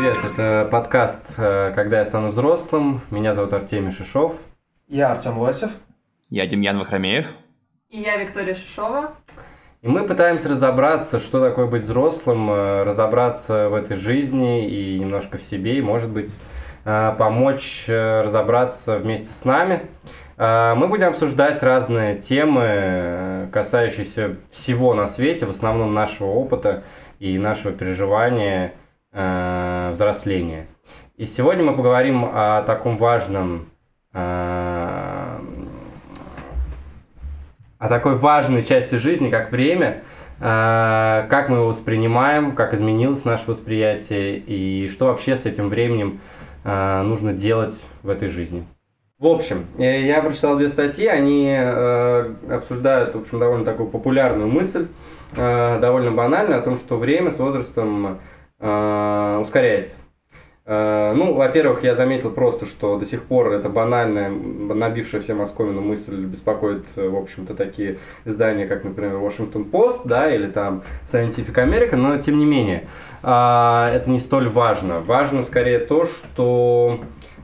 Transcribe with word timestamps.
привет! 0.00 0.24
Это 0.24 0.66
подкаст 0.72 1.34
э, 1.36 1.72
«Когда 1.74 1.98
я 1.98 2.06
стану 2.06 2.28
взрослым». 2.28 3.02
Меня 3.10 3.34
зовут 3.34 3.52
Артемий 3.52 3.90
Шишов. 3.90 4.34
Я 4.88 5.12
Артем 5.12 5.36
Лосев. 5.38 5.70
Я 6.30 6.46
Демьян 6.46 6.78
Вахромеев. 6.78 7.26
И 7.90 8.00
я 8.00 8.16
Виктория 8.16 8.54
Шишова. 8.54 9.12
И 9.82 9.88
мы 9.88 10.04
пытаемся 10.04 10.48
разобраться, 10.48 11.18
что 11.18 11.46
такое 11.46 11.66
быть 11.66 11.82
взрослым, 11.82 12.50
э, 12.50 12.84
разобраться 12.84 13.68
в 13.68 13.74
этой 13.74 13.98
жизни 13.98 14.66
и 14.66 14.98
немножко 14.98 15.36
в 15.36 15.42
себе, 15.42 15.76
и, 15.76 15.82
может 15.82 16.08
быть, 16.08 16.34
э, 16.86 17.14
помочь 17.18 17.84
разобраться 17.86 18.96
вместе 18.96 19.34
с 19.34 19.44
нами. 19.44 19.82
Мы 20.38 20.88
будем 20.88 21.08
обсуждать 21.08 21.62
разные 21.62 22.18
темы, 22.18 23.50
касающиеся 23.52 24.36
всего 24.48 24.94
на 24.94 25.06
свете, 25.06 25.44
в 25.44 25.50
основном 25.50 25.92
нашего 25.92 26.28
опыта 26.28 26.84
и 27.18 27.36
нашего 27.36 27.74
переживания 27.74 28.72
э, 29.12 29.90
взросления. 29.92 30.66
И 31.16 31.26
сегодня 31.26 31.64
мы 31.64 31.76
поговорим 31.76 32.24
о 32.24 32.62
таком 32.62 32.96
важном, 32.96 33.70
э, 34.12 35.38
о 37.78 37.88
такой 37.88 38.16
важной 38.16 38.62
части 38.62 38.94
жизни, 38.96 39.30
как 39.30 39.52
время, 39.52 40.02
э, 40.40 41.26
как 41.28 41.48
мы 41.48 41.58
его 41.58 41.66
воспринимаем, 41.68 42.52
как 42.52 42.74
изменилось 42.74 43.24
наше 43.24 43.50
восприятие 43.50 44.38
и 44.38 44.88
что 44.88 45.06
вообще 45.06 45.36
с 45.36 45.46
этим 45.46 45.68
временем 45.68 46.20
э, 46.64 47.02
нужно 47.02 47.32
делать 47.32 47.84
в 48.02 48.08
этой 48.08 48.28
жизни. 48.28 48.66
В 49.20 49.26
общем, 49.26 49.66
э, 49.76 50.06
я 50.06 50.22
прочитал 50.22 50.56
две 50.56 50.70
статьи, 50.70 51.06
они 51.06 51.54
э, 51.54 52.34
обсуждают, 52.50 53.14
в 53.14 53.18
общем, 53.18 53.38
довольно 53.38 53.66
такую 53.66 53.90
популярную 53.90 54.48
мысль, 54.48 54.86
э, 55.36 55.78
довольно 55.78 56.10
банальную, 56.10 56.58
о 56.58 56.62
том, 56.62 56.78
что 56.78 56.96
время 56.96 57.30
с 57.30 57.38
возрастом 57.38 58.18
э, 58.60 59.38
ускоряется. 59.40 59.96
Э, 60.66 61.12
ну, 61.16 61.34
во-первых, 61.34 61.82
я 61.82 61.96
заметил 61.96 62.30
просто, 62.30 62.66
что 62.66 62.98
до 62.98 63.06
сих 63.06 63.24
пор 63.24 63.52
это 63.52 63.68
банальная, 63.68 64.30
набившая 64.30 65.20
все 65.20 65.34
московину 65.34 65.80
мысль 65.80 66.24
беспокоит, 66.24 66.84
в 66.94 67.16
общем-то, 67.16 67.54
такие 67.54 67.96
издания, 68.24 68.66
как, 68.66 68.84
например, 68.84 69.16
Washington 69.16 69.68
Post, 69.68 70.02
да, 70.04 70.32
или 70.32 70.46
там 70.46 70.82
Scientific 71.06 71.54
American, 71.54 71.96
но 71.96 72.16
тем 72.18 72.38
не 72.38 72.44
менее, 72.44 72.86
э, 73.22 73.26
это 73.26 74.04
не 74.06 74.18
столь 74.18 74.48
важно. 74.48 75.00
Важно 75.00 75.42
скорее 75.42 75.80
то, 75.80 76.04
что 76.04 77.00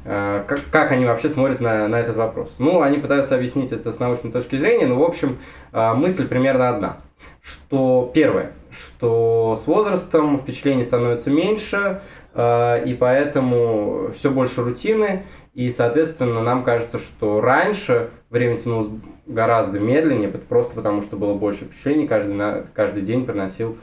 Э, 0.09 0.44
как, 0.47 0.61
как 0.70 0.92
они 0.92 1.05
вообще 1.05 1.28
смотрят 1.28 1.61
на, 1.61 1.89
на 1.89 1.97
этот 1.97 2.17
вопрос? 2.17 2.55
Ну, 2.59 2.81
они 2.81 2.98
пытаются 2.98 3.34
объяснить 3.34 3.72
это 3.72 3.92
с 3.92 3.98
научной 3.98 4.31
точки 4.31 4.56
зрения, 4.56 4.87
но, 4.87 4.97
в 4.97 5.03
общем, 5.03 5.39
э, 5.72 5.94
мысль 5.94 6.28
примерно 6.28 6.69
одна. 6.69 6.98
Что 7.42 8.11
первое, 8.14 8.53
что 8.70 9.59
с 9.62 9.67
возрастом 9.67 10.39
впечатлений 10.39 10.84
становится 10.84 11.31
меньше, 11.31 12.00
э, 12.34 12.84
и 12.84 12.95
поэтому 12.95 14.11
все 14.14 14.31
больше 14.31 14.62
рутины, 14.62 15.25
и, 15.55 15.70
соответственно, 15.70 16.42
нам 16.42 16.64
кажется, 16.64 16.98
что 16.98 17.41
раньше 17.41 18.11
время 18.31 18.56
тянулось 18.56 18.89
гораздо 19.27 19.81
медленнее, 19.81 20.28
просто 20.28 20.75
потому 20.75 21.03
что 21.03 21.17
было 21.17 21.34
больше 21.34 21.64
впечатлений, 21.64 22.06
каждый, 22.06 22.64
каждый 22.75 23.03
день 23.03 23.25
приносил 23.25 23.77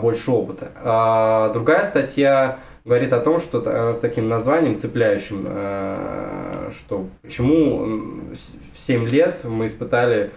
больше 0.00 0.30
опыта. 0.30 0.70
А 0.76 1.52
другая 1.52 1.82
статья 1.84 2.60
говорит 2.84 3.12
о 3.12 3.20
том, 3.20 3.40
что 3.40 3.94
с 3.94 4.00
таким 4.00 4.28
названием 4.28 4.76
цепляющим, 4.76 5.46
э, 5.48 6.70
что 6.76 7.06
почему 7.22 8.30
в 8.72 8.78
7 8.78 9.06
лет 9.06 9.40
мы 9.44 9.66
испытали 9.66 10.30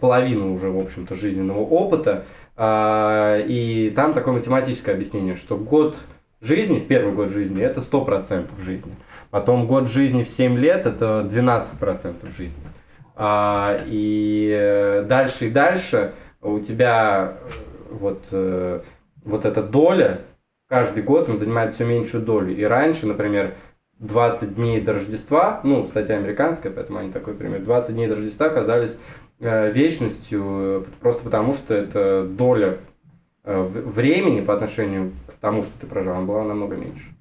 половину 0.00 0.52
уже, 0.52 0.70
в 0.70 0.78
общем-то, 0.78 1.14
жизненного 1.14 1.60
опыта, 1.60 2.24
а, 2.56 3.38
и 3.38 3.90
там 3.90 4.14
такое 4.14 4.34
математическое 4.34 4.92
объяснение, 4.92 5.34
что 5.34 5.56
год 5.56 5.96
жизни, 6.40 6.78
в 6.78 6.86
первый 6.86 7.14
год 7.14 7.30
жизни, 7.30 7.62
это 7.62 7.80
100% 7.80 8.50
жизни. 8.60 8.92
Потом 9.30 9.66
год 9.66 9.88
жизни 9.88 10.22
в 10.22 10.28
7 10.28 10.56
лет, 10.56 10.86
это 10.86 11.26
12% 11.28 12.30
жизни. 12.30 12.62
А, 13.16 13.78
и 13.86 15.04
дальше 15.08 15.46
и 15.46 15.50
дальше 15.50 16.12
у 16.42 16.58
тебя 16.60 17.38
вот, 17.90 18.24
э, 18.32 18.80
вот 19.24 19.44
эта 19.44 19.62
доля 19.62 20.20
каждый 20.68 21.02
год 21.02 21.28
он 21.28 21.36
занимает 21.36 21.72
все 21.72 21.84
меньшую 21.84 22.24
долю. 22.24 22.54
И 22.54 22.62
раньше, 22.64 23.06
например, 23.06 23.54
20 24.00 24.56
дней 24.56 24.80
до 24.80 24.94
Рождества, 24.94 25.60
ну, 25.62 25.84
статья 25.86 26.16
американская, 26.16 26.72
поэтому 26.72 26.98
они 26.98 27.12
такой 27.12 27.34
пример, 27.34 27.60
20 27.62 27.94
дней 27.94 28.08
до 28.08 28.16
Рождества 28.16 28.48
казались 28.48 28.98
э, 28.98 29.23
вечностью, 29.38 30.42
э, 30.42 30.84
просто 31.00 31.24
потому 31.24 31.54
что 31.54 31.74
это 31.74 32.24
доля 32.26 32.78
э, 33.44 33.62
времени 33.62 34.40
по 34.40 34.54
отношению 34.54 35.12
к 35.26 35.32
тому, 35.34 35.62
что 35.62 35.72
ты 35.80 35.86
прожил, 35.86 36.12
она 36.12 36.24
была 36.24 36.44
намного 36.44 36.76
меньше. 36.76 37.14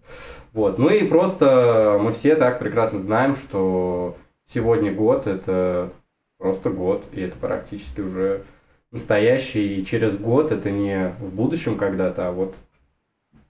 Вот. 0.54 0.78
Ну 0.78 0.90
и 0.90 1.06
просто 1.08 1.98
мы 2.02 2.12
все 2.12 2.36
так 2.36 2.60
прекрасно 2.60 3.00
знаем, 3.00 3.36
что 3.36 4.16
сегодня 4.46 4.94
год 4.94 5.28
это 5.28 5.92
просто 6.38 6.70
год, 6.70 7.06
и 7.12 7.22
это 7.22 7.36
практически 7.38 8.02
уже 8.02 8.44
настоящий, 8.92 9.80
и 9.80 9.86
через 9.86 10.18
год 10.18 10.52
это 10.52 10.70
не 10.70 11.10
в 11.20 11.34
будущем 11.34 11.78
когда-то, 11.78 12.28
а 12.28 12.32
вот 12.32 12.56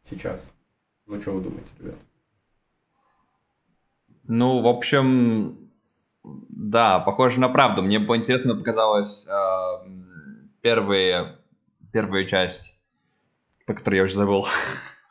сейчас. 0.09 0.41
Ну, 1.05 1.19
что 1.19 1.31
вы 1.31 1.41
думаете, 1.41 1.69
ребят? 1.79 1.95
Ну, 4.25 4.59
в 4.59 4.67
общем, 4.67 5.62
да, 6.23 6.99
похоже 6.99 7.39
на 7.39 7.49
правду. 7.49 7.81
Мне 7.81 7.99
бы 7.99 8.15
интересно 8.15 8.55
показалось 8.55 9.27
э, 9.27 9.31
первые, 10.61 11.35
первую 11.91 12.25
часть, 12.25 12.79
по 13.65 13.73
которой 13.73 13.97
я 13.97 14.03
уже 14.03 14.15
забыл. 14.15 14.47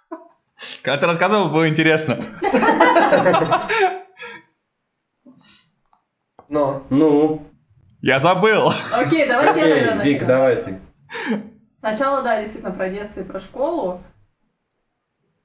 Когда 0.82 0.98
ты 0.98 1.06
рассказывал, 1.06 1.50
было 1.50 1.68
интересно. 1.68 2.24
Но. 6.48 6.84
Ну. 6.90 7.46
Я 8.00 8.18
забыл. 8.18 8.72
Окей, 8.94 9.26
давайте 9.28 9.60
я 9.60 9.74
тогда 9.74 9.94
начну. 9.94 10.10
Вик, 10.10 10.26
давай 10.26 10.56
ты. 10.56 10.80
Сначала, 11.78 12.22
да, 12.22 12.40
действительно, 12.40 12.74
про 12.74 12.88
детство 12.88 13.20
и 13.20 13.24
про 13.24 13.38
школу. 13.38 14.02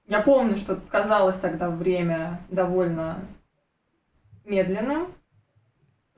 Я 0.07 0.21
помню, 0.21 0.55
что 0.55 0.75
казалось 0.75 1.37
тогда 1.37 1.69
время 1.69 2.41
довольно 2.49 3.19
медленным. 4.45 5.13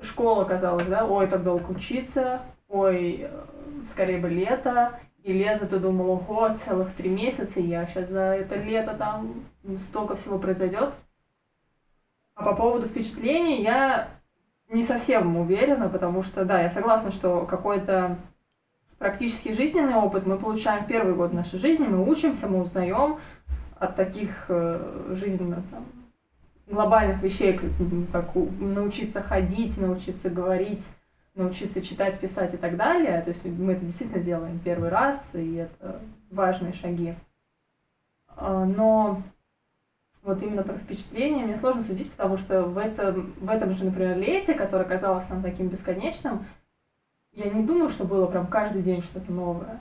Школа 0.01 0.45
казалась, 0.45 0.87
да, 0.87 1.05
ой, 1.05 1.27
так 1.27 1.43
долго 1.43 1.71
учиться, 1.71 2.41
ой, 2.67 3.27
скорее 3.89 4.17
бы 4.19 4.29
лето. 4.29 4.99
И 5.23 5.33
лето 5.33 5.67
ты 5.67 5.79
думал, 5.79 6.11
ого, 6.11 6.53
целых 6.53 6.93
три 6.93 7.09
месяца, 7.09 7.59
я 7.59 7.85
сейчас 7.85 8.09
за 8.09 8.21
это 8.21 8.55
лето 8.55 8.95
там 8.97 9.43
столько 9.89 10.15
всего 10.15 10.39
произойдет. 10.39 10.93
А 12.35 12.43
по 12.43 12.55
поводу 12.55 12.87
впечатлений 12.87 13.61
я 13.61 14.07
не 14.69 14.81
совсем 14.81 15.35
уверена, 15.35 15.89
потому 15.89 16.23
что, 16.23 16.45
да, 16.45 16.61
я 16.61 16.71
согласна, 16.71 17.11
что 17.11 17.45
какой-то 17.45 18.15
практически 18.97 19.51
жизненный 19.51 19.95
опыт 19.95 20.25
мы 20.25 20.37
получаем 20.37 20.83
в 20.83 20.87
первый 20.87 21.15
год 21.15 21.33
нашей 21.33 21.59
жизни, 21.59 21.87
мы 21.87 22.07
учимся, 22.07 22.47
мы 22.47 22.61
узнаем, 22.61 23.17
от 23.77 23.95
таких 23.95 24.45
э, 24.49 25.11
жизненно 25.11 25.63
там, 25.71 25.85
глобальных 26.69 27.21
вещей, 27.21 27.59
как, 28.11 28.35
научиться 28.59 29.21
ходить, 29.21 29.77
научиться 29.77 30.29
говорить, 30.29 30.85
научиться 31.35 31.81
читать, 31.81 32.19
писать 32.19 32.53
и 32.53 32.57
так 32.57 32.77
далее. 32.77 33.21
То 33.21 33.29
есть 33.29 33.43
мы 33.43 33.73
это 33.73 33.85
действительно 33.85 34.23
делаем 34.23 34.59
первый 34.59 34.89
раз, 34.89 35.31
и 35.33 35.55
это 35.55 35.99
важные 36.29 36.73
шаги. 36.73 37.15
А, 38.27 38.65
но 38.65 39.21
вот 40.21 40.43
именно 40.43 40.63
про 40.63 40.77
впечатление 40.77 41.45
мне 41.45 41.57
сложно 41.57 41.81
судить, 41.81 42.11
потому 42.11 42.37
что 42.37 42.63
в 42.63 42.77
этом, 42.77 43.33
в 43.39 43.49
этом 43.49 43.71
же, 43.71 43.85
например, 43.85 44.17
лете, 44.17 44.53
которое 44.53 44.85
казалось 44.85 45.27
нам 45.29 45.41
таким 45.41 45.69
бесконечным, 45.69 46.45
я 47.31 47.49
не 47.49 47.65
думаю, 47.65 47.89
что 47.89 48.05
было 48.05 48.27
прям 48.27 48.47
каждый 48.47 48.83
день 48.83 49.01
что-то 49.01 49.31
новое. 49.31 49.79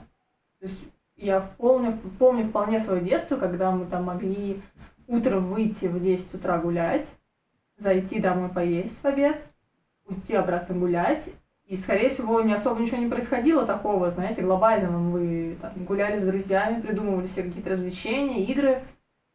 То 0.59 0.65
есть 0.65 0.79
я 1.17 1.41
помню, 1.57 1.97
помню 2.17 2.47
вполне 2.47 2.79
свое 2.79 3.01
детство, 3.01 3.35
когда 3.35 3.71
мы 3.71 3.85
там 3.85 4.05
могли 4.05 4.61
утром 5.09 5.51
выйти 5.51 5.85
в 5.87 5.99
10 5.99 6.35
утра 6.35 6.57
гулять, 6.59 7.07
зайти 7.77 8.19
домой 8.19 8.49
поесть 8.49 9.01
в 9.01 9.05
обед, 9.05 9.43
уйти 10.05 10.35
обратно 10.35 10.75
гулять. 10.75 11.29
И, 11.65 11.75
скорее 11.75 12.09
всего, 12.09 12.41
не 12.41 12.53
особо 12.53 12.81
ничего 12.81 12.97
не 12.97 13.09
происходило 13.09 13.65
такого, 13.65 14.09
знаете, 14.09 14.41
глобального. 14.41 14.97
Мы 14.97 15.55
там, 15.61 15.71
гуляли 15.85 16.19
с 16.19 16.25
друзьями, 16.25 16.81
придумывали 16.81 17.27
себе 17.27 17.43
какие-то 17.43 17.71
развлечения, 17.71 18.43
игры, 18.45 18.83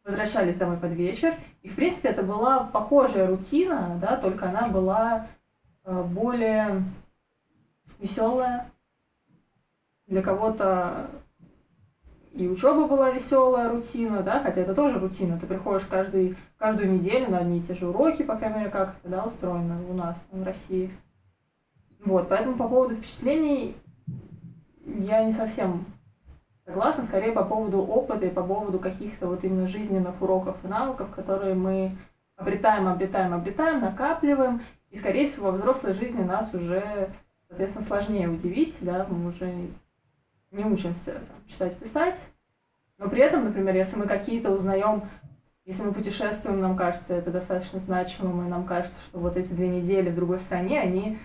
возвращались 0.03 0.57
домой 0.57 0.77
под 0.77 0.91
вечер. 0.91 1.33
И, 1.61 1.69
в 1.69 1.75
принципе, 1.75 2.09
это 2.09 2.23
была 2.23 2.65
похожая 2.65 3.27
рутина, 3.27 3.97
да, 4.01 4.17
только 4.17 4.49
она 4.49 4.67
была 4.67 5.27
э, 5.85 6.03
более 6.03 6.83
веселая. 7.99 8.69
Для 10.07 10.21
кого-то 10.21 11.09
и 12.35 12.47
учеба 12.47 12.87
была 12.87 13.11
веселая, 13.11 13.69
рутина, 13.69 14.21
да, 14.21 14.41
хотя 14.41 14.61
это 14.61 14.75
тоже 14.75 14.99
рутина. 14.99 15.39
Ты 15.39 15.47
приходишь 15.47 15.87
каждый, 15.87 16.35
каждую 16.57 16.91
неделю 16.91 17.31
на 17.31 17.39
одни 17.39 17.59
и 17.59 17.61
те 17.61 17.73
же 17.73 17.87
уроки, 17.87 18.23
по 18.23 18.35
крайней 18.35 18.59
мере, 18.59 18.69
как 18.69 18.95
это 19.01 19.09
да, 19.09 19.23
устроено 19.23 19.77
у 19.89 19.93
нас 19.93 20.17
в 20.31 20.43
России. 20.43 20.91
Вот, 22.03 22.27
поэтому 22.29 22.57
по 22.57 22.67
поводу 22.67 22.95
впечатлений 22.95 23.75
я 24.85 25.23
не 25.23 25.31
совсем 25.31 25.85
Согласна, 26.65 27.03
скорее 27.03 27.31
по 27.31 27.43
поводу 27.43 27.77
опыта 27.81 28.25
и 28.25 28.31
по 28.31 28.41
поводу 28.41 28.79
каких-то 28.79 29.27
вот 29.27 29.43
именно 29.43 29.67
жизненных 29.67 30.19
уроков 30.19 30.55
и 30.63 30.67
навыков, 30.67 31.09
которые 31.15 31.53
мы 31.53 31.95
обретаем, 32.35 32.87
обретаем, 32.87 33.35
обретаем, 33.35 33.79
накапливаем, 33.81 34.61
и, 34.89 34.97
скорее 34.97 35.27
всего, 35.27 35.51
во 35.51 35.51
взрослой 35.51 35.93
жизни 35.93 36.23
нас 36.23 36.51
уже, 36.55 37.09
соответственно, 37.47 37.85
сложнее 37.85 38.29
удивить, 38.29 38.77
да, 38.81 39.05
мы 39.07 39.27
уже 39.27 39.53
не 40.55 40.63
учимся 40.63 41.13
там, 41.13 41.47
читать, 41.47 41.77
писать, 41.77 42.17
но 42.97 43.09
при 43.09 43.21
этом, 43.21 43.43
например, 43.43 43.75
если 43.75 43.97
мы 43.97 44.07
какие-то 44.07 44.51
узнаем, 44.51 45.03
если 45.65 45.83
мы 45.83 45.93
путешествуем, 45.93 46.61
нам 46.61 46.77
кажется 46.77 47.13
это 47.13 47.31
достаточно 47.31 47.79
значимым, 47.79 48.45
и 48.45 48.49
нам 48.49 48.65
кажется, 48.65 48.99
что 49.01 49.19
вот 49.19 49.35
эти 49.35 49.49
две 49.49 49.67
недели 49.67 50.09
в 50.09 50.15
другой 50.15 50.39
стране, 50.39 50.79
они 50.79 51.17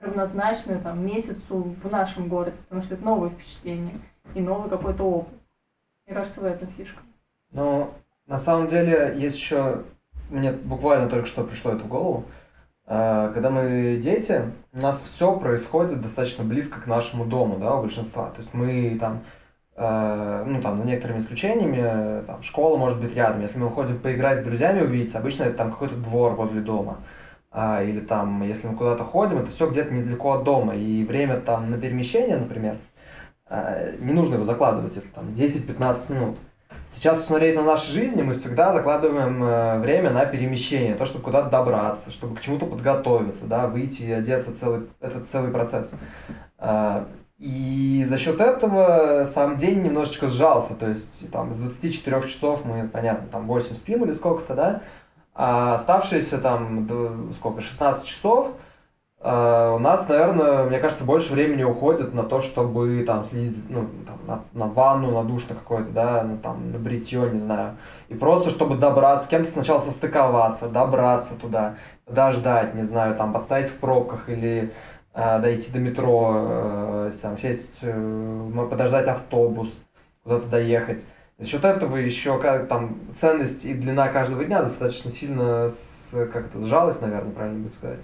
равнозначны 0.00 0.78
там, 0.80 1.04
месяцу 1.04 1.62
в 1.62 1.90
нашем 1.90 2.28
городе, 2.28 2.58
потому 2.62 2.82
что 2.82 2.94
это 2.94 3.04
новые 3.04 3.30
впечатления 3.30 3.98
и 4.34 4.40
новый 4.40 4.68
какой-то 4.68 5.04
опыт. 5.04 5.34
Мне 6.06 6.14
кажется, 6.14 6.40
в 6.40 6.44
этом 6.44 6.68
фишка. 6.68 7.00
Ну, 7.52 7.90
на 8.26 8.38
самом 8.38 8.68
деле, 8.68 9.14
есть 9.16 9.36
еще... 9.36 9.82
Мне 10.30 10.52
буквально 10.52 11.08
только 11.08 11.26
что 11.26 11.44
пришло 11.44 11.72
это 11.72 11.84
в 11.84 11.88
голову. 11.88 12.24
А, 12.86 13.32
когда 13.32 13.50
мы 13.50 13.98
дети, 14.02 14.42
у 14.72 14.80
нас 14.80 15.02
все 15.02 15.36
происходит 15.38 16.02
достаточно 16.02 16.44
близко 16.44 16.80
к 16.80 16.86
нашему 16.86 17.24
дому, 17.24 17.58
да, 17.58 17.76
у 17.76 17.82
большинства. 17.82 18.30
То 18.30 18.40
есть 18.40 18.52
мы 18.52 18.98
там, 19.00 19.22
э, 19.76 20.44
ну 20.46 20.60
там, 20.60 20.78
за 20.78 20.84
некоторыми 20.84 21.20
исключениями, 21.20 22.24
там, 22.26 22.42
школа 22.42 22.76
может 22.76 23.00
быть 23.00 23.14
рядом. 23.14 23.40
Если 23.40 23.58
мы 23.58 23.68
уходим 23.68 23.98
поиграть 23.98 24.42
с 24.42 24.44
друзьями, 24.44 24.82
увидеться, 24.82 25.18
обычно 25.18 25.44
это 25.44 25.56
там 25.56 25.72
какой-то 25.72 25.96
двор 25.96 26.34
возле 26.34 26.60
дома. 26.60 26.98
А, 27.50 27.82
или 27.82 28.00
там, 28.00 28.42
если 28.42 28.68
мы 28.68 28.76
куда-то 28.76 29.04
ходим, 29.04 29.38
это 29.38 29.50
все 29.50 29.70
где-то 29.70 29.94
недалеко 29.94 30.32
от 30.32 30.44
дома. 30.44 30.74
И 30.74 31.04
время 31.04 31.40
там 31.40 31.70
на 31.70 31.78
перемещение, 31.78 32.36
например, 32.36 32.76
э, 33.48 33.96
не 34.00 34.12
нужно 34.12 34.34
его 34.34 34.44
закладывать, 34.44 34.96
это 34.96 35.06
там 35.14 35.28
10-15 35.30 36.12
минут. 36.12 36.38
Сейчас 36.86 37.20
посмотреть 37.20 37.56
на 37.56 37.62
наши 37.62 37.90
жизни, 37.90 38.22
мы 38.22 38.34
всегда 38.34 38.72
закладываем 38.72 39.42
э, 39.42 39.78
время 39.80 40.10
на 40.10 40.26
перемещение, 40.26 40.94
то, 40.94 41.06
чтобы 41.06 41.24
куда-то 41.24 41.50
добраться, 41.50 42.12
чтобы 42.12 42.36
к 42.36 42.40
чему-то 42.40 42.66
подготовиться, 42.66 43.46
да, 43.46 43.66
выйти 43.66 44.02
и 44.02 44.12
одеться, 44.12 44.56
целый, 44.56 44.86
это 45.00 45.20
целый 45.24 45.50
процесс. 45.50 45.94
А, 46.58 47.06
и 47.38 48.04
за 48.08 48.16
счет 48.16 48.40
этого 48.40 49.24
сам 49.26 49.56
день 49.56 49.82
немножечко 49.82 50.28
сжался, 50.28 50.74
то 50.74 50.88
есть 50.88 51.32
там 51.32 51.52
с 51.52 51.56
24 51.56 52.28
часов 52.28 52.64
мы, 52.64 52.88
понятно, 52.88 53.26
там 53.26 53.46
8 53.46 53.76
спим 53.76 54.04
или 54.04 54.12
сколько-то, 54.12 54.54
да, 54.54 54.82
а 55.34 55.74
оставшиеся 55.74 56.38
там, 56.38 56.88
сколько, 57.34 57.60
16 57.60 58.06
часов, 58.06 58.52
у 59.24 59.78
нас, 59.78 60.06
наверное, 60.06 60.64
мне 60.64 60.78
кажется, 60.78 61.02
больше 61.02 61.32
времени 61.32 61.62
уходит 61.62 62.12
на 62.12 62.24
то, 62.24 62.42
чтобы 62.42 63.02
там 63.06 63.24
следить 63.24 63.64
ну, 63.70 63.88
там, 64.06 64.18
на, 64.26 64.66
на 64.66 64.70
ванну, 64.70 65.12
на 65.12 65.24
душ 65.24 65.48
на 65.48 65.54
какой-то, 65.54 65.90
да, 65.92 66.22
на, 66.22 66.36
там, 66.36 66.70
на 66.70 66.78
бритье, 66.78 67.30
не 67.32 67.38
знаю. 67.38 67.76
И 68.10 68.14
просто, 68.14 68.50
чтобы 68.50 68.76
добраться, 68.76 69.26
с 69.26 69.30
кем-то 69.30 69.50
сначала 69.50 69.78
состыковаться, 69.80 70.68
добраться 70.68 71.36
туда, 71.40 71.76
подождать, 72.04 72.74
не 72.74 72.82
знаю, 72.82 73.14
там, 73.14 73.32
подставить 73.32 73.68
в 73.68 73.78
пробках 73.78 74.28
или 74.28 74.74
uh, 75.14 75.40
дойти 75.40 75.72
до 75.72 75.78
метро, 75.78 76.32
uh, 76.34 77.20
там, 77.22 77.38
сесть, 77.38 77.82
uh, 77.82 78.68
подождать 78.68 79.08
автобус, 79.08 79.72
куда-то 80.22 80.48
доехать. 80.48 81.06
За 81.38 81.48
счет 81.48 81.64
этого 81.64 81.96
еще 81.96 82.38
как 82.38 82.68
там 82.68 82.98
ценность 83.18 83.64
и 83.64 83.72
длина 83.72 84.08
каждого 84.08 84.44
дня 84.44 84.62
достаточно 84.62 85.10
сильно 85.10 85.70
с, 85.70 86.10
как 86.12 86.46
это, 86.46 86.60
сжалась, 86.60 87.00
наверное, 87.00 87.32
правильно 87.32 87.60
будет 87.60 87.74
сказать. 87.74 88.00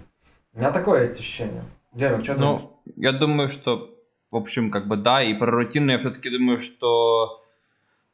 У 0.53 0.59
меня 0.59 0.73
такое 0.73 1.03
есть 1.03 1.19
ощущение. 1.19 1.63
Демик, 1.93 2.25
что 2.25 2.35
ну, 2.35 2.41
думаешь? 2.41 2.63
я 2.97 3.13
думаю, 3.13 3.49
что, 3.49 3.97
в 4.31 4.37
общем, 4.37 4.71
как 4.71 4.89
бы 4.89 4.97
да, 4.97 5.23
и 5.23 5.35
про 5.35 5.51
рутину 5.51 5.93
я 5.93 5.99
все-таки 5.99 6.31
думаю, 6.31 6.59
что 6.59 7.43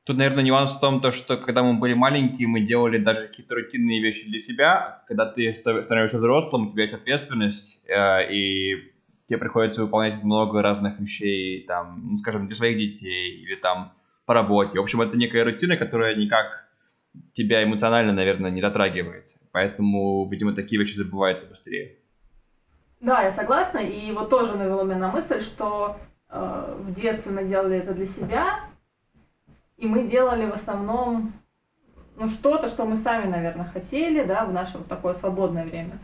тут, 0.04 0.16
наверное, 0.16 0.44
нюанс 0.44 0.72
в 0.72 0.80
том, 0.80 1.00
то, 1.00 1.12
что 1.12 1.36
когда 1.36 1.62
мы 1.62 1.78
были 1.78 1.94
маленькие, 1.94 2.48
мы 2.48 2.60
делали 2.60 2.98
даже 2.98 3.26
какие-то 3.26 3.54
рутинные 3.54 4.02
вещи 4.02 4.28
для 4.28 4.38
себя. 4.38 5.02
Когда 5.08 5.26
ты 5.26 5.52
становишься 5.52 6.18
взрослым, 6.18 6.68
у 6.68 6.72
тебя 6.72 6.82
есть 6.82 6.94
ответственность, 6.94 7.84
э, 7.88 8.32
и 8.32 8.92
тебе 9.26 9.38
приходится 9.38 9.82
выполнять 9.82 10.22
много 10.22 10.62
разных 10.62 11.00
вещей, 11.00 11.64
там, 11.66 12.00
ну, 12.12 12.18
скажем, 12.18 12.46
для 12.46 12.56
своих 12.56 12.78
детей 12.78 13.42
или 13.42 13.56
там 13.56 13.92
по 14.26 14.34
работе. 14.34 14.78
В 14.78 14.82
общем, 14.82 15.00
это 15.00 15.16
некая 15.16 15.44
рутина, 15.44 15.76
которая 15.76 16.14
никак 16.14 16.66
тебя 17.32 17.64
эмоционально, 17.64 18.12
наверное, 18.12 18.50
не 18.50 18.60
затрагивает. 18.60 19.26
Поэтому, 19.52 20.28
видимо, 20.30 20.54
такие 20.54 20.78
вещи 20.78 20.96
забываются 20.96 21.46
быстрее. 21.46 21.96
Да, 23.00 23.22
я 23.22 23.30
согласна. 23.30 23.78
И 23.78 24.12
вот 24.12 24.30
тоже 24.30 24.56
навело 24.56 24.84
меня 24.84 24.98
на 24.98 25.08
мысль, 25.10 25.40
что 25.40 25.96
э, 26.28 26.74
в 26.78 26.92
детстве 26.92 27.32
мы 27.32 27.44
делали 27.44 27.78
это 27.78 27.92
для 27.94 28.06
себя, 28.06 28.60
и 29.76 29.86
мы 29.86 30.06
делали 30.06 30.46
в 30.46 30.54
основном 30.54 31.32
ну, 32.16 32.28
что-то, 32.28 32.66
что 32.66 32.86
мы 32.86 32.96
сами, 32.96 33.26
наверное, 33.30 33.66
хотели, 33.66 34.24
да, 34.24 34.46
в 34.46 34.52
наше 34.52 34.78
вот 34.78 34.88
такое 34.88 35.14
свободное 35.14 35.64
время. 35.64 35.98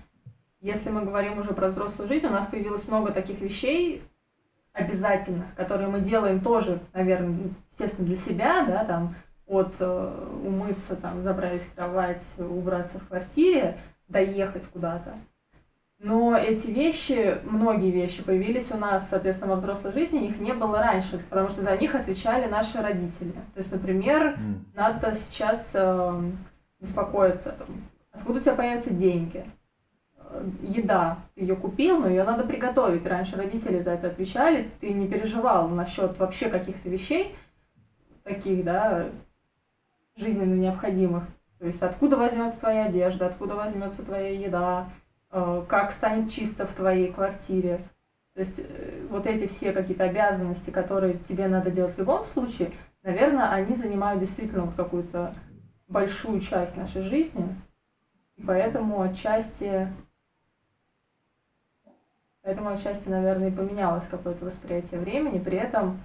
Если 0.61 0.91
мы 0.91 1.03
говорим 1.05 1.39
уже 1.39 1.55
про 1.55 1.69
взрослую 1.69 2.07
жизнь, 2.07 2.27
у 2.27 2.31
нас 2.31 2.47
появилось 2.47 2.87
много 2.87 3.13
таких 3.13 3.41
вещей 3.41 4.03
обязательных, 4.73 5.55
которые 5.57 5.89
мы 5.89 6.01
делаем 6.01 6.41
тоже, 6.41 6.81
наверное, 6.93 7.51
естественно, 7.73 8.07
для 8.07 8.17
себя, 8.17 8.65
да, 8.65 8.85
там, 8.85 9.15
от 9.47 9.75
э, 9.81 10.29
умыться, 10.45 10.97
там, 10.97 11.21
забрать 11.21 11.67
кровать, 11.75 12.25
убраться 12.39 12.99
в 12.99 13.09
квартире, 13.09 13.79
доехать 14.09 14.67
куда-то. 14.67 15.15
Но 16.03 16.37
эти 16.37 16.67
вещи, 16.67 17.39
многие 17.45 17.93
вещи 17.93 18.25
появились 18.25 18.73
у 18.73 18.77
нас, 18.77 19.09
соответственно, 19.09 19.53
во 19.53 19.57
взрослой 19.57 19.93
жизни, 19.93 20.27
их 20.27 20.41
не 20.41 20.53
было 20.53 20.79
раньше, 20.79 21.21
потому 21.31 21.49
что 21.49 21.63
за 21.63 21.77
них 21.77 21.95
отвечали 21.95 22.51
наши 22.51 22.83
родители. 22.83 23.31
То 23.31 23.59
есть, 23.59 23.71
например, 23.71 24.37
mm. 24.37 24.55
надо 24.75 25.15
сейчас 25.15 25.71
э, 25.75 26.21
беспокоиться, 26.81 27.53
там, 27.53 27.69
откуда 28.11 28.41
у 28.41 28.43
тебя 28.43 28.57
появятся 28.57 28.93
деньги, 28.93 29.45
э, 30.17 30.45
еда, 30.63 31.19
ты 31.37 31.43
ее 31.43 31.55
купил, 31.55 32.01
но 32.01 32.09
ее 32.09 32.25
надо 32.25 32.43
приготовить. 32.43 33.07
Раньше 33.07 33.37
родители 33.37 33.79
за 33.79 33.93
это 33.93 34.09
отвечали, 34.09 34.69
ты 34.81 34.93
не 34.93 35.07
переживал 35.07 35.69
насчет 35.69 36.19
вообще 36.19 36.49
каких-то 36.49 36.89
вещей, 36.89 37.33
таких, 38.25 38.65
да, 38.65 39.07
жизненно 40.17 40.55
необходимых. 40.55 41.23
То 41.61 41.67
есть 41.67 41.81
откуда 41.81 42.17
возьмется 42.17 42.59
твоя 42.59 42.87
одежда, 42.87 43.27
откуда 43.27 43.55
возьмется 43.55 44.03
твоя 44.03 44.31
еда, 44.31 44.89
как 45.33 45.93
станет 45.93 46.31
чисто 46.31 46.67
в 46.67 46.75
твоей 46.75 47.11
квартире. 47.11 47.81
То 48.35 48.41
есть 48.41 48.59
э, 48.59 49.07
вот 49.11 49.27
эти 49.27 49.47
все 49.47 49.73
какие-то 49.73 50.05
обязанности, 50.05 50.71
которые 50.71 51.19
тебе 51.19 51.49
надо 51.49 51.71
делать 51.71 51.95
в 51.95 51.99
любом 51.99 52.25
случае, 52.25 52.73
наверное, 53.03 53.51
они 53.51 53.75
занимают 53.75 54.21
действительно 54.21 54.65
вот 54.65 54.75
какую-то 54.75 55.35
большую 55.89 56.41
часть 56.41 56.77
нашей 56.77 57.03
жизни. 57.03 57.47
И 58.37 58.43
поэтому 58.43 59.03
отчасти, 59.03 59.89
поэтому 62.43 62.71
отчасти, 62.71 63.09
наверное, 63.09 63.49
и 63.49 63.55
поменялось 63.55 64.07
какое-то 64.07 64.47
восприятие 64.47 65.01
времени. 65.01 65.39
При 65.39 65.59
этом, 65.59 66.01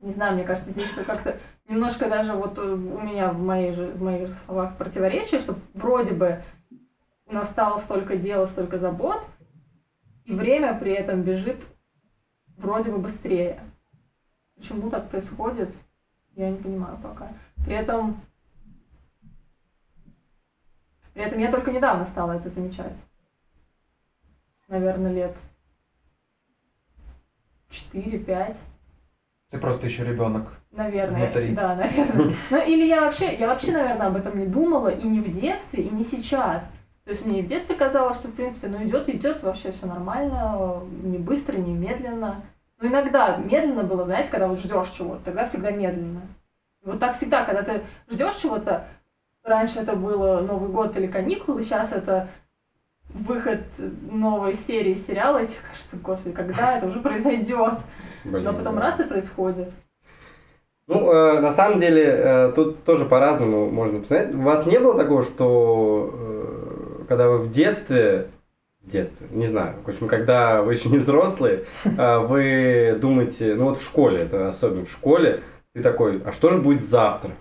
не 0.00 0.12
знаю, 0.12 0.34
мне 0.34 0.44
кажется, 0.44 0.70
здесь 0.70 0.88
как-то 1.06 1.36
немножко 1.68 2.08
даже 2.08 2.32
вот 2.34 2.58
у 2.58 2.76
меня 2.76 3.32
в, 3.32 3.40
моей 3.40 3.72
же, 3.72 3.86
в 3.86 4.02
моих 4.02 4.28
же 4.28 4.34
словах 4.34 4.76
противоречие, 4.76 5.40
что 5.40 5.56
вроде 5.74 6.12
бы 6.12 6.42
настало 7.26 7.78
столько 7.78 8.16
дела, 8.16 8.46
столько 8.46 8.78
забот, 8.78 9.24
и 10.24 10.32
время 10.34 10.78
при 10.78 10.92
этом 10.92 11.22
бежит 11.22 11.58
вроде 12.56 12.90
бы 12.90 12.98
быстрее. 12.98 13.60
Почему 14.56 14.90
так 14.90 15.08
происходит, 15.08 15.74
я 16.36 16.50
не 16.50 16.58
понимаю 16.58 16.98
пока. 17.02 17.32
При 17.64 17.74
этом, 17.74 18.20
при 21.14 21.22
этом 21.22 21.38
я 21.38 21.50
только 21.50 21.72
недавно 21.72 22.06
стала 22.06 22.32
это 22.32 22.48
замечать. 22.48 22.96
Наверное, 24.68 25.12
лет 25.12 25.36
4-5. 27.70 28.56
Ты 29.50 29.58
просто 29.58 29.86
еще 29.86 30.04
ребенок. 30.04 30.48
Наверное, 30.70 31.24
внутри. 31.30 31.54
да, 31.54 31.74
наверное. 31.74 32.34
Ну, 32.50 32.66
или 32.66 32.86
я 32.86 33.02
вообще, 33.02 33.36
я 33.36 33.48
вообще, 33.48 33.72
наверное, 33.72 34.06
об 34.06 34.16
этом 34.16 34.38
не 34.38 34.46
думала 34.46 34.88
и 34.88 35.06
не 35.06 35.20
в 35.20 35.30
детстве, 35.30 35.84
и 35.84 35.90
не 35.90 36.02
сейчас. 36.02 36.70
То 37.04 37.10
есть 37.10 37.26
мне 37.26 37.40
и 37.40 37.42
в 37.42 37.46
детстве 37.46 37.74
казалось, 37.74 38.18
что, 38.18 38.28
в 38.28 38.34
принципе, 38.34 38.68
ну 38.68 38.82
идет, 38.84 39.08
идет, 39.08 39.42
вообще 39.42 39.72
все 39.72 39.86
нормально, 39.86 40.80
не 41.02 41.18
быстро, 41.18 41.56
не 41.56 41.74
медленно. 41.74 42.42
Но 42.78 42.88
иногда 42.88 43.36
медленно 43.36 43.82
было, 43.82 44.04
знаете, 44.04 44.30
когда 44.30 44.46
вот 44.46 44.58
ждешь 44.58 44.90
чего-то, 44.90 45.24
тогда 45.24 45.44
всегда 45.44 45.70
медленно. 45.70 46.22
И 46.84 46.86
вот 46.86 47.00
так 47.00 47.16
всегда, 47.16 47.44
когда 47.44 47.62
ты 47.62 47.82
ждешь 48.08 48.36
чего-то, 48.36 48.86
раньше 49.42 49.80
это 49.80 49.94
было 49.94 50.40
Новый 50.40 50.68
год 50.68 50.96
или 50.96 51.06
каникулы, 51.08 51.62
сейчас 51.62 51.92
это 51.92 52.28
выход 53.08 53.60
новой 54.10 54.54
серии 54.54 54.94
сериала, 54.94 55.42
и 55.42 55.46
тебе 55.46 55.58
кажется, 55.68 55.96
господи, 55.96 56.34
когда 56.34 56.76
это 56.76 56.86
уже 56.86 57.00
произойдет? 57.00 57.78
Но 58.24 58.52
потом 58.52 58.78
раз 58.78 59.00
и 59.00 59.04
происходит. 59.04 59.70
Ну, 60.88 61.10
э, 61.10 61.40
на 61.40 61.52
самом 61.52 61.78
деле, 61.78 62.04
э, 62.04 62.52
тут 62.54 62.84
тоже 62.84 63.04
по-разному 63.04 63.70
можно 63.70 64.00
посмотреть. 64.00 64.34
У 64.34 64.42
вас 64.42 64.66
не 64.66 64.78
было 64.78 64.96
такого, 64.96 65.22
что 65.22 66.10
э, 66.12 66.51
когда 67.12 67.28
вы 67.28 67.38
в 67.38 67.50
детстве 67.50 68.28
в 68.82 68.88
детстве? 68.88 69.26
Не 69.30 69.46
знаю. 69.46 69.76
В 69.84 69.88
общем, 69.88 70.08
когда 70.08 70.62
вы 70.62 70.72
еще 70.72 70.88
не 70.88 70.96
взрослые, 70.96 71.66
а, 71.98 72.20
вы 72.20 72.98
думаете, 72.98 73.54
ну 73.54 73.66
вот 73.66 73.76
в 73.76 73.84
школе, 73.84 74.20
это 74.20 74.48
особенно 74.48 74.86
в 74.86 74.90
школе, 74.90 75.42
ты 75.74 75.82
такой, 75.82 76.22
а 76.24 76.32
что 76.32 76.48
же 76.48 76.58
будет 76.58 76.80
завтра? 76.80 77.32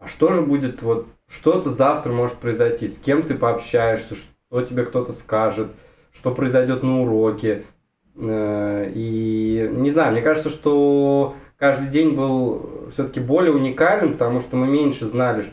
А 0.00 0.08
что 0.08 0.32
же 0.32 0.42
будет, 0.42 0.82
вот, 0.82 1.06
что-то 1.28 1.70
завтра 1.70 2.10
может 2.12 2.34
произойти, 2.34 2.88
с 2.88 2.98
кем 2.98 3.22
ты 3.22 3.36
пообщаешься, 3.36 4.16
что 4.16 4.62
тебе 4.62 4.84
кто-то 4.84 5.12
скажет, 5.12 5.68
что 6.12 6.34
произойдет 6.34 6.82
на 6.82 7.02
уроке. 7.02 7.62
Э, 8.16 8.90
и 8.92 9.70
не 9.72 9.92
знаю, 9.92 10.10
мне 10.10 10.22
кажется, 10.22 10.50
что 10.50 11.36
каждый 11.56 11.86
день 11.86 12.16
был 12.16 12.88
все-таки 12.90 13.20
более 13.20 13.52
уникальным, 13.52 14.12
потому 14.14 14.40
что 14.40 14.56
мы 14.56 14.66
меньше 14.66 15.06
знали, 15.06 15.44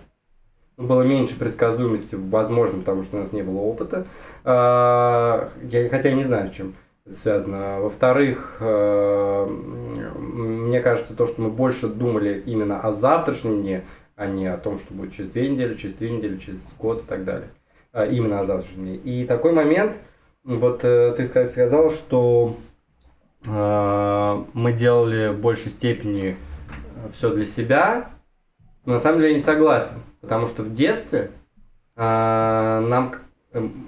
было 0.80 1.02
меньше 1.02 1.38
предсказуемости, 1.38 2.16
возможно, 2.16 2.80
потому 2.80 3.04
что 3.04 3.18
у 3.18 3.20
нас 3.20 3.34
не 3.34 3.44
было 3.44 3.60
опыта. 3.60 4.08
А, 4.46 5.50
я, 5.64 5.90
хотя 5.90 6.10
я 6.10 6.16
не 6.16 6.24
знаю, 6.24 6.52
чем 6.52 6.74
это 7.06 7.16
связано. 7.16 7.82
Во-вторых, 7.82 8.58
э, 8.62 9.46
мне 9.46 10.80
кажется, 10.80 11.16
то, 11.16 11.28
что 11.28 11.42
мы 11.42 11.50
больше 11.50 11.88
думали 11.88 12.42
именно 12.46 12.80
о 12.80 12.94
завтрашнем 12.94 13.62
дне, 13.62 13.84
а 14.16 14.26
не 14.26 14.48
о 14.48 14.58
том, 14.58 14.80
что 14.80 14.94
будет 14.94 15.14
через 15.14 15.32
две 15.32 15.50
недели, 15.50 15.74
через 15.74 15.96
три 15.96 16.12
недели, 16.12 16.38
через 16.38 16.62
год 16.80 17.04
и 17.04 17.06
так 17.06 17.26
далее. 17.26 17.50
А, 17.92 18.06
именно 18.06 18.40
о 18.40 18.46
завтрашнем 18.46 18.86
дне. 18.86 18.96
И 18.96 19.26
такой 19.26 19.52
момент, 19.52 19.98
вот 20.46 20.86
э, 20.86 21.14
ты 21.18 21.26
сказал, 21.26 21.90
что 21.90 22.56
э, 23.46 24.44
мы 24.54 24.72
делали 24.72 25.34
в 25.34 25.42
большей 25.42 25.72
степени 25.72 26.38
все 27.12 27.34
для 27.34 27.46
себя, 27.46 28.10
но 28.86 28.94
на 28.94 29.00
самом 29.00 29.20
деле 29.20 29.32
я 29.32 29.38
не 29.38 29.44
согласен. 29.44 29.96
Потому 30.22 30.48
что 30.48 30.64
в 30.64 30.74
детстве 30.74 31.32
а, 31.96 32.82
нам 32.82 33.14
эм, 33.54 33.88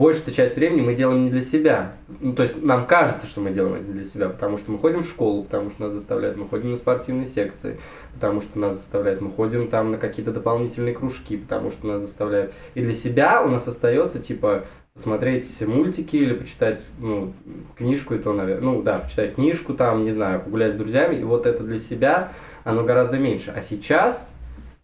большую 0.00 0.34
часть 0.34 0.56
времени 0.56 0.80
мы 0.80 0.94
делаем 0.94 1.24
не 1.24 1.30
для 1.30 1.42
себя. 1.42 1.92
Ну, 2.20 2.32
то 2.32 2.42
есть 2.42 2.62
нам 2.62 2.86
кажется, 2.86 3.26
что 3.26 3.42
мы 3.42 3.50
делаем 3.50 3.74
это 3.74 3.92
для 3.92 4.04
себя, 4.04 4.30
потому 4.30 4.56
что 4.56 4.70
мы 4.72 4.78
ходим 4.78 5.02
в 5.02 5.06
школу, 5.06 5.44
потому 5.44 5.68
что 5.68 5.82
нас 5.82 5.92
заставляют, 5.92 6.38
мы 6.38 6.48
ходим 6.48 6.70
на 6.70 6.78
спортивные 6.78 7.26
секции, 7.26 7.78
потому 8.14 8.40
что 8.40 8.58
нас 8.58 8.76
заставляют, 8.76 9.20
мы 9.20 9.28
ходим 9.28 9.68
там 9.68 9.90
на 9.90 9.98
какие-то 9.98 10.32
дополнительные 10.32 10.94
кружки, 10.94 11.36
потому 11.36 11.70
что 11.70 11.86
нас 11.86 12.00
заставляют. 12.00 12.54
И 12.74 12.82
для 12.82 12.94
себя 12.94 13.42
у 13.42 13.48
нас 13.48 13.68
остается 13.68 14.20
типа 14.20 14.64
посмотреть 14.94 15.60
мультики 15.60 16.16
или 16.16 16.32
почитать 16.32 16.80
ну, 16.98 17.34
книжку, 17.76 18.14
и 18.14 18.18
то, 18.18 18.32
наверное, 18.32 18.64
ну 18.64 18.82
да, 18.82 18.98
почитать 18.98 19.34
книжку 19.34 19.74
там, 19.74 20.04
не 20.04 20.12
знаю, 20.12 20.40
погулять 20.40 20.72
с 20.72 20.76
друзьями, 20.76 21.16
и 21.16 21.24
вот 21.24 21.44
это 21.44 21.62
для 21.62 21.78
себя, 21.78 22.32
оно 22.64 22.84
гораздо 22.84 23.18
меньше. 23.18 23.52
А 23.54 23.60
сейчас 23.60 24.32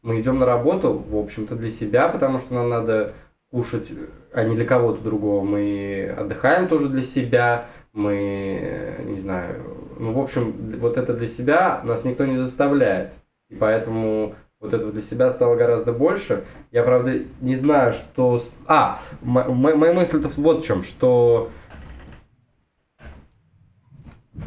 мы 0.02 0.20
идем 0.20 0.38
на 0.38 0.46
работу, 0.46 0.92
в 0.92 1.16
общем-то, 1.16 1.56
для 1.56 1.70
себя, 1.70 2.08
потому 2.08 2.38
что 2.38 2.54
нам 2.54 2.68
надо 2.68 3.14
кушать, 3.50 3.88
а 4.32 4.44
не 4.44 4.54
для 4.54 4.64
кого-то 4.64 5.02
другого. 5.02 5.44
Мы 5.44 6.14
отдыхаем 6.16 6.68
тоже 6.68 6.88
для 6.88 7.02
себя, 7.02 7.66
мы, 7.92 8.98
не 9.04 9.16
знаю, 9.16 9.62
ну, 9.98 10.12
в 10.12 10.18
общем, 10.18 10.52
вот 10.78 10.96
это 10.96 11.14
для 11.14 11.26
себя 11.26 11.80
нас 11.84 12.04
никто 12.04 12.26
не 12.26 12.36
заставляет. 12.36 13.12
И 13.48 13.54
поэтому 13.54 14.34
вот 14.60 14.74
этого 14.74 14.92
для 14.92 15.02
себя 15.02 15.30
стало 15.30 15.56
гораздо 15.56 15.92
больше. 15.92 16.44
Я, 16.72 16.82
правда, 16.82 17.20
не 17.40 17.56
знаю, 17.56 17.92
что... 17.92 18.40
А, 18.66 19.00
моя 19.22 19.92
мысль-то 19.92 20.28
вот 20.36 20.64
в 20.64 20.66
чем, 20.66 20.82
что... 20.82 21.50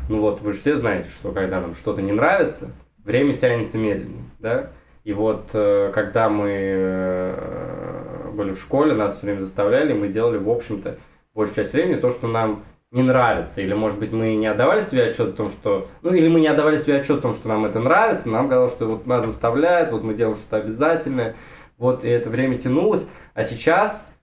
Ну 0.08 0.22
вот, 0.22 0.42
вы 0.42 0.54
же 0.54 0.60
все 0.60 0.76
знаете, 0.76 1.10
что 1.10 1.32
когда 1.32 1.62
нам 1.62 1.76
что-то 1.76 2.02
не 2.02 2.12
нравится, 2.12 2.72
время 3.10 3.36
тянется 3.36 3.80
медленнее, 3.80 4.24
да? 4.38 4.70
И 5.04 5.14
вот 5.14 5.50
э, 5.54 5.92
когда 5.96 6.30
мы 6.30 6.52
э, 6.52 8.30
были 8.34 8.52
в 8.52 8.60
школе, 8.60 8.94
нас 8.94 9.18
все 9.18 9.26
время 9.26 9.40
заставляли, 9.40 9.94
мы 9.94 10.10
делали, 10.10 10.38
в 10.38 10.48
общем-то, 10.48 11.00
большую 11.34 11.56
часть 11.56 11.74
времени 11.74 12.00
то, 12.00 12.12
что 12.12 12.28
нам 12.28 12.64
не 12.92 13.02
нравится. 13.02 13.62
Или, 13.62 13.74
может 13.74 13.98
быть, 13.98 14.12
мы 14.12 14.36
не 14.36 14.46
отдавали 14.46 14.82
себе 14.82 15.06
отчет 15.06 15.30
о 15.30 15.32
том, 15.32 15.50
что... 15.50 15.88
Ну, 16.04 16.14
или 16.14 16.28
мы 16.28 16.40
не 16.40 16.48
отдавали 16.48 16.78
себе 16.78 16.98
отчет 16.98 17.18
о 17.18 17.22
том, 17.22 17.34
что 17.34 17.48
нам 17.48 17.66
это 17.66 17.80
нравится, 17.80 18.30
нам 18.30 18.48
казалось, 18.48 18.74
что 18.74 18.86
вот 18.86 19.08
нас 19.08 19.26
заставляют, 19.26 19.92
вот 19.92 20.04
мы 20.04 20.14
делаем 20.14 20.38
что-то 20.38 20.58
обязательное. 20.58 21.36
Вот, 21.80 22.04
и 22.04 22.08
это 22.10 22.30
время 22.30 22.60
тянулось. 22.60 23.08
А 23.34 23.44
сейчас, 23.44 24.14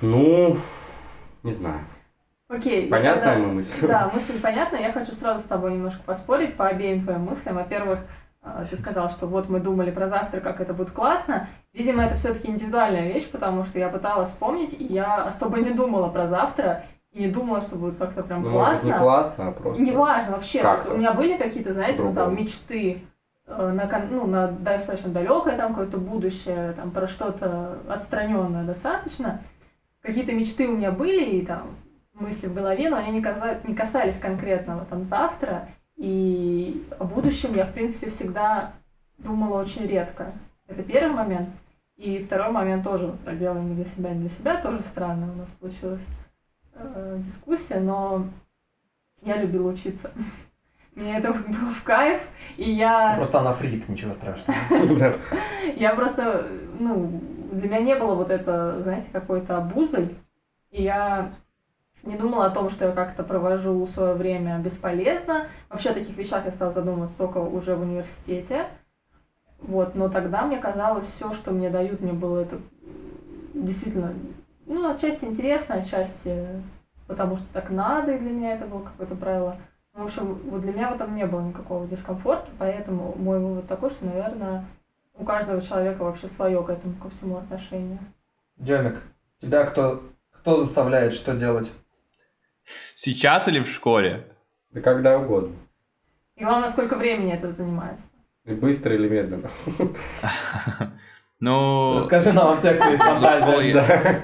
ну, 0.00 0.56
не 1.42 1.52
знаю. 1.52 1.80
Окей. 2.48 2.88
Понятная 2.88 3.34
тогда... 3.34 3.48
мысль? 3.48 3.86
Да, 3.88 4.10
мысль 4.12 4.40
понятна. 4.40 4.76
Я 4.76 4.92
хочу 4.92 5.12
сразу 5.12 5.40
с 5.40 5.44
тобой 5.44 5.72
немножко 5.72 6.02
поспорить 6.04 6.56
по 6.56 6.66
обеим 6.66 7.02
твоим 7.02 7.22
мыслям. 7.22 7.56
Во-первых, 7.56 8.00
а, 8.42 8.64
ты 8.64 8.76
сказал, 8.76 9.10
что 9.10 9.26
вот 9.26 9.48
мы 9.48 9.58
думали 9.58 9.90
про 9.90 10.08
завтра, 10.08 10.40
как 10.40 10.60
это 10.60 10.72
будет 10.72 10.90
классно. 10.90 11.48
Видимо, 11.72 12.04
это 12.04 12.14
все-таки 12.14 12.48
индивидуальная 12.48 13.12
вещь, 13.12 13.28
потому 13.28 13.64
что 13.64 13.78
я 13.78 13.88
пыталась 13.88 14.28
вспомнить, 14.28 14.80
и 14.80 14.84
я 14.84 15.24
особо 15.24 15.58
не 15.58 15.70
думала 15.70 16.08
про 16.08 16.28
завтра, 16.28 16.84
и 17.10 17.20
не 17.20 17.28
думала, 17.28 17.60
что 17.60 17.76
будет 17.76 17.96
как-то 17.96 18.22
прям 18.22 18.42
ну, 18.42 18.50
классно. 18.50 18.86
не 18.86 18.92
классно, 18.92 19.48
а 19.48 19.52
просто... 19.52 19.82
Неважно 19.82 20.32
вообще. 20.32 20.62
То 20.62 20.72
есть 20.72 20.90
у 20.90 20.96
меня 20.96 21.12
были 21.12 21.36
какие-то, 21.36 21.72
знаете, 21.72 22.02
ну, 22.02 22.14
там 22.14 22.36
мечты 22.36 23.02
э, 23.46 23.72
на, 23.72 24.02
ну, 24.10 24.26
на 24.26 24.48
достаточно 24.48 25.10
далекое 25.10 25.56
там 25.56 25.70
какое-то 25.70 25.98
будущее, 25.98 26.72
там 26.74 26.92
про 26.92 27.08
что-то 27.08 27.78
отстраненное 27.88 28.62
достаточно. 28.64 29.40
Какие-то 30.02 30.32
мечты 30.32 30.68
у 30.68 30.76
меня 30.76 30.92
были, 30.92 31.24
и 31.24 31.44
там 31.44 31.70
мысли 32.20 32.46
в 32.46 32.54
голове, 32.54 32.88
но 32.88 32.96
они 32.96 33.12
не, 33.12 33.22
касались, 33.22 33.64
не 33.64 33.74
касались 33.74 34.18
конкретного 34.18 34.84
там 34.84 35.02
завтра. 35.02 35.68
И 35.96 36.86
о 36.98 37.04
будущем 37.04 37.54
я, 37.54 37.64
в 37.64 37.72
принципе, 37.72 38.10
всегда 38.10 38.72
думала 39.18 39.60
очень 39.60 39.86
редко. 39.86 40.32
Это 40.68 40.82
первый 40.82 41.14
момент. 41.14 41.48
И 41.96 42.22
второй 42.22 42.50
момент 42.50 42.84
тоже 42.84 43.08
про 43.24 43.34
дело 43.34 43.58
не 43.58 43.74
для 43.74 43.84
себя, 43.84 44.10
не 44.10 44.20
для 44.20 44.28
себя, 44.28 44.60
тоже 44.60 44.82
странно 44.82 45.32
у 45.32 45.36
нас 45.36 45.48
получилась 45.58 46.02
э, 46.74 47.18
дискуссия, 47.24 47.80
но 47.80 48.26
я 49.22 49.38
любила 49.40 49.70
учиться. 49.70 50.10
Мне 50.94 51.16
это 51.16 51.32
было 51.32 51.70
в 51.70 51.82
кайф, 51.82 52.20
и 52.58 52.70
я... 52.70 53.14
Просто 53.16 53.40
она 53.40 53.54
фрик, 53.54 53.88
ничего 53.88 54.12
страшного. 54.12 54.58
Я 55.76 55.94
просто, 55.94 56.46
ну, 56.78 57.20
для 57.52 57.68
меня 57.68 57.80
не 57.80 57.94
было 57.94 58.14
вот 58.14 58.30
это, 58.30 58.80
знаете, 58.82 59.08
какой-то 59.12 59.58
обузой, 59.58 60.14
и 60.70 60.82
я 60.82 61.30
не 62.02 62.16
думала 62.16 62.46
о 62.46 62.50
том, 62.50 62.70
что 62.70 62.86
я 62.86 62.92
как-то 62.92 63.24
провожу 63.24 63.86
свое 63.86 64.14
время 64.14 64.58
бесполезно. 64.58 65.48
Вообще 65.68 65.90
о 65.90 65.94
таких 65.94 66.16
вещах 66.16 66.44
я 66.44 66.52
стала 66.52 66.72
задумываться 66.72 67.18
только 67.18 67.38
уже 67.38 67.74
в 67.74 67.82
университете. 67.82 68.66
Вот, 69.60 69.94
но 69.94 70.08
тогда 70.08 70.44
мне 70.44 70.58
казалось, 70.58 71.06
все, 71.06 71.32
что 71.32 71.50
мне 71.50 71.70
дают, 71.70 72.00
мне 72.00 72.12
было 72.12 72.40
это 72.40 72.58
действительно, 73.54 74.12
ну, 74.66 74.88
отчасти 74.90 75.24
интересно, 75.24 75.76
отчасти 75.76 76.46
потому 77.06 77.36
что 77.36 77.46
так 77.52 77.70
надо, 77.70 78.12
и 78.12 78.18
для 78.18 78.30
меня 78.30 78.54
это 78.54 78.66
было 78.66 78.82
какое-то 78.82 79.14
правило. 79.14 79.56
В 79.94 80.04
общем, 80.04 80.34
вот 80.44 80.60
для 80.60 80.72
меня 80.72 80.90
в 80.90 80.94
этом 80.94 81.14
не 81.14 81.24
было 81.24 81.40
никакого 81.40 81.86
дискомфорта, 81.86 82.50
поэтому 82.58 83.14
мой 83.16 83.38
вывод 83.38 83.66
такой, 83.66 83.90
что, 83.90 84.04
наверное, 84.04 84.64
у 85.14 85.24
каждого 85.24 85.60
человека 85.62 86.02
вообще 86.02 86.28
свое 86.28 86.62
к 86.62 86.68
этому 86.68 86.94
ко 86.94 87.08
всему 87.08 87.38
отношение. 87.38 87.98
Демик, 88.56 89.00
тебя 89.40 89.64
кто, 89.64 90.02
кто 90.32 90.62
заставляет 90.62 91.14
что 91.14 91.34
делать? 91.34 91.72
Сейчас 92.94 93.48
или 93.48 93.60
в 93.60 93.68
школе? 93.68 94.26
Да 94.70 94.80
когда 94.80 95.18
угодно. 95.18 95.54
И 96.36 96.44
главное, 96.44 96.68
сколько 96.68 96.96
времени 96.96 97.32
это 97.32 97.50
занимает. 97.50 98.00
И 98.44 98.52
быстро 98.52 98.94
или 98.94 99.08
медленно. 99.08 99.50
Ну... 101.38 101.96
Расскажи 101.96 102.32
нам 102.32 102.48
о 102.48 102.56
всех 102.56 102.78
своих 102.78 102.98
фантазиях. 103.02 104.22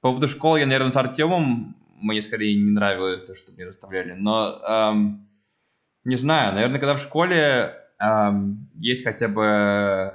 По 0.00 0.08
поводу 0.08 0.26
школы 0.26 0.60
я, 0.60 0.64
наверное, 0.64 0.90
с 0.90 0.96
Артемом 0.96 1.76
мне 1.96 2.22
скорее 2.22 2.56
не 2.56 2.70
нравилось 2.70 3.24
то, 3.24 3.34
что 3.34 3.52
мне 3.52 3.66
заставляли. 3.66 4.14
Но 4.14 4.58
эм, 4.66 5.28
не 6.04 6.16
знаю, 6.16 6.54
наверное, 6.54 6.80
когда 6.80 6.94
в 6.96 7.00
школе 7.00 7.74
эм, 8.00 8.70
есть 8.74 9.04
хотя 9.04 9.28
бы, 9.28 9.44
э, 9.44 10.12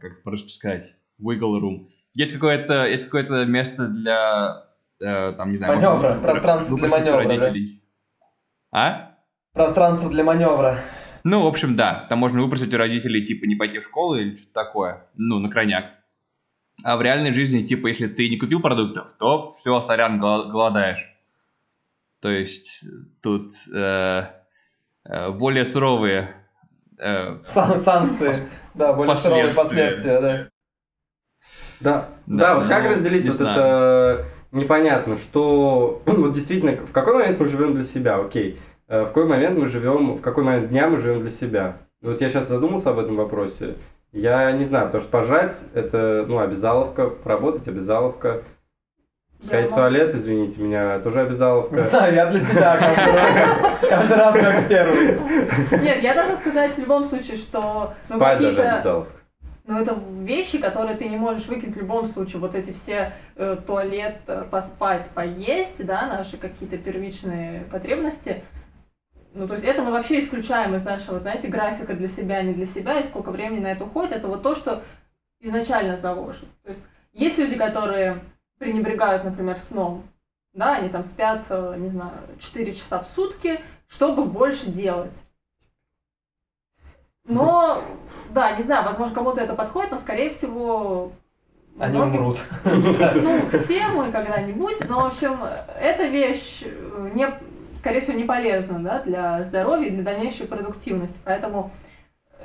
как 0.00 0.22
просто 0.24 0.50
сказать, 0.50 0.92
wiggle 1.20 1.60
room. 1.60 1.88
Есть 2.14 2.32
какое-то 2.32 2.86
есть 2.86 3.04
какое-то 3.04 3.44
место 3.46 3.86
для 3.86 4.69
э, 5.00 5.32
там, 5.32 5.50
не 5.50 5.56
знаю... 5.56 5.76
Маневра, 5.76 6.08
может, 6.08 6.22
пространство 6.22 6.78
для 6.78 6.88
маневра, 6.88 7.24
родителей. 7.24 7.82
Да? 8.72 8.78
А? 8.78 9.18
Пространство 9.52 10.10
для 10.10 10.24
маневра. 10.24 10.78
Ну, 11.24 11.42
в 11.42 11.46
общем, 11.46 11.76
да. 11.76 12.06
Там 12.08 12.18
можно 12.18 12.40
выпросить 12.40 12.72
у 12.72 12.76
родителей, 12.78 13.24
типа, 13.24 13.44
не 13.46 13.56
пойти 13.56 13.78
в 13.78 13.84
школу 13.84 14.16
или 14.16 14.36
что-то 14.36 14.54
такое. 14.54 15.06
Ну, 15.16 15.38
на 15.38 15.50
крайняк. 15.50 15.86
А 16.82 16.96
в 16.96 17.02
реальной 17.02 17.32
жизни, 17.32 17.62
типа, 17.62 17.88
если 17.88 18.06
ты 18.06 18.28
не 18.30 18.38
купил 18.38 18.60
продуктов, 18.60 19.08
то 19.18 19.50
все, 19.50 19.80
сорян, 19.80 20.18
голодаешь. 20.18 21.14
То 22.20 22.30
есть 22.30 22.84
тут 23.22 23.50
э, 23.74 24.24
э, 25.04 25.30
более 25.30 25.64
суровые 25.64 26.34
э, 26.98 27.38
Сан 27.46 27.78
санкции, 27.78 28.36
да, 28.74 28.92
более 28.92 29.16
суровые 29.16 29.54
последствия, 29.54 30.20
да. 30.20 30.48
Да, 31.80 32.08
да, 32.26 32.36
да 32.36 32.54
вот 32.56 32.68
как 32.68 32.84
ну, 32.84 32.90
разделить 32.90 33.26
вот 33.26 33.36
знаю. 33.36 33.58
это 33.58 34.26
непонятно, 34.52 35.16
что 35.16 36.02
вот 36.06 36.32
действительно, 36.32 36.72
в 36.86 36.92
какой 36.92 37.14
момент 37.14 37.40
мы 37.40 37.46
живем 37.46 37.74
для 37.74 37.84
себя, 37.84 38.16
окей, 38.16 38.58
э, 38.88 39.02
в 39.02 39.08
какой 39.08 39.26
момент 39.26 39.58
мы 39.58 39.66
живем, 39.66 40.14
в 40.14 40.20
какой 40.20 40.44
момент 40.44 40.68
дня 40.68 40.88
мы 40.88 40.98
живем 40.98 41.20
для 41.20 41.30
себя. 41.30 41.76
Вот 42.02 42.20
я 42.20 42.28
сейчас 42.28 42.48
задумался 42.48 42.90
об 42.90 42.98
этом 42.98 43.16
вопросе, 43.16 43.74
я 44.12 44.50
не 44.52 44.64
знаю, 44.64 44.86
потому 44.86 45.02
что 45.02 45.10
пожать 45.10 45.56
это, 45.74 46.24
ну, 46.26 46.38
обязаловка, 46.38 47.08
поработать 47.08 47.68
обязаловка. 47.68 48.42
Сходить 49.42 49.68
в 49.68 49.70
могу- 49.70 49.80
туалет, 49.82 50.14
извините 50.14 50.60
меня, 50.60 50.98
тоже 50.98 51.20
обязаловка. 51.20 51.82
Знаю, 51.82 52.14
я 52.14 52.26
для 52.26 52.40
себя 52.40 52.76
каждый 52.76 53.14
раз, 53.14 53.78
каждый 53.80 54.16
раз 54.16 54.34
как 54.34 54.68
первый. 54.68 55.18
Нет, 55.80 56.02
я 56.02 56.14
должна 56.14 56.36
сказать 56.36 56.74
в 56.74 56.78
любом 56.78 57.04
случае, 57.04 57.36
что 57.36 57.94
Спать 58.02 58.38
даже 58.38 58.62
обязаловка. 58.62 59.19
Ну, 59.70 59.78
это 59.78 59.96
вещи, 60.22 60.58
которые 60.58 60.96
ты 60.96 61.08
не 61.08 61.16
можешь 61.16 61.46
выкинуть 61.46 61.76
в 61.76 61.78
любом 61.78 62.04
случае. 62.04 62.40
Вот 62.40 62.56
эти 62.56 62.72
все 62.72 63.12
э, 63.36 63.56
туалет, 63.64 64.16
э, 64.26 64.42
поспать, 64.50 65.08
поесть, 65.14 65.86
да, 65.86 66.08
наши 66.08 66.38
какие-то 66.38 66.76
первичные 66.76 67.60
потребности. 67.70 68.42
Ну, 69.32 69.46
то 69.46 69.54
есть 69.54 69.64
это 69.64 69.82
мы 69.82 69.92
вообще 69.92 70.18
исключаем 70.18 70.74
из 70.74 70.84
нашего, 70.84 71.20
знаете, 71.20 71.46
графика 71.46 71.94
для 71.94 72.08
себя, 72.08 72.42
не 72.42 72.52
для 72.52 72.66
себя, 72.66 72.98
и 72.98 73.04
сколько 73.04 73.30
времени 73.30 73.60
на 73.60 73.68
это 73.68 73.84
уходит. 73.84 74.10
Это 74.10 74.26
вот 74.26 74.42
то, 74.42 74.56
что 74.56 74.82
изначально 75.38 75.96
заложено. 75.96 76.48
То 76.64 76.70
есть 76.70 76.82
есть 77.12 77.38
люди, 77.38 77.54
которые 77.54 78.22
пренебрегают, 78.58 79.22
например, 79.22 79.56
сном. 79.56 80.02
Да, 80.52 80.78
они 80.78 80.88
там 80.88 81.04
спят, 81.04 81.46
э, 81.48 81.76
не 81.78 81.90
знаю, 81.90 82.18
4 82.40 82.74
часа 82.74 82.98
в 82.98 83.06
сутки, 83.06 83.60
чтобы 83.86 84.24
больше 84.24 84.68
делать. 84.68 85.14
Но, 87.26 87.82
да, 88.30 88.52
не 88.56 88.62
знаю, 88.62 88.84
возможно, 88.84 89.14
кому-то 89.14 89.40
это 89.40 89.54
подходит, 89.54 89.90
но, 89.92 89.98
скорее 89.98 90.30
всего, 90.30 91.12
Они 91.78 91.96
многим- 91.96 92.20
умрут. 92.20 92.38
Ну, 92.64 93.40
все 93.52 93.86
мы 93.88 94.10
когда-нибудь, 94.10 94.88
но, 94.88 95.02
в 95.02 95.06
общем, 95.06 95.38
эта 95.78 96.06
вещь, 96.06 96.62
э, 96.64 97.10
не, 97.14 97.28
скорее 97.78 98.00
всего, 98.00 98.16
не 98.16 98.24
полезна, 98.24 98.78
да, 98.82 99.00
для 99.02 99.42
здоровья 99.44 99.88
и 99.88 99.90
для 99.92 100.02
дальнейшей 100.02 100.46
продуктивности. 100.46 101.18
Поэтому 101.24 101.70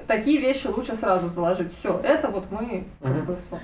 такие 0.08 0.40
вещи 0.40 0.68
лучше 0.68 0.96
сразу 0.96 1.30
заложить. 1.30 1.74
Все, 1.74 2.00
это 2.04 2.28
вот 2.30 2.52
мы 2.52 2.86
как 3.02 3.26
бы 3.26 3.38
сон. 3.50 3.60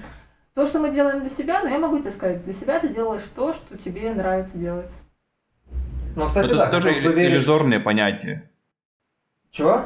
То, 0.53 0.65
что 0.65 0.79
мы 0.79 0.91
делаем 0.91 1.21
для 1.21 1.29
себя, 1.29 1.61
ну, 1.61 1.69
я 1.69 1.77
могу 1.79 1.99
тебе 1.99 2.11
сказать, 2.11 2.43
для 2.43 2.53
себя 2.53 2.79
ты 2.79 2.89
делаешь 2.89 3.23
то, 3.35 3.53
что 3.53 3.77
тебе 3.77 4.13
нравится 4.13 4.57
делать. 4.57 4.91
Ну, 6.15 6.27
кстати, 6.27 6.47
Это 6.47 6.55
да, 6.57 6.69
тоже 6.69 6.91
иллюзорное 6.91 7.79
понятие. 7.79 8.49
Чего? 9.51 9.85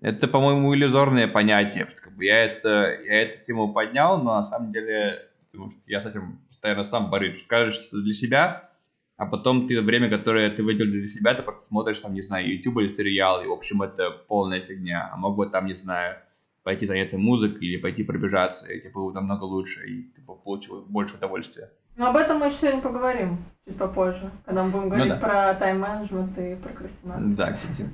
Это, 0.00 0.28
по-моему, 0.28 0.74
иллюзорное 0.74 1.28
понятие. 1.28 1.88
что, 1.88 2.02
как 2.02 2.16
бы, 2.16 2.24
я, 2.24 2.44
это, 2.44 2.98
я 3.04 3.22
эту 3.22 3.42
тему 3.44 3.72
поднял, 3.72 4.18
но 4.18 4.34
на 4.36 4.42
самом 4.44 4.70
деле, 4.70 5.28
потому 5.50 5.70
что 5.70 5.80
я 5.86 6.00
с 6.00 6.06
этим 6.06 6.40
постоянно 6.48 6.84
сам 6.84 7.10
борюсь. 7.10 7.42
Скажешь 7.42 7.74
что 7.74 8.00
для 8.02 8.12
себя, 8.12 8.70
а 9.16 9.26
потом 9.26 9.66
ты 9.66 9.80
время, 9.80 10.10
которое 10.10 10.50
ты 10.50 10.62
выделил 10.62 10.92
для 10.92 11.06
себя, 11.06 11.34
ты 11.34 11.42
просто 11.42 11.66
смотришь, 11.66 12.00
там, 12.00 12.14
не 12.14 12.22
знаю, 12.22 12.52
YouTube 12.52 12.78
или 12.78 12.88
сериал, 12.88 13.42
и, 13.42 13.46
в 13.46 13.52
общем, 13.52 13.82
это 13.82 14.10
полная 14.10 14.60
фигня. 14.60 15.10
А 15.12 15.16
мог 15.16 15.36
бы 15.36 15.46
там, 15.46 15.66
не 15.66 15.74
знаю, 15.74 16.16
пойти 16.64 16.86
заняться 16.86 17.16
музыкой 17.16 17.68
или 17.68 17.76
пойти 17.76 18.02
пробежаться, 18.02 18.70
и 18.72 18.80
тебе 18.80 18.92
было 18.92 19.12
намного 19.12 19.44
лучше, 19.44 19.86
и 19.86 20.02
ты 20.02 20.20
бы 20.22 20.34
получил 20.34 20.82
больше 20.82 21.16
удовольствия. 21.16 21.70
Но 21.96 22.08
об 22.08 22.16
этом 22.16 22.38
мы 22.38 22.46
еще 22.46 22.56
сегодня 22.56 22.80
поговорим 22.80 23.38
чуть 23.66 23.78
попозже, 23.78 24.30
когда 24.44 24.64
мы 24.64 24.70
будем 24.70 24.88
говорить 24.88 25.12
да. 25.12 25.20
про 25.20 25.54
тайм-менеджмент 25.54 26.36
и 26.38 26.56
прокрастинацию. 26.56 27.36
Да, 27.36 27.52
кстати, 27.52 27.88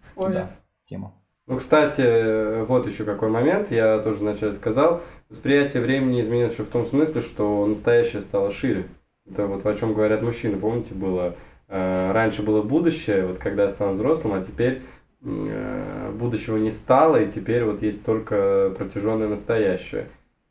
Спойлер. 0.00 0.34
да, 0.34 0.50
тема. 0.84 1.14
Ну, 1.46 1.58
кстати, 1.58 2.64
вот 2.64 2.86
еще 2.86 3.04
какой 3.04 3.28
момент, 3.28 3.70
я 3.70 3.98
тоже 3.98 4.18
вначале 4.20 4.54
сказал. 4.54 5.02
Восприятие 5.28 5.82
времени 5.82 6.20
изменилось 6.20 6.52
еще 6.54 6.64
в 6.64 6.70
том 6.70 6.86
смысле, 6.86 7.20
что 7.20 7.66
настоящее 7.66 8.22
стало 8.22 8.50
шире. 8.50 8.86
Это 9.30 9.46
вот 9.46 9.64
о 9.66 9.74
чем 9.74 9.92
говорят 9.92 10.22
мужчины, 10.22 10.58
помните, 10.58 10.94
было 10.94 11.34
э, 11.68 12.12
раньше 12.12 12.42
было 12.42 12.62
будущее, 12.62 13.26
вот 13.26 13.38
когда 13.38 13.64
я 13.64 13.68
стал 13.68 13.92
взрослым, 13.92 14.34
а 14.34 14.42
теперь 14.42 14.82
э, 15.22 16.12
будущего 16.12 16.56
не 16.56 16.70
стало, 16.70 17.16
и 17.22 17.30
теперь 17.30 17.64
вот 17.64 17.82
есть 17.82 18.04
только 18.04 18.72
протяженное 18.76 19.28
настоящее. 19.28 20.08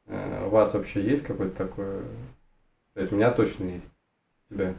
Э, 0.08 0.46
у 0.46 0.50
вас 0.50 0.74
вообще 0.74 1.02
есть 1.02 1.24
какое-то 1.24 1.56
такое? 1.56 2.02
То 2.94 3.02
есть 3.02 3.14
у 3.14 3.16
меня 3.16 3.32
точно 3.32 3.66
есть. 3.66 3.90
У 4.50 4.56
тебя? 4.56 4.74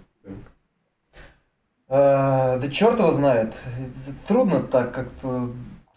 Э, 1.88 2.58
Да 2.58 2.68
черт 2.70 2.98
его 2.98 3.12
знает. 3.12 3.54
Трудно 4.26 4.60
так 4.60 4.92
как-то 4.92 5.48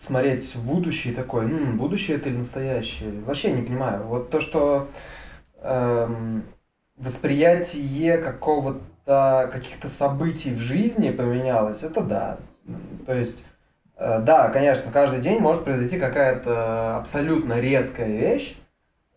смотреть 0.08 0.56
в 0.56 0.66
будущее 0.66 1.14
такое, 1.14 1.46
«М, 1.46 1.78
будущее 1.78 2.18
это 2.18 2.30
или 2.30 2.38
настоящее? 2.38 3.12
Вообще 3.26 3.52
не 3.52 3.62
понимаю. 3.62 4.04
Вот 4.04 4.30
то, 4.30 4.42
что 4.42 4.88
эм, 5.62 6.44
восприятие 6.98 8.18
какого-то, 8.18 9.50
каких-то 9.52 9.88
событий 9.88 10.54
в 10.54 10.60
жизни 10.60 11.12
поменялось, 11.12 11.84
это 11.84 12.02
да. 12.02 12.38
То 13.06 13.14
есть, 13.14 13.46
э, 13.98 14.20
да, 14.20 14.50
конечно, 14.50 14.92
каждый 14.92 15.20
день 15.20 15.40
может 15.40 15.64
произойти 15.64 16.00
какая-то 16.00 16.98
абсолютно 16.98 17.60
резкая 17.60 18.08
вещь, 18.08 18.58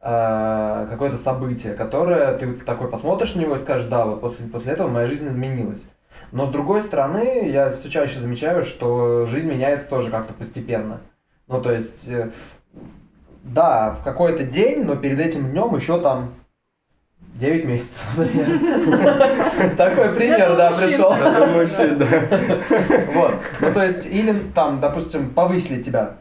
э, 0.00 0.86
какое-то 0.90 1.16
событие, 1.16 1.74
которое 1.74 2.36
ты 2.38 2.52
такой 2.54 2.88
посмотришь 2.88 3.34
на 3.34 3.40
него 3.40 3.56
и 3.56 3.60
скажешь, 3.60 3.88
да, 3.88 4.04
вот 4.06 4.20
после, 4.20 4.46
после 4.46 4.72
этого 4.72 4.88
моя 4.88 5.06
жизнь 5.06 5.26
изменилась. 5.26 5.84
Но 6.32 6.46
с 6.46 6.50
другой 6.50 6.82
стороны, 6.82 7.48
я 7.48 7.72
все 7.72 7.90
чаще 7.90 8.18
замечаю, 8.18 8.64
что 8.64 9.26
жизнь 9.26 9.50
меняется 9.50 9.88
тоже 9.88 10.10
как-то 10.10 10.32
постепенно. 10.32 11.00
Ну, 11.48 11.60
то 11.60 11.72
есть, 11.72 12.08
э, 12.08 12.30
да, 13.42 13.92
в 13.92 14.04
какой-то 14.04 14.44
день, 14.44 14.84
но 14.84 14.94
перед 14.94 15.18
этим 15.18 15.50
днем 15.50 15.74
еще 15.74 16.00
там 16.00 16.34
9 17.34 17.64
месяцев, 17.64 18.04
например. 18.16 19.70
Такой 19.76 20.10
пример, 20.10 20.56
да, 20.56 20.70
пришел. 20.70 21.12
Мужчин, 21.12 21.98
да. 21.98 22.06
Вот. 23.14 23.34
Ну, 23.60 23.72
то 23.72 23.84
есть, 23.84 24.06
или 24.06 24.34
там, 24.54 24.80
допустим, 24.80 25.30
повысили 25.30 25.82
тебя 25.82 26.16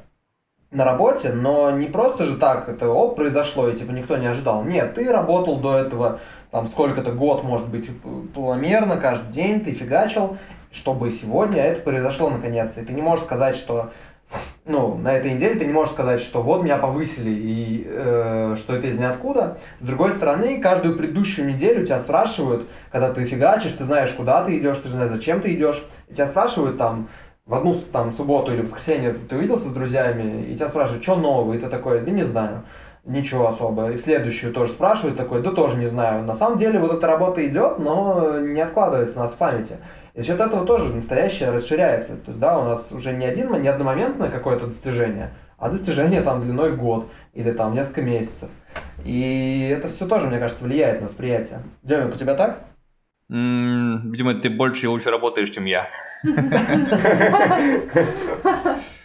на 0.71 0.85
работе, 0.85 1.31
но 1.33 1.71
не 1.71 1.87
просто 1.87 2.25
же 2.25 2.37
так, 2.37 2.69
это 2.69 2.89
оп, 2.89 3.15
произошло, 3.15 3.67
и 3.69 3.75
типа 3.75 3.91
никто 3.91 4.17
не 4.17 4.27
ожидал. 4.27 4.63
Нет, 4.63 4.95
ты 4.95 5.11
работал 5.11 5.57
до 5.57 5.77
этого, 5.77 6.19
там, 6.51 6.67
сколько-то 6.67 7.11
год, 7.11 7.43
может 7.43 7.67
быть, 7.67 7.89
планомерно, 8.33 8.97
каждый 8.97 9.31
день 9.31 9.61
ты 9.61 9.71
фигачил, 9.71 10.37
чтобы 10.71 11.11
сегодня 11.11 11.61
это 11.61 11.81
произошло 11.81 12.29
наконец-то. 12.29 12.81
И 12.81 12.85
ты 12.85 12.93
не 12.93 13.01
можешь 13.01 13.25
сказать, 13.25 13.55
что 13.55 13.91
ну, 14.65 14.95
на 14.95 15.13
этой 15.13 15.33
неделе 15.33 15.59
ты 15.59 15.65
не 15.65 15.73
можешь 15.73 15.93
сказать, 15.93 16.21
что 16.21 16.43
вот 16.43 16.63
меня 16.63 16.77
повысили 16.77 17.31
и 17.31 17.83
э, 17.87 18.55
что 18.59 18.75
это 18.75 18.87
из 18.87 18.99
ниоткуда. 18.99 19.57
С 19.79 19.83
другой 19.83 20.11
стороны, 20.11 20.61
каждую 20.61 20.95
предыдущую 20.95 21.51
неделю 21.51 21.85
тебя 21.85 21.99
спрашивают, 21.99 22.67
когда 22.91 23.11
ты 23.11 23.25
фигачишь, 23.25 23.71
ты 23.71 23.83
знаешь, 23.83 24.11
куда 24.11 24.43
ты 24.43 24.57
идешь, 24.59 24.77
ты 24.77 24.89
знаешь, 24.89 25.09
зачем 25.09 25.41
ты 25.41 25.53
идешь, 25.55 25.83
и 26.07 26.13
тебя 26.13 26.27
спрашивают 26.27 26.77
там 26.77 27.07
в 27.47 27.55
одну 27.55 27.73
там, 27.73 28.11
субботу 28.11 28.53
или 28.53 28.61
воскресенье 28.61 29.13
ты 29.13 29.35
увиделся 29.35 29.69
с 29.69 29.73
друзьями, 29.73 30.51
и 30.51 30.55
тебя 30.55 30.67
спрашивают, 30.67 31.01
что 31.01 31.15
нового, 31.15 31.53
и 31.55 31.57
ты 31.57 31.67
такой, 31.67 32.01
да 32.01 32.11
не 32.11 32.21
знаю, 32.21 32.63
ничего 33.09 33.47
особо. 33.47 33.91
И 33.91 33.97
в 33.97 33.99
следующую 33.99 34.53
тоже 34.53 34.71
спрашивают, 34.71 35.17
такой, 35.17 35.41
да 35.41 35.51
тоже 35.51 35.77
не 35.77 35.87
знаю. 35.87 36.23
На 36.23 36.33
самом 36.33 36.57
деле 36.57 36.79
вот 36.79 36.93
эта 36.93 37.07
работа 37.07 37.45
идет, 37.47 37.79
но 37.79 38.39
не 38.39 38.61
откладывается 38.61 39.19
у 39.19 39.21
нас 39.21 39.33
в 39.33 39.37
памяти. 39.37 39.77
И 40.13 40.21
за 40.21 40.27
счет 40.27 40.39
этого 40.39 40.65
тоже 40.65 40.93
настоящее 40.93 41.49
расширяется. 41.49 42.15
То 42.17 42.29
есть, 42.29 42.39
да, 42.39 42.59
у 42.59 42.65
нас 42.65 42.91
уже 42.91 43.13
не, 43.13 43.25
один, 43.25 43.61
не 43.61 43.67
одномоментное 43.67 44.29
какое-то 44.29 44.67
достижение, 44.67 45.33
а 45.57 45.69
достижение 45.69 46.21
там 46.21 46.41
длиной 46.41 46.71
в 46.71 46.77
год 46.77 47.09
или 47.33 47.51
там 47.51 47.73
несколько 47.73 48.01
месяцев. 48.01 48.49
И 49.03 49.73
это 49.75 49.87
все 49.87 50.07
тоже, 50.07 50.27
мне 50.27 50.39
кажется, 50.39 50.63
влияет 50.63 51.01
на 51.01 51.07
восприятие. 51.07 51.59
Демик, 51.83 52.13
у 52.13 52.17
тебя 52.17 52.35
так? 52.35 52.59
М, 53.31 54.11
Видимо, 54.11 54.35
ты 54.35 54.49
больше 54.49 54.85
и 54.85 54.89
лучше 54.89 55.11
работаешь, 55.11 55.49
чем 55.49 55.65
я. 55.65 55.87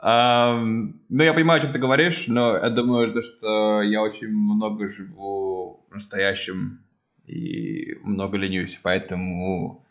Ну, 0.00 1.22
я 1.24 1.34
понимаю, 1.34 1.58
о 1.58 1.62
чем 1.62 1.72
ты 1.72 1.78
говоришь, 1.78 2.28
но 2.28 2.56
я 2.56 2.70
думаю, 2.70 3.12
то, 3.12 3.20
что 3.20 3.82
я 3.82 4.00
очень 4.02 4.28
много 4.28 4.88
живу 4.88 5.84
в 5.90 5.94
настоящем 5.94 6.80
и 7.26 7.96
много 8.02 8.38
ленюсь, 8.38 8.80
поэтому 8.82 9.84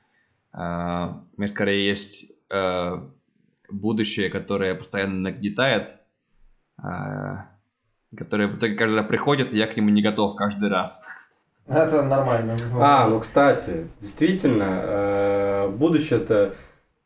а, 0.52 1.22
у 1.36 1.42
меня 1.42 1.48
скорее 1.48 1.88
есть 1.88 2.32
а, 2.50 3.08
будущее, 3.70 4.30
которое 4.30 4.76
постоянно 4.76 5.20
нагнетает, 5.20 5.94
а, 6.82 7.46
которое 8.16 8.48
в 8.48 8.58
итоге 8.58 8.76
каждый 8.76 8.96
раз 8.96 9.08
приходит, 9.08 9.54
и 9.54 9.58
я 9.58 9.68
к 9.68 9.78
нему 9.78 9.90
не 9.90 10.02
готов 10.02 10.36
каждый 10.36 10.70
раз. 10.70 11.02
Это 11.68 12.02
нормально. 12.02 12.58
А, 12.80 13.08
ну 13.08 13.20
кстати, 13.20 13.88
действительно, 14.00 14.82
э, 14.84 15.70
будущее-то 15.70 16.56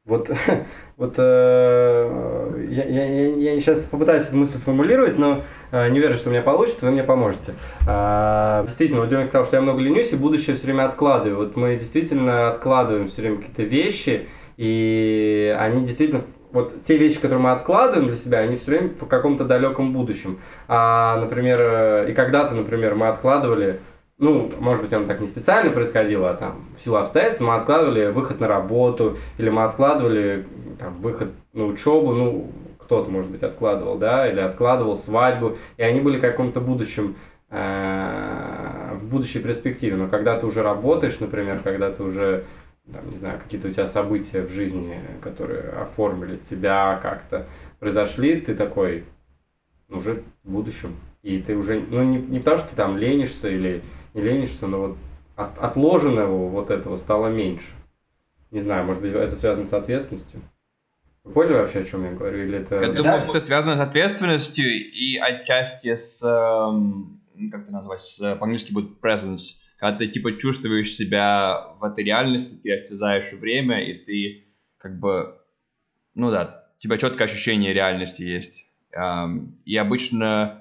вот, 0.05 0.31
вот 0.97 1.13
э, 1.17 2.67
я, 2.69 2.83
я, 2.85 3.35
я, 3.35 3.61
сейчас 3.61 3.83
попытаюсь 3.85 4.23
эту 4.23 4.37
мысль 4.37 4.57
сформулировать, 4.57 5.19
но 5.19 5.41
э, 5.71 5.89
не 5.89 5.99
верю, 5.99 6.15
что 6.15 6.29
у 6.29 6.31
меня 6.31 6.41
получится, 6.41 6.87
вы 6.87 6.91
мне 6.91 7.03
поможете. 7.03 7.53
А, 7.87 8.63
действительно, 8.65 9.01
вот 9.01 9.09
Демик 9.09 9.27
сказал, 9.27 9.45
что 9.45 9.57
я 9.57 9.61
много 9.61 9.79
ленюсь 9.79 10.11
и 10.11 10.15
будущее 10.15 10.55
все 10.55 10.65
время 10.65 10.85
откладываю. 10.85 11.37
Вот 11.37 11.55
мы 11.55 11.75
действительно 11.75 12.49
откладываем 12.49 13.07
все 13.07 13.21
время 13.21 13.37
какие-то 13.37 13.61
вещи, 13.61 14.27
и 14.57 15.55
они 15.59 15.85
действительно 15.85 16.23
вот 16.51 16.83
те 16.83 16.97
вещи, 16.97 17.19
которые 17.19 17.39
мы 17.39 17.51
откладываем 17.51 18.07
для 18.07 18.17
себя, 18.17 18.39
они 18.39 18.55
все 18.55 18.71
время 18.71 18.89
в 18.89 19.05
каком-то 19.05 19.45
далеком 19.45 19.93
будущем. 19.93 20.39
А, 20.67 21.17
например, 21.17 21.59
э, 21.61 22.09
и 22.09 22.13
когда-то, 22.13 22.55
например, 22.55 22.95
мы 22.95 23.07
откладывали 23.07 23.79
ну, 24.21 24.51
может 24.59 24.83
быть, 24.83 24.93
оно 24.93 25.07
так 25.07 25.19
не 25.19 25.27
специально 25.27 25.71
происходило, 25.71 26.29
а 26.29 26.35
там 26.35 26.63
в 26.77 26.79
силу 26.79 26.97
обстоятельств 26.97 27.41
мы 27.41 27.55
откладывали 27.55 28.11
выход 28.11 28.39
на 28.39 28.47
работу, 28.47 29.17
или 29.39 29.49
мы 29.49 29.63
откладывали 29.63 30.45
там, 30.77 30.93
выход 31.01 31.31
на 31.53 31.65
учебу, 31.65 32.13
ну, 32.13 32.51
кто-то, 32.77 33.09
может 33.09 33.31
быть, 33.31 33.41
откладывал, 33.41 33.97
да, 33.97 34.29
или 34.29 34.39
откладывал 34.39 34.95
свадьбу, 34.95 35.57
и 35.77 35.81
они 35.81 36.01
были 36.01 36.19
в 36.19 36.21
каком-то 36.21 36.61
будущем, 36.61 37.15
э, 37.49 38.95
в 39.01 39.05
будущей 39.07 39.39
перспективе, 39.39 39.95
но 39.95 40.07
когда 40.07 40.39
ты 40.39 40.45
уже 40.45 40.61
работаешь, 40.61 41.19
например, 41.19 41.61
когда 41.63 41.91
ты 41.91 42.03
уже, 42.03 42.43
там, 42.93 43.09
не 43.09 43.15
знаю, 43.15 43.39
какие-то 43.43 43.69
у 43.69 43.71
тебя 43.71 43.87
события 43.87 44.43
в 44.43 44.51
жизни, 44.51 44.99
которые 45.23 45.71
оформили 45.71 46.37
тебя 46.37 46.99
как-то, 47.01 47.47
произошли, 47.79 48.39
ты 48.39 48.53
такой, 48.53 49.03
ну, 49.89 49.97
уже 49.97 50.21
в 50.43 50.51
будущем. 50.51 50.95
И 51.23 51.39
ты 51.39 51.55
уже, 51.55 51.83
ну, 51.89 52.03
не, 52.03 52.17
не 52.17 52.37
потому, 52.37 52.57
что 52.57 52.69
ты 52.69 52.75
там 52.75 52.97
ленишься 52.97 53.49
или 53.49 53.81
не 54.13 54.21
ленишься, 54.21 54.67
но 54.67 54.79
вот 54.79 54.97
от, 55.35 55.57
отложенного 55.57 56.49
вот 56.49 56.69
этого 56.71 56.97
стало 56.97 57.27
меньше. 57.27 57.71
Не 58.51 58.59
знаю, 58.59 58.85
может 58.85 59.01
быть, 59.01 59.13
это 59.13 59.35
связано 59.35 59.65
с 59.65 59.73
ответственностью. 59.73 60.41
Вы 61.23 61.33
поняли 61.33 61.53
вообще, 61.53 61.79
о 61.79 61.83
чем 61.83 62.03
я 62.03 62.11
говорю? 62.11 62.43
Или 62.43 62.59
это... 62.59 62.81
Я 62.81 62.91
думаю, 62.91 63.21
что 63.21 63.31
это 63.31 63.45
связано 63.45 63.77
с 63.77 63.79
ответственностью 63.79 64.65
и 64.65 65.17
отчасти 65.17 65.95
с, 65.95 66.21
эм, 66.23 67.21
как 67.51 67.63
это 67.63 67.71
назвать, 67.71 68.01
с, 68.01 68.19
э, 68.19 68.35
по-английски 68.35 68.73
будет 68.73 68.99
presence. 69.01 69.59
Когда 69.77 69.99
ты, 69.99 70.07
типа, 70.07 70.33
чувствуешь 70.37 70.93
себя 70.93 71.73
в 71.79 71.83
этой 71.83 72.03
реальности, 72.03 72.55
ты 72.55 72.73
остязаешь 72.73 73.31
время, 73.33 73.83
и 73.83 73.93
ты, 74.03 74.47
как 74.77 74.99
бы, 74.99 75.37
ну 76.15 76.31
да, 76.31 76.65
у 76.77 76.81
тебя 76.81 76.97
четкое 76.97 77.27
ощущение 77.27 77.73
реальности 77.73 78.23
есть. 78.23 78.69
Эм, 78.91 79.59
и 79.63 79.77
обычно 79.77 80.60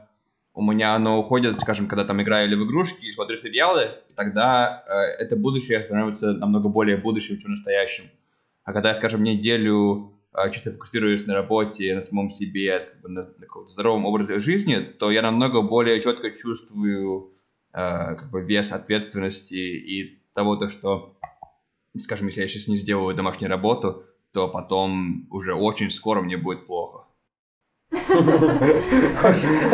у 0.54 0.62
меня 0.62 0.94
оно 0.94 1.18
уходит, 1.18 1.60
скажем, 1.60 1.86
когда 1.86 2.04
там 2.04 2.20
играю 2.22 2.48
или 2.48 2.56
в 2.56 2.64
игрушки 2.64 3.06
и 3.06 3.12
смотрю 3.12 3.36
сериалы, 3.36 3.90
и 4.08 4.14
тогда 4.14 4.84
э, 4.86 4.92
это 5.22 5.36
будущее 5.36 5.84
становится 5.84 6.32
намного 6.32 6.68
более 6.68 6.96
будущим, 6.96 7.38
чем 7.38 7.52
настоящим. 7.52 8.04
А 8.64 8.72
когда 8.72 8.90
я, 8.90 8.94
скажем, 8.94 9.22
неделю 9.22 10.12
э, 10.34 10.50
чисто 10.50 10.72
фокусируюсь 10.72 11.26
на 11.26 11.34
работе, 11.34 11.94
на 11.94 12.02
самом 12.02 12.30
себе, 12.30 12.80
как 12.80 13.00
бы 13.00 13.08
на, 13.08 13.22
на 13.22 13.46
каком-то 13.46 13.70
здоровом 13.70 14.06
образе 14.06 14.38
жизни, 14.40 14.80
то 14.80 15.10
я 15.10 15.22
намного 15.22 15.62
более 15.62 16.00
четко 16.00 16.30
чувствую 16.32 17.32
э, 17.72 18.16
как 18.16 18.30
бы 18.30 18.42
вес 18.42 18.72
ответственности 18.72 19.54
и 19.54 20.20
того, 20.34 20.56
то, 20.56 20.68
что, 20.68 21.16
скажем, 21.96 22.26
если 22.26 22.42
я 22.42 22.48
сейчас 22.48 22.68
не 22.68 22.76
сделаю 22.76 23.14
домашнюю 23.14 23.50
работу, 23.50 24.04
то 24.32 24.48
потом 24.48 25.26
уже 25.30 25.54
очень 25.54 25.90
скоро 25.90 26.20
мне 26.22 26.36
будет 26.36 26.66
плохо. 26.66 27.04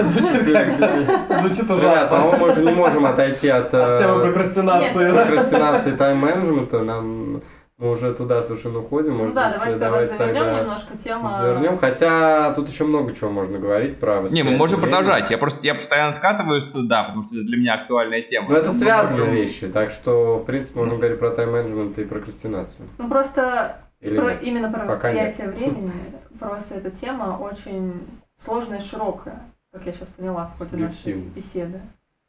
Звучит 0.02 0.52
как 0.52 1.40
Звучит 1.40 1.70
ужасно. 1.70 2.09
по-моему, 2.09 2.46
мы 2.46 2.55
же 2.55 2.62
не 2.62 2.72
можем 2.72 3.07
отойти 3.07 3.48
от, 3.48 3.70
темы 3.70 4.20
э, 4.20 4.22
прокрастинации. 4.24 5.11
Прокрастинации 5.12 5.92
тайм-менеджмента. 5.92 6.83
Нам 6.83 7.42
мы 7.79 7.90
уже 7.90 8.14
туда 8.14 8.42
совершенно 8.42 8.79
уходим. 8.79 9.12
Ну 9.12 9.18
Может 9.18 9.35
да, 9.35 9.48
быть, 9.50 9.59
давайте, 9.59 9.79
давайте 9.79 10.16
завернем 10.16 10.44
тогда 10.44 10.61
немножко 10.61 10.96
тему. 10.96 11.29
завернем. 11.38 11.79
Хотя 11.79 12.55
тут 12.55 12.68
еще 12.70 12.85
много 12.85 13.14
чего 13.14 13.31
можно 13.31 13.59
говорить 13.59 14.00
про 14.00 14.22
Не, 14.31 14.42
мы 14.42 14.52
можем 14.52 14.81
времени. 14.81 14.96
продолжать. 14.96 15.31
Я 15.31 15.37
просто 15.38 15.61
я 15.62 15.74
постоянно 15.74 16.14
скатываюсь 16.14 16.64
туда, 16.66 17.05
потому 17.05 17.22
что 17.22 17.37
это 17.37 17.44
для 17.44 17.59
меня 17.59 17.74
актуальная 17.74 18.22
тема. 18.22 18.48
Но 18.48 18.57
это 18.57 18.68
Мы 18.68 18.74
связанные 18.74 19.20
можем- 19.26 19.35
вещи, 19.35 19.66
так 19.68 19.90
что, 19.90 20.38
в 20.38 20.44
принципе, 20.46 20.79
можно 20.81 20.96
говорить 20.96 21.18
про 21.18 21.31
тайм-менеджмент 21.31 21.98
и 21.98 22.05
прокрастинацию. 22.05 22.88
Ну 22.96 23.09
просто 23.11 23.76
Или 24.06 24.16
про- 24.18 24.32
нет? 24.32 24.42
именно 24.44 24.72
про 24.72 24.86
Пока 24.86 25.12
нет. 25.12 25.28
восприятие 25.36 25.48
времени, 25.48 25.92
просто 26.38 26.76
эта 26.76 26.90
тема 26.90 27.38
очень 27.40 28.06
сложная 28.44 28.78
и 28.78 28.82
широкая, 28.82 29.40
как 29.72 29.84
я 29.84 29.92
сейчас 29.92 30.08
поняла 30.08 30.46
в 30.46 30.58
ходе 30.58 30.76
нашей 30.76 31.14
беседы. 31.14 31.80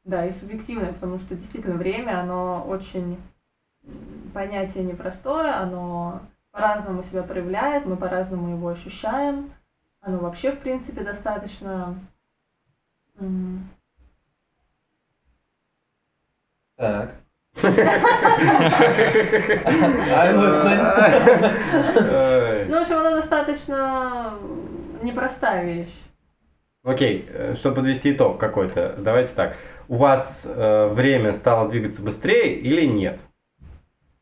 Да, 0.04 0.26
и 0.26 0.32
субъективная, 0.32 0.94
потому 0.94 1.18
что 1.20 1.36
действительно 1.36 1.76
время, 1.76 2.20
оно 2.20 2.66
очень 2.68 3.18
понятие 4.34 4.86
непростое, 4.86 5.52
оно 5.52 6.22
по-разному 6.52 7.04
себя 7.04 7.24
проявляет, 7.24 7.86
мы 7.86 7.96
по-разному 7.98 8.50
его 8.50 8.70
ощущаем. 8.70 9.52
Оно 10.00 10.20
вообще, 10.20 10.52
в 10.52 10.60
принципе, 10.60 11.02
достаточно 11.02 11.96
Так. 16.78 17.16
I'm 17.64 17.74
listening. 20.38 20.82
Ой. 21.96 22.66
Ну, 22.70 22.78
в 22.78 22.82
общем, 22.82 22.98
оно 22.98 23.16
достаточно 23.16 24.34
непростая 25.02 25.66
вещь. 25.66 25.94
Окей, 26.84 27.28
э, 27.30 27.56
чтобы 27.56 27.78
подвести 27.78 28.12
итог 28.12 28.40
какой-то, 28.40 28.96
давайте 28.98 29.34
так. 29.34 29.56
У 29.90 29.96
вас 29.96 30.44
э, 30.46 30.88
время 30.94 31.34
стало 31.34 31.68
двигаться 31.70 32.02
быстрее 32.02 32.56
или 32.56 32.86
нет? 32.86 33.20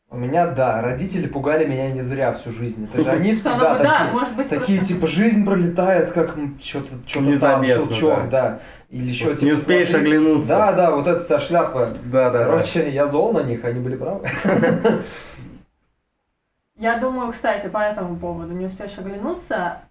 У 0.10 0.17
меня, 0.17 0.48
да, 0.48 0.82
родители 0.82 1.28
пугали 1.28 1.65
меня 1.65 1.91
не 1.91 2.02
зря 2.02 2.32
всю 2.34 2.52
жизнь. 2.52 2.88
Это 2.93 3.04
же 3.04 3.10
они 3.10 3.36
Что 3.36 3.50
всегда 3.50 3.76
такие, 3.76 4.12
может 4.13 4.36
быть, 4.36 4.50
такие 4.50 4.80
типа, 4.80 5.08
жизнь 5.08 5.45
пролетает, 5.45 6.12
как 6.12 6.36
что-то 6.62 6.88
что 7.06 7.19
там, 7.19 7.32
Незаметно, 7.32 7.86
щелчок, 7.88 8.30
да. 8.30 8.60
Или 8.89 9.10
еще, 9.10 9.26
Просто 9.26 9.45
не 9.45 9.52
успеешь 9.54 9.93
оглянуться. 9.93 10.50
Да, 10.50 10.71
да, 10.74 10.95
вот 10.95 11.08
эта 11.08 11.19
вся 11.19 11.39
шляпа. 11.39 11.89
Да, 12.06 12.30
да, 12.30 12.45
Короче, 12.45 12.89
я 12.89 13.08
зол 13.08 13.34
на 13.34 13.43
них, 13.43 13.65
они 13.65 13.80
были 13.80 13.95
правы. 13.95 14.28
Я 16.78 16.98
думаю, 16.98 17.32
кстати, 17.32 17.67
по 17.67 17.78
этому 17.78 18.17
поводу, 18.17 18.54
не 18.54 18.65
успеешь 18.65 18.98
оглянуться, 18.98 19.84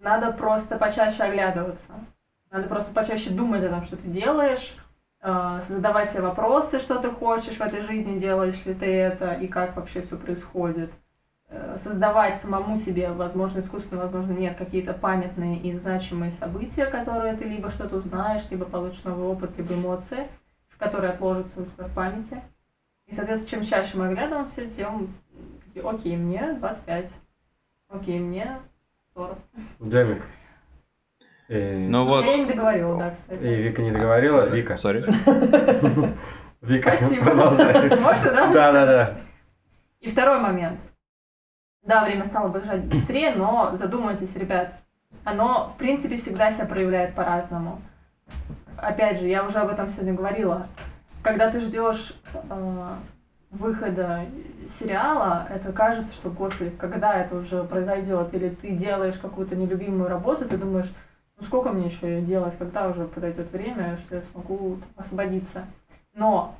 надо 0.00 0.32
просто 0.32 0.76
почаще 0.76 1.22
оглядываться. 1.22 1.86
Надо 2.50 2.68
просто 2.68 2.92
почаще 2.92 3.30
думать 3.30 3.64
о 3.64 3.68
том, 3.68 3.82
что 3.84 3.96
ты 3.96 4.08
делаешь, 4.08 4.74
э, 5.22 5.60
задавать 5.68 6.10
себе 6.10 6.22
вопросы, 6.22 6.80
что 6.80 6.98
ты 6.98 7.10
хочешь 7.10 7.56
в 7.56 7.60
этой 7.60 7.82
жизни, 7.82 8.18
делаешь 8.18 8.64
ли 8.64 8.74
ты 8.74 8.86
это, 8.86 9.32
и 9.34 9.46
как 9.46 9.76
вообще 9.76 10.02
все 10.02 10.16
происходит. 10.16 10.90
Э, 11.54 11.76
Создавать 11.80 12.40
самому 12.40 12.76
себе, 12.76 13.10
возможно, 13.12 13.60
искусственно, 13.60 14.00
возможно, 14.02 14.32
нет, 14.32 14.56
какие-то 14.56 14.92
памятные 14.92 15.56
и 15.58 15.72
значимые 15.72 16.32
события, 16.32 16.86
которые 16.86 17.34
ты 17.36 17.44
либо 17.44 17.70
что-то 17.70 17.96
узнаешь, 17.96 18.42
либо 18.50 18.64
получишь 18.64 19.04
новый 19.04 19.26
опыт, 19.28 19.56
либо 19.56 19.74
эмоции, 19.74 20.26
которые 20.78 21.12
отложатся 21.12 21.60
у 21.60 21.64
тебя 21.64 21.84
в 21.84 21.94
памяти. 21.94 22.40
И, 23.06 23.14
соответственно, 23.14 23.62
чем 23.62 23.70
чаще 23.70 23.96
мы 23.96 24.06
оглядываемся, 24.08 24.66
тем 24.66 25.14
окей, 25.84 26.16
мне 26.16 26.54
25, 26.54 27.14
окей, 27.88 28.18
мне 28.18 28.58
40. 29.14 29.38
Джемик. 29.82 30.22
И, 31.48 31.86
Ну 31.88 32.04
вот, 32.06 32.24
Я 32.24 32.36
не 32.38 32.46
договорила, 32.46 32.98
да, 32.98 33.10
кстати. 33.10 33.44
и 33.44 33.54
Вика 33.62 33.82
не 33.82 33.92
договорила. 33.92 34.46
Вика. 34.46 34.76
Сори. 34.76 35.04
Вика, 36.62 36.92
Спасибо. 36.96 37.32
Можно, 37.32 38.30
да? 38.32 38.52
Да, 38.52 38.72
да, 38.72 38.86
да. 38.86 39.18
И 40.00 40.08
второй 40.08 40.40
момент. 40.40 40.80
Да, 41.84 42.04
время 42.04 42.24
стало 42.24 42.48
бежать 42.48 42.84
быстрее, 42.84 43.34
но 43.34 43.76
задумайтесь, 43.76 44.34
ребят, 44.36 44.72
оно, 45.22 45.68
в 45.74 45.76
принципе, 45.76 46.16
всегда 46.16 46.50
себя 46.50 46.64
проявляет 46.64 47.14
по-разному. 47.14 47.80
Опять 48.78 49.20
же, 49.20 49.28
я 49.28 49.44
уже 49.44 49.58
об 49.58 49.70
этом 49.70 49.88
сегодня 49.88 50.14
говорила. 50.14 50.66
Когда 51.22 51.50
ты 51.50 51.60
ждешь 51.60 52.14
э, 52.32 52.94
выхода 53.50 54.24
сериала, 54.68 55.46
это 55.50 55.72
кажется, 55.72 56.14
что, 56.14 56.30
господи, 56.30 56.70
когда 56.70 57.14
это 57.14 57.36
уже 57.36 57.64
произойдет, 57.64 58.32
или 58.32 58.48
ты 58.48 58.70
делаешь 58.70 59.18
какую-то 59.18 59.54
нелюбимую 59.54 60.08
работу, 60.08 60.48
ты 60.48 60.56
думаешь, 60.56 60.90
ну 61.38 61.44
сколько 61.44 61.70
мне 61.70 61.86
еще 61.86 62.22
делать, 62.22 62.56
когда 62.58 62.88
уже 62.88 63.06
подойдет 63.06 63.52
время, 63.52 63.98
что 63.98 64.16
я 64.16 64.22
смогу 64.22 64.78
освободиться. 64.96 65.64
Но 66.14 66.54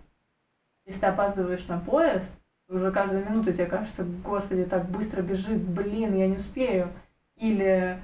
если 0.85 1.01
ты 1.01 1.07
опаздываешь 1.07 1.67
на 1.69 1.79
поезд, 1.79 2.31
уже 2.69 2.91
каждую 2.91 3.25
минуту 3.25 3.53
тебе 3.53 3.67
кажется, 3.67 4.05
господи, 4.25 4.65
так 4.65 4.87
быстро 4.87 5.23
бежит, 5.23 5.61
блин, 5.61 6.15
я 6.17 6.27
не 6.27 6.37
успею. 6.37 6.89
Или, 7.37 7.99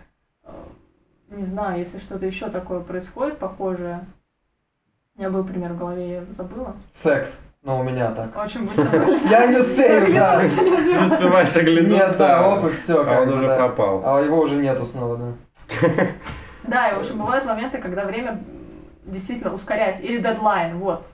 э, 0.45 0.51
не 1.29 1.45
знаю, 1.45 1.79
если 1.79 1.99
что-то 1.99 2.27
еще 2.27 2.51
такое 2.51 2.81
происходит, 2.81 3.39
похожее. 3.39 4.07
У 5.15 5.21
меня 5.21 5.31
был 5.31 5.45
пример 5.45 5.73
в 5.73 5.79
голове, 5.79 6.11
я 6.11 6.25
забыла. 6.37 6.75
Секс. 6.91 7.41
Ну, 7.63 7.79
у 7.79 7.83
меня 7.83 8.11
так. 8.13 8.35
Очень 8.37 8.67
быстро. 8.67 8.85
Я 9.29 9.47
не 9.47 9.59
успею, 9.59 10.15
да. 10.15 10.43
Не 10.43 11.07
успеваешь 11.07 11.55
оглянуться. 11.55 11.95
Нет, 11.95 12.17
да, 12.17 12.49
оп, 12.49 12.65
и 12.65 12.71
все. 12.71 13.05
А 13.07 13.21
он 13.21 13.35
уже 13.35 13.55
пропал. 13.55 14.03
А 14.03 14.23
его 14.23 14.41
уже 14.41 14.57
нету 14.57 14.87
снова, 14.87 15.19
да. 15.19 15.91
Да, 16.63 16.91
и, 16.91 16.95
в 16.95 17.01
общем, 17.01 17.19
бывают 17.19 17.45
моменты, 17.45 17.79
когда 17.79 18.05
время 18.05 18.43
действительно 19.05 19.53
ускоряется. 19.53 20.03
Или 20.03 20.23
дедлайн, 20.23 20.79
вот. 20.79 21.05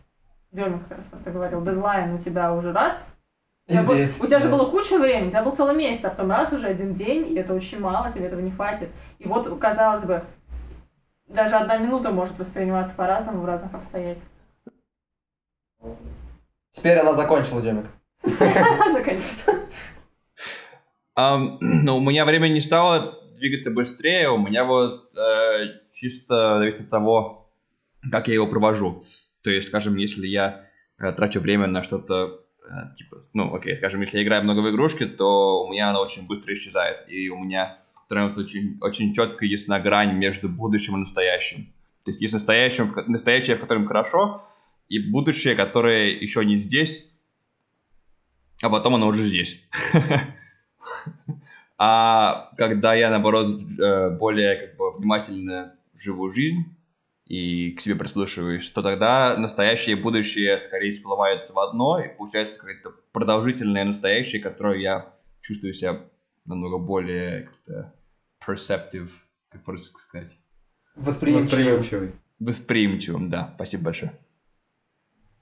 Демик 0.52 0.86
как 0.88 0.98
раз 0.98 1.08
это 1.12 1.30
говорил. 1.30 1.62
Дедлайн 1.62 2.14
у 2.14 2.18
тебя 2.18 2.52
уже 2.52 2.72
раз. 2.72 3.08
Здесь. 3.68 4.20
у 4.20 4.26
тебя 4.26 4.38
же 4.38 4.48
да. 4.48 4.56
было 4.56 4.70
куча 4.70 4.98
времени, 4.98 5.28
у 5.28 5.30
тебя 5.30 5.42
был 5.42 5.54
целый 5.54 5.74
месяц, 5.74 6.04
а 6.04 6.10
потом 6.10 6.30
раз 6.30 6.52
уже 6.52 6.66
один 6.66 6.92
день, 6.92 7.26
и 7.28 7.34
это 7.34 7.52
очень 7.54 7.80
мало, 7.80 8.10
тебе 8.12 8.26
этого 8.26 8.40
не 8.40 8.50
хватит. 8.50 8.88
И 9.18 9.26
вот, 9.26 9.58
казалось 9.58 10.04
бы, 10.04 10.22
даже 11.26 11.56
одна 11.56 11.76
минута 11.78 12.10
может 12.10 12.38
восприниматься 12.38 12.94
по-разному 12.94 13.42
в 13.42 13.44
разных 13.44 13.74
обстоятельствах. 13.74 14.30
Теперь 16.70 16.98
она 16.98 17.12
закончила, 17.12 17.60
Демик. 17.60 17.86
Наконец-то. 18.22 19.66
Но 21.16 21.96
у 21.96 22.00
меня 22.00 22.24
время 22.24 22.48
не 22.48 22.60
стало 22.60 23.18
двигаться 23.34 23.70
быстрее, 23.70 24.30
у 24.30 24.38
меня 24.38 24.64
вот 24.64 25.14
э, 25.16 25.80
чисто 25.92 26.58
зависит 26.58 26.82
от 26.82 26.90
того, 26.90 27.50
как 28.10 28.28
я 28.28 28.34
его 28.34 28.46
провожу. 28.46 29.02
То 29.42 29.50
есть, 29.50 29.68
скажем, 29.68 29.96
если 29.96 30.26
я 30.26 30.66
э, 30.98 31.12
трачу 31.12 31.40
время 31.40 31.66
на 31.66 31.82
что-то, 31.82 32.40
типа, 32.96 33.24
ну, 33.32 33.54
окей, 33.54 33.76
скажем, 33.76 34.00
если 34.00 34.18
я 34.18 34.24
играю 34.24 34.42
много 34.44 34.60
в 34.60 34.70
игрушки, 34.70 35.06
то 35.06 35.64
у 35.64 35.70
меня 35.70 35.90
оно 35.90 36.00
очень 36.00 36.26
быстро 36.26 36.52
исчезает, 36.54 37.04
и 37.08 37.28
у 37.28 37.38
меня 37.38 37.78
становится 38.06 38.40
очень, 38.40 38.78
очень 38.80 39.12
четко 39.12 39.44
ясна 39.44 39.80
грань 39.80 40.16
между 40.16 40.48
будущим 40.48 40.96
и 40.96 41.00
настоящим. 41.00 41.72
То 42.04 42.12
есть 42.12 42.20
есть 42.20 42.46
ко- 42.92 43.04
настоящее, 43.10 43.56
в 43.56 43.60
котором 43.60 43.86
хорошо, 43.86 44.46
и 44.88 44.98
будущее, 44.98 45.54
которое 45.56 46.10
еще 46.10 46.44
не 46.44 46.56
здесь, 46.56 47.12
а 48.62 48.70
потом 48.70 48.94
оно 48.94 49.08
уже 49.08 49.22
здесь. 49.22 49.66
А 51.78 52.50
когда 52.56 52.94
я, 52.94 53.10
наоборот, 53.10 53.52
э, 53.78 54.10
более 54.16 54.56
как 54.56 54.76
бы 54.78 54.92
внимательно 54.96 55.74
живу 55.92 56.30
жизнь 56.30 56.75
и 57.26 57.72
к 57.72 57.80
себе 57.80 57.96
прислушиваюсь, 57.96 58.70
то 58.70 58.82
тогда 58.82 59.36
настоящее 59.36 59.96
и 59.96 60.00
будущее 60.00 60.58
скорее 60.58 60.92
сплываются 60.92 61.52
в 61.52 61.58
одно, 61.58 61.98
и 61.98 62.08
получается 62.08 62.54
какое-то 62.54 62.92
продолжительное 63.12 63.84
настоящее, 63.84 64.40
которое 64.40 64.78
я 64.78 65.12
чувствую 65.40 65.74
себя 65.74 66.00
намного 66.44 66.78
более 66.78 67.42
как-то 67.42 67.92
perceptive, 68.46 69.10
как 69.50 69.64
по-русски 69.64 69.98
сказать. 69.98 70.38
Восприимчивый. 70.94 72.12
Восприимчивым, 72.38 73.28
да. 73.28 73.52
Спасибо 73.56 73.84
большое. 73.84 74.12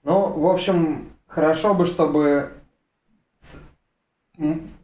Ну, 0.04 0.32
в 0.32 0.46
общем, 0.46 1.12
хорошо 1.26 1.74
бы, 1.74 1.84
чтобы 1.84 2.52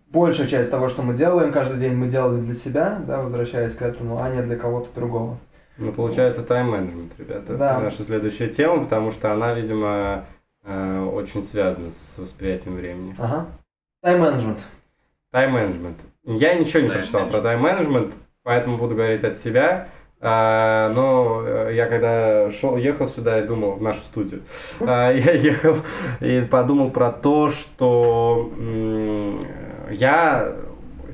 большая 0.09 0.47
часть 0.47 0.71
того, 0.71 0.89
что 0.89 1.03
мы 1.03 1.15
делаем 1.15 1.53
каждый 1.53 1.79
день, 1.79 1.95
мы 1.95 2.09
делали 2.09 2.41
для 2.41 2.55
себя, 2.55 3.03
да, 3.07 3.23
возвращаясь 3.23 3.75
к 3.75 3.83
этому, 3.83 4.23
а 4.23 4.29
не 4.29 4.43
для 4.43 4.57
кого-то 4.57 4.93
другого. 4.95 5.39
Ну, 5.81 5.93
получается, 5.93 6.43
тайм-менеджмент, 6.43 7.13
ребята. 7.19 7.55
Да. 7.57 7.81
Наша 7.81 8.03
следующая 8.03 8.49
тема, 8.49 8.85
потому 8.85 9.11
что 9.11 9.33
она, 9.33 9.55
видимо, 9.55 10.27
э, 10.65 11.09
очень 11.13 11.43
связана 11.43 11.91
с 11.91 12.19
восприятием 12.19 12.77
времени. 12.77 13.15
Ага. 13.19 13.47
Тайм-менеджмент. 14.03 14.59
Тайм-менеджмент. 15.33 15.99
Я 16.25 16.55
ничего 16.55 16.83
не 16.83 16.89
Тайм-менеджмент. 16.89 16.93
прочитал 16.93 17.29
про 17.31 17.41
тайм-менеджмент, 17.41 18.15
поэтому 18.43 18.77
буду 18.77 18.95
говорить 18.95 19.25
от 19.25 19.37
себя. 19.37 19.89
А, 20.23 20.91
но 20.91 21.43
э, 21.47 21.71
я 21.75 21.87
когда 21.87 22.51
шел, 22.51 22.77
ехал 22.77 23.09
сюда 23.09 23.39
и 23.41 23.47
думал 23.47 23.73
в 23.77 23.83
нашу 23.83 24.01
студию, 24.03 24.43
а, 24.81 25.11
я 25.11 25.33
ехал 25.33 25.77
и 26.21 26.43
подумал 26.43 26.91
про 26.91 27.11
то, 27.11 27.51
что 27.51 28.53
м, 28.59 29.41
я 29.91 30.53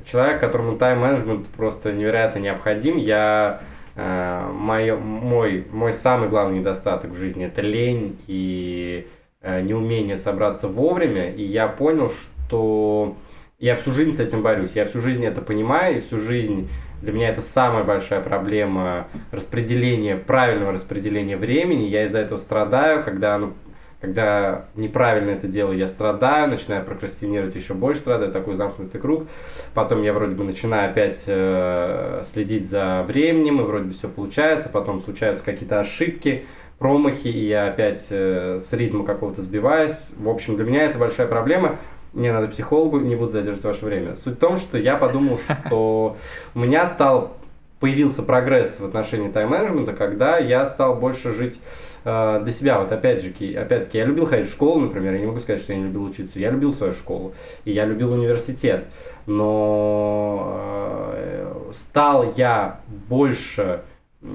человек, 0.05 0.41
которому 0.41 0.77
тайм-менеджмент 0.77 1.47
просто 1.47 1.93
невероятно 1.93 2.39
необходим. 2.39 2.97
Я 2.97 3.61
э, 3.97 4.49
моё- 4.53 4.97
мой, 4.97 5.65
мой 5.71 5.91
самый 5.91 6.29
главный 6.29 6.59
недостаток 6.59 7.11
в 7.11 7.17
жизни 7.17 7.45
это 7.45 7.61
лень 7.61 8.17
и 8.27 9.07
э, 9.41 9.61
неумение 9.61 10.17
собраться 10.17 10.67
вовремя. 10.69 11.29
И 11.31 11.43
я 11.43 11.67
понял, 11.67 12.09
что 12.09 13.17
я 13.59 13.75
всю 13.75 13.91
жизнь 13.91 14.13
с 14.13 14.19
этим 14.19 14.41
борюсь. 14.43 14.71
Я 14.75 14.85
всю 14.85 15.01
жизнь 15.01 15.25
это 15.25 15.41
понимаю, 15.41 15.97
и 15.97 15.99
всю 15.99 16.17
жизнь 16.17 16.69
для 17.01 17.11
меня 17.11 17.29
это 17.29 17.41
самая 17.41 17.83
большая 17.83 18.21
проблема 18.21 19.07
распределения, 19.31 20.15
правильного 20.15 20.71
распределения 20.71 21.37
времени. 21.37 21.83
Я 21.83 22.05
из-за 22.05 22.19
этого 22.19 22.37
страдаю, 22.37 23.03
когда 23.03 23.35
оно 23.35 23.53
когда 23.99 24.65
неправильно 24.75 25.31
это 25.31 25.47
делаю, 25.47 25.77
я 25.77 25.87
страдаю, 25.87 26.49
начинаю 26.49 26.85
прокрастинировать 26.85 27.55
еще 27.55 27.73
больше, 27.73 28.01
страдаю, 28.01 28.31
такой 28.31 28.55
замкнутый 28.55 29.01
круг. 29.01 29.25
Потом 29.73 30.03
я 30.03 30.13
вроде 30.13 30.35
бы 30.35 30.43
начинаю 30.43 30.91
опять 30.91 31.23
э, 31.25 32.21
следить 32.23 32.69
за 32.69 33.03
временем, 33.07 33.59
и 33.59 33.63
вроде 33.63 33.85
бы 33.85 33.93
все 33.93 34.07
получается, 34.07 34.69
потом 34.69 35.01
случаются 35.01 35.43
какие-то 35.43 35.79
ошибки, 35.79 36.45
промахи, 36.77 37.27
и 37.27 37.47
я 37.47 37.67
опять 37.67 38.07
э, 38.11 38.59
с 38.61 38.71
ритма 38.73 39.03
какого-то 39.03 39.41
сбиваюсь. 39.41 40.11
В 40.17 40.29
общем, 40.29 40.57
для 40.57 40.65
меня 40.65 40.83
это 40.83 40.99
большая 40.99 41.27
проблема. 41.27 41.77
Мне 42.13 42.31
надо 42.31 42.47
психологу, 42.47 42.99
не 42.99 43.15
буду 43.15 43.31
задерживать 43.31 43.65
ваше 43.65 43.85
время. 43.85 44.15
Суть 44.15 44.35
в 44.35 44.39
том, 44.39 44.57
что 44.57 44.77
я 44.77 44.95
подумал, 44.95 45.39
что 45.65 46.17
у 46.53 46.59
меня 46.59 46.85
стал 46.85 47.33
появился 47.79 48.23
прогресс 48.23 48.79
в 48.79 48.85
отношении 48.85 49.29
тайм-менеджмента, 49.29 49.93
когда 49.93 50.37
я 50.37 50.65
стал 50.65 50.95
больше 50.95 51.33
жить 51.33 51.59
э, 52.07 52.41
для 52.43 52.53
себя. 52.53 52.79
Вот 52.79 52.91
опять 52.91 53.21
же, 53.21 53.29
опять-таки, 53.29 53.97
я 53.97 54.05
любил 54.05 54.25
ходить 54.25 54.47
в 54.47 54.53
школу, 54.53 54.79
например, 54.79 55.13
я 55.13 55.19
не 55.19 55.25
могу 55.25 55.39
сказать, 55.39 55.61
что 55.61 55.73
я 55.73 55.79
не 55.79 55.85
любил 55.85 56.05
учиться. 56.05 56.39
Я 56.39 56.51
любил 56.51 56.73
свою 56.73 56.93
школу, 56.93 57.33
и 57.65 57.71
я 57.71 57.85
любил 57.85 58.13
университет. 58.13 58.85
Но 59.25 61.13
э, 61.13 61.71
стал 61.73 62.31
я 62.35 62.79
больше 63.09 63.81
э, 64.21 64.27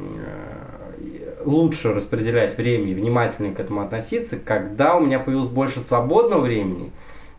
лучше 1.45 1.95
распределять 1.95 2.57
время 2.57 2.91
и 2.91 2.95
внимательнее 2.95 3.55
к 3.55 3.61
этому 3.61 3.81
относиться, 3.81 4.39
когда 4.39 4.97
у 4.97 5.01
меня 5.01 5.19
появилось 5.19 5.49
больше 5.49 5.81
свободного 5.81 6.43
времени, 6.43 6.93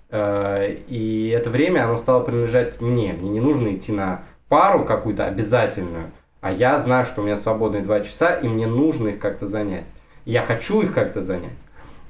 э, 0.09 0.77
и 0.87 1.29
это 1.29 1.49
время, 1.49 1.85
оно 1.85 1.97
стало 1.97 2.23
принадлежать 2.23 2.81
мне. 2.81 3.13
Мне 3.13 3.29
не 3.29 3.39
нужно 3.39 3.73
идти 3.75 3.91
на 3.91 4.23
пару 4.49 4.83
какую-то 4.83 5.25
обязательную, 5.25 6.11
а 6.41 6.51
я 6.51 6.77
знаю, 6.77 7.05
что 7.05 7.21
у 7.21 7.23
меня 7.23 7.37
свободные 7.37 7.83
два 7.83 8.01
часа, 8.01 8.33
и 8.33 8.47
мне 8.47 8.67
нужно 8.67 9.09
их 9.09 9.19
как-то 9.19 9.47
занять. 9.47 9.87
Я 10.25 10.41
хочу 10.41 10.81
их 10.81 10.93
как-то 10.93 11.21
занять. 11.21 11.51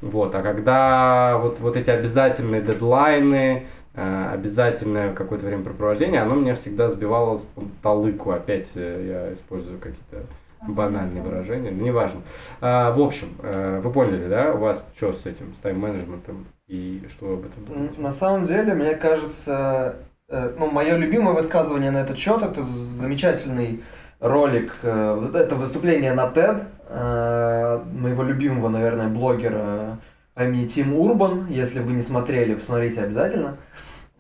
Вот, 0.04 0.36
а 0.36 0.42
когда 0.42 1.38
вот, 1.38 1.62
вот 1.62 1.78
эти 1.78 1.90
обязательные 1.90 2.62
дедлайны, 2.62 3.66
э, 3.96 4.30
обязательное 4.34 5.14
какое-то 5.14 5.46
времяпрепровождение, 5.46 6.22
оно 6.22 6.36
меня 6.36 6.56
всегда 6.56 6.90
сбивало 6.90 7.38
с 7.38 7.48
толыку. 7.82 8.32
Опять 8.32 8.68
э, 8.76 9.28
я 9.30 9.34
использую 9.34 9.80
какие-то 9.80 10.24
банальные 10.68 11.24
выражения, 11.24 11.72
но 11.72 11.84
неважно. 11.84 12.20
А, 12.60 12.92
в 12.92 13.02
общем, 13.02 13.30
э, 13.42 13.80
вы 13.82 13.92
поняли, 13.92 14.28
да, 14.28 14.54
у 14.54 14.58
вас 14.58 14.86
что 14.98 15.14
с 15.14 15.26
этим, 15.26 15.54
с 15.56 15.58
тайм-менеджментом 15.60 16.48
и 16.68 17.02
что 17.10 17.28
вы 17.28 17.34
об 17.36 17.46
этом 17.46 17.66
думаете? 17.66 18.02
На 18.02 18.12
самом 18.12 18.46
деле, 18.46 18.74
мне 18.74 18.96
кажется, 18.96 19.96
ну, 20.30 20.70
мое 20.70 20.98
любимое 20.98 21.34
высказывание 21.34 21.92
на 21.92 22.00
этот 22.00 22.18
счет 22.18 22.42
это 22.42 22.62
замечательный 22.64 23.84
ролик, 24.20 24.74
это 24.84 25.56
выступление 25.56 26.14
на 26.14 26.28
TED 26.28 26.64
моего 26.94 28.24
любимого, 28.24 28.70
наверное, 28.70 29.08
блогера 29.08 29.98
по 30.34 30.44
имени 30.44 30.68
Тим 30.68 30.94
Урбан. 30.94 31.48
Если 31.50 31.80
вы 31.80 31.94
не 31.94 32.02
смотрели, 32.02 32.56
посмотрите 32.56 33.02
обязательно. 33.02 33.58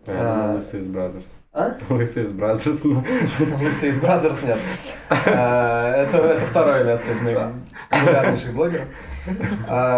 Я 0.07 0.13
думал, 0.13 0.55
Лысый 0.55 0.79
из 0.79 0.87
Brazzers. 0.87 1.25
А? 1.53 1.77
Лысый 1.89 2.23
из 2.23 2.31
Brazzers, 2.31 2.83
ну. 2.83 3.03
Лысый 3.61 3.89
из 3.89 4.01
Brazzers 4.01 4.41
нет. 4.43 4.57
Э, 5.09 6.05
Это, 6.07 6.39
второе 6.49 6.83
место 6.83 7.11
из 7.11 7.21
моих 7.21 7.39
популярнейших 7.89 8.53
блогеров. 8.53 8.87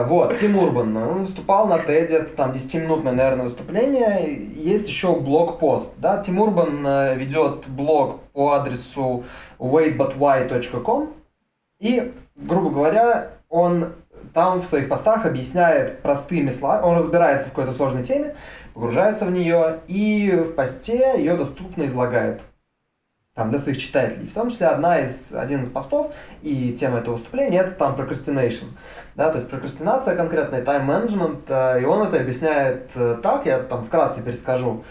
Вот, 0.07 0.35
Тим 0.35 0.57
Урбан, 0.59 0.95
он 0.97 1.19
выступал 1.21 1.67
на 1.67 1.77
TED, 1.77 2.11
это 2.11 2.29
там 2.35 2.51
10-минутное, 2.51 3.13
наверное, 3.13 3.45
выступление. 3.45 4.47
Есть 4.55 4.87
еще 4.87 5.19
блог-пост, 5.19 5.93
да, 5.97 6.21
Тим 6.21 6.39
Урбан 6.39 6.85
э, 6.85 7.15
ведет 7.15 7.67
блог 7.67 8.19
по 8.33 8.51
адресу 8.51 9.23
waitbutwhy.com 9.57 11.13
и, 11.79 12.13
грубо 12.35 12.69
говоря, 12.69 13.31
он 13.49 13.93
там 14.33 14.59
в 14.59 14.65
своих 14.65 14.89
постах 14.89 15.25
объясняет 15.25 16.01
простыми 16.01 16.51
словами, 16.51 16.83
он 16.83 16.97
разбирается 16.97 17.47
в 17.47 17.49
какой-то 17.51 17.71
сложной 17.71 18.03
теме, 18.03 18.35
погружается 18.73 19.25
в 19.25 19.31
нее 19.31 19.79
и 19.87 20.31
в 20.31 20.53
посте 20.55 21.13
ее 21.17 21.37
доступно 21.37 21.85
излагает 21.85 22.41
там, 23.33 23.49
для 23.49 23.59
своих 23.59 23.77
читателей. 23.77 24.27
В 24.27 24.33
том 24.33 24.49
числе 24.49 24.67
одна 24.67 24.99
из, 24.99 25.33
один 25.33 25.63
из 25.63 25.69
постов 25.69 26.11
и 26.41 26.73
тема 26.73 26.99
этого 26.99 27.15
выступления 27.15 27.59
это 27.59 27.71
там 27.71 27.95
procrastination. 27.95 28.65
Да, 29.15 29.29
то 29.29 29.37
есть 29.37 29.49
прокрастинация 29.49 30.15
конкретная, 30.15 30.61
тайм-менеджмент, 30.61 31.45
э, 31.47 31.81
и 31.81 31.85
он 31.85 32.05
это 32.05 32.19
объясняет 32.19 32.89
э, 32.95 33.17
так, 33.21 33.45
я 33.45 33.59
там 33.59 33.85
вкратце 33.85 34.21
перескажу. 34.21 34.83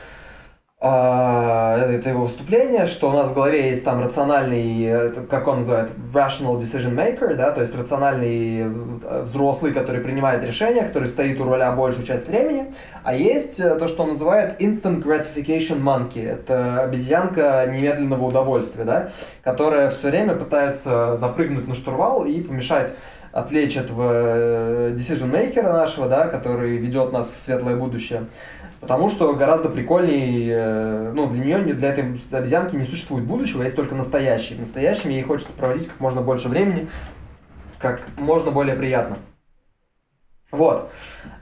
А, 0.80 1.78
Это 1.78 2.10
его 2.10 2.24
выступление, 2.24 2.86
что 2.86 3.08
у 3.08 3.12
нас 3.12 3.28
в 3.28 3.34
голове 3.34 3.70
есть 3.70 3.84
там 3.84 4.02
рациональный, 4.02 5.12
как 5.30 5.48
он 5.48 5.58
называет, 5.58 5.90
rational 6.12 6.58
decision 6.58 6.94
maker, 6.94 7.34
да, 7.36 7.52
то 7.52 7.62
есть 7.62 7.74
рациональный 7.74 8.60
э, 8.60 9.22
взрослый, 9.22 9.72
который 9.72 10.02
принимает 10.02 10.44
решения, 10.44 10.82
который 10.82 11.08
стоит 11.08 11.40
у 11.40 11.44
руля 11.44 11.72
большую 11.72 12.04
часть 12.04 12.28
времени, 12.28 12.74
а 13.02 13.14
есть 13.14 13.60
э, 13.60 13.76
то, 13.76 13.88
что 13.88 14.02
он 14.02 14.10
называет 14.10 14.60
instant 14.60 15.02
gratification 15.02 15.80
monkey, 15.80 16.28
это 16.28 16.82
обезьянка 16.82 17.66
немедленного 17.66 18.24
удовольствия, 18.24 18.84
да, 18.84 19.10
которая 19.42 19.90
все 19.90 20.10
время 20.10 20.34
пытается 20.34 21.16
запрыгнуть 21.16 21.66
на 21.66 21.74
штурвал 21.74 22.26
и 22.26 22.42
помешать 22.42 22.94
отвлечь 23.32 23.76
этого 23.76 24.12
э, 24.12 24.94
decision 24.94 25.30
maker 25.30 25.62
нашего, 25.62 26.08
да, 26.08 26.28
который 26.28 26.76
ведет 26.76 27.12
нас 27.12 27.32
в 27.32 27.40
светлое 27.40 27.74
будущее. 27.74 28.24
Потому 28.84 29.08
что 29.08 29.32
гораздо 29.32 29.70
прикольнее, 29.70 30.52
э, 30.52 31.12
ну, 31.14 31.26
для 31.26 31.42
нее, 31.42 31.58
для 31.72 31.88
этой 31.88 32.20
обезьянки 32.30 32.76
не 32.76 32.84
существует 32.84 33.24
будущего, 33.24 33.62
есть 33.62 33.76
только 33.76 33.94
настоящее. 33.94 34.58
В 34.58 34.60
настоящем 34.60 35.08
ей 35.08 35.22
хочется 35.22 35.54
проводить 35.54 35.88
как 35.88 36.00
можно 36.00 36.20
больше 36.20 36.50
времени, 36.50 36.86
как 37.78 38.02
можно 38.18 38.50
более 38.50 38.76
приятно. 38.76 39.16
Вот. 40.50 40.90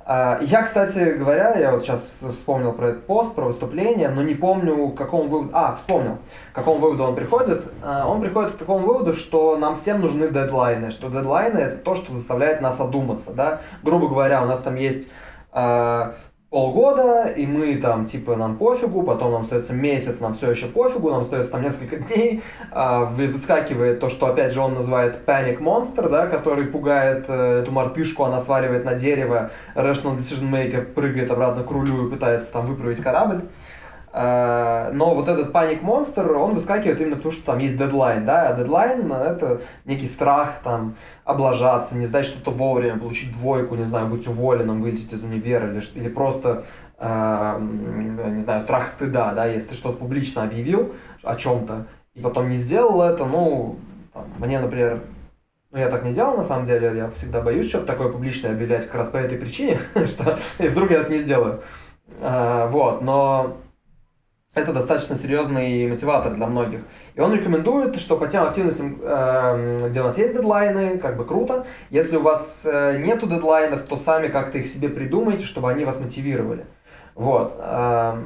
А, 0.06 0.38
Я, 0.40 0.62
кстати 0.62 1.16
говоря, 1.18 1.58
я 1.58 1.72
вот 1.72 1.82
сейчас 1.82 2.24
вспомнил 2.32 2.72
про 2.74 2.90
этот 2.90 3.06
пост, 3.06 3.34
про 3.34 3.46
выступление, 3.46 4.08
но 4.08 4.22
не 4.22 4.36
помню, 4.36 4.90
к 4.90 4.96
какому 4.96 5.24
выводу... 5.24 5.50
А, 5.52 5.74
вспомнил, 5.74 6.18
к 6.52 6.54
какому 6.54 6.78
выводу 6.78 7.02
он 7.02 7.16
приходит. 7.16 7.64
А, 7.82 8.06
Он 8.06 8.20
приходит 8.20 8.52
к 8.52 8.58
такому 8.58 8.86
выводу, 8.86 9.14
что 9.14 9.58
нам 9.58 9.74
всем 9.74 10.00
нужны 10.00 10.28
дедлайны, 10.28 10.92
что 10.92 11.08
дедлайны 11.08 11.58
это 11.58 11.78
то, 11.78 11.96
что 11.96 12.12
заставляет 12.12 12.60
нас 12.60 12.78
одуматься, 12.78 13.32
да. 13.32 13.62
Грубо 13.82 14.06
говоря, 14.06 14.44
у 14.44 14.46
нас 14.46 14.60
там 14.60 14.76
есть 14.76 15.10
а, 15.50 16.14
полгода, 16.52 17.28
и 17.28 17.46
мы 17.46 17.76
там, 17.76 18.04
типа, 18.04 18.36
нам 18.36 18.58
пофигу, 18.58 19.02
потом 19.02 19.32
нам 19.32 19.40
остается 19.40 19.72
месяц, 19.72 20.20
нам 20.20 20.34
все 20.34 20.50
еще 20.50 20.66
пофигу, 20.66 21.10
нам 21.10 21.22
остается 21.22 21.50
там 21.50 21.62
несколько 21.62 21.96
дней, 22.04 22.42
а, 22.70 23.06
выскакивает 23.06 24.00
то, 24.00 24.10
что, 24.10 24.26
опять 24.26 24.52
же, 24.52 24.60
он 24.60 24.74
называет 24.74 25.18
Monster, 25.26 26.10
да, 26.10 26.26
который 26.26 26.66
пугает 26.66 27.24
э, 27.28 27.62
эту 27.62 27.72
мартышку, 27.72 28.24
она 28.24 28.38
сваливает 28.38 28.84
на 28.84 28.94
дерево, 28.94 29.50
Rational 29.74 30.18
Decision 30.18 30.50
Maker 30.50 30.82
прыгает 30.82 31.30
обратно 31.30 31.64
к 31.64 31.70
рулю 31.70 32.06
и 32.06 32.10
пытается 32.10 32.52
там 32.52 32.66
выправить 32.66 33.00
корабль. 33.02 33.40
Э, 34.12 34.90
но 34.92 35.14
вот 35.14 35.28
этот 35.28 35.52
паник 35.52 35.82
монстр, 35.82 36.32
он 36.32 36.54
выскакивает 36.54 37.00
именно 37.00 37.16
потому, 37.16 37.32
что 37.32 37.46
там 37.46 37.58
есть 37.58 37.78
дедлайн, 37.78 38.26
да, 38.26 38.48
а 38.48 38.54
дедлайн 38.54 39.10
это 39.10 39.62
некий 39.86 40.06
страх, 40.06 40.60
там, 40.62 40.96
облажаться, 41.24 41.96
не 41.96 42.04
сдать 42.04 42.26
что-то 42.26 42.50
вовремя, 42.50 42.98
получить 42.98 43.32
двойку, 43.32 43.74
не 43.74 43.84
знаю, 43.84 44.08
быть 44.08 44.28
уволенным, 44.28 44.82
вылететь 44.82 45.14
из 45.14 45.24
универа, 45.24 45.66
или, 45.72 45.82
или 45.94 46.08
просто, 46.10 46.64
э, 46.98 47.58
не 47.58 48.42
знаю, 48.42 48.60
страх 48.60 48.86
стыда, 48.86 49.32
да, 49.32 49.46
если 49.46 49.68
ты 49.68 49.74
что-то 49.74 49.96
публично 49.96 50.42
объявил 50.42 50.92
о 51.22 51.34
чем-то, 51.34 51.86
и 52.14 52.20
потом 52.20 52.50
не 52.50 52.56
сделал 52.56 53.00
это, 53.00 53.24
ну, 53.24 53.78
там, 54.12 54.24
мне, 54.38 54.60
например, 54.60 55.00
ну, 55.70 55.78
я 55.78 55.88
так 55.88 56.04
не 56.04 56.12
делал, 56.12 56.36
на 56.36 56.44
самом 56.44 56.66
деле, 56.66 56.92
я 56.94 57.10
всегда 57.12 57.40
боюсь 57.40 57.66
что-то 57.66 57.86
такое 57.86 58.12
публичное 58.12 58.50
объявлять 58.50 58.84
как 58.84 58.96
раз 58.96 59.08
по 59.08 59.16
этой 59.16 59.38
причине, 59.38 59.80
что 60.06 60.36
и 60.58 60.68
вдруг 60.68 60.90
я 60.90 61.00
это 61.00 61.10
не 61.10 61.18
сделаю. 61.18 61.62
Э, 62.20 62.68
вот, 62.70 63.00
но 63.00 63.56
это 64.54 64.72
достаточно 64.72 65.16
серьезный 65.16 65.86
мотиватор 65.86 66.34
для 66.34 66.46
многих. 66.46 66.80
И 67.14 67.20
он 67.20 67.34
рекомендует, 67.34 67.98
что 67.98 68.18
по 68.18 68.28
тем 68.28 68.44
активностям, 68.44 68.98
э, 69.00 69.88
где 69.88 70.00
у 70.00 70.04
нас 70.04 70.18
есть 70.18 70.34
дедлайны, 70.34 70.98
как 70.98 71.16
бы 71.16 71.24
круто. 71.24 71.66
Если 71.90 72.16
у 72.16 72.22
вас 72.22 72.66
э, 72.70 72.98
нету 72.98 73.26
дедлайнов, 73.26 73.82
то 73.82 73.96
сами 73.96 74.28
как-то 74.28 74.58
их 74.58 74.66
себе 74.66 74.88
придумайте, 74.88 75.46
чтобы 75.46 75.70
они 75.70 75.84
вас 75.84 76.00
мотивировали. 76.00 76.66
Вот. 77.14 77.54
Э, 77.58 78.16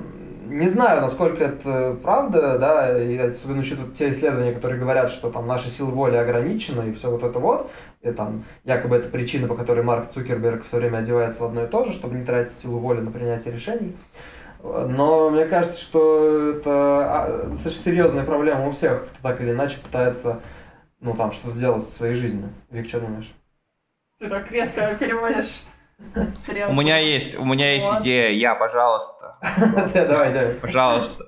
не 0.49 0.69
знаю, 0.69 1.01
насколько 1.01 1.45
это 1.45 1.97
правда, 2.03 2.59
да, 2.59 3.03
и 3.03 3.17
особенно 3.19 3.61
учитывая 3.61 3.91
те 3.91 4.11
исследования, 4.11 4.53
которые 4.53 4.81
говорят, 4.81 5.11
что 5.11 5.31
там 5.31 5.47
наши 5.47 5.69
силы 5.69 5.91
воли 5.91 6.17
ограничены 6.17 6.91
и 6.91 6.93
все 6.93 7.11
вот 7.11 7.25
это 7.25 7.39
вот, 7.39 7.71
и 8.03 8.11
там 8.11 8.45
якобы 8.65 8.97
это 8.97 9.09
причина, 9.09 9.49
по 9.49 9.57
которой 9.57 9.83
Марк 9.83 10.09
Цукерберг 10.09 10.65
все 10.65 10.77
время 10.77 10.99
одевается 10.99 11.43
в 11.43 11.47
одно 11.47 11.65
и 11.65 11.67
то 11.67 11.85
же, 11.85 11.93
чтобы 11.93 12.17
не 12.17 12.25
тратить 12.25 12.57
силу 12.57 12.79
воли 12.79 13.01
на 13.01 13.11
принятие 13.11 13.55
решений. 13.55 13.97
Но 14.62 15.31
мне 15.31 15.45
кажется, 15.45 15.81
что 15.81 16.51
это 16.51 16.71
а, 16.71 17.47
достаточно 17.49 17.83
серьезная 17.83 18.25
проблема 18.25 18.66
у 18.66 18.73
всех, 18.73 19.07
кто 19.07 19.29
так 19.29 19.40
или 19.40 19.51
иначе 19.51 19.79
пытается 19.79 20.40
ну, 21.01 21.14
там, 21.14 21.33
что-то 21.33 21.59
делать 21.59 21.83
со 21.83 21.90
своей 21.90 22.14
жизнью. 22.14 22.49
Вик, 22.71 22.88
что 22.88 23.01
думаешь? 23.01 23.31
Ты 24.19 24.29
так 24.29 24.51
резко 24.51 24.97
переводишь 24.99 25.62
стрелку. 26.42 26.73
У 26.73 26.75
меня 26.75 26.99
есть, 26.99 27.38
у 27.38 27.45
меня 27.45 27.75
есть 27.75 27.87
идея, 28.01 28.31
я, 28.31 28.55
пожалуйста. 28.55 29.37
Давай, 29.95 30.33
давай. 30.33 30.55
Пожалуйста. 30.55 31.27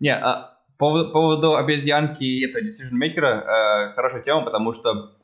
Не, 0.00 0.14
а, 0.14 0.56
по 0.78 1.04
поводу 1.06 1.56
обезьянки 1.56 2.22
и 2.22 2.46
этого 2.46 2.62
decision 2.62 3.00
maker 3.00 3.24
э, 3.24 3.92
хорошая 3.94 4.22
тема, 4.22 4.42
потому 4.42 4.72
что 4.72 5.16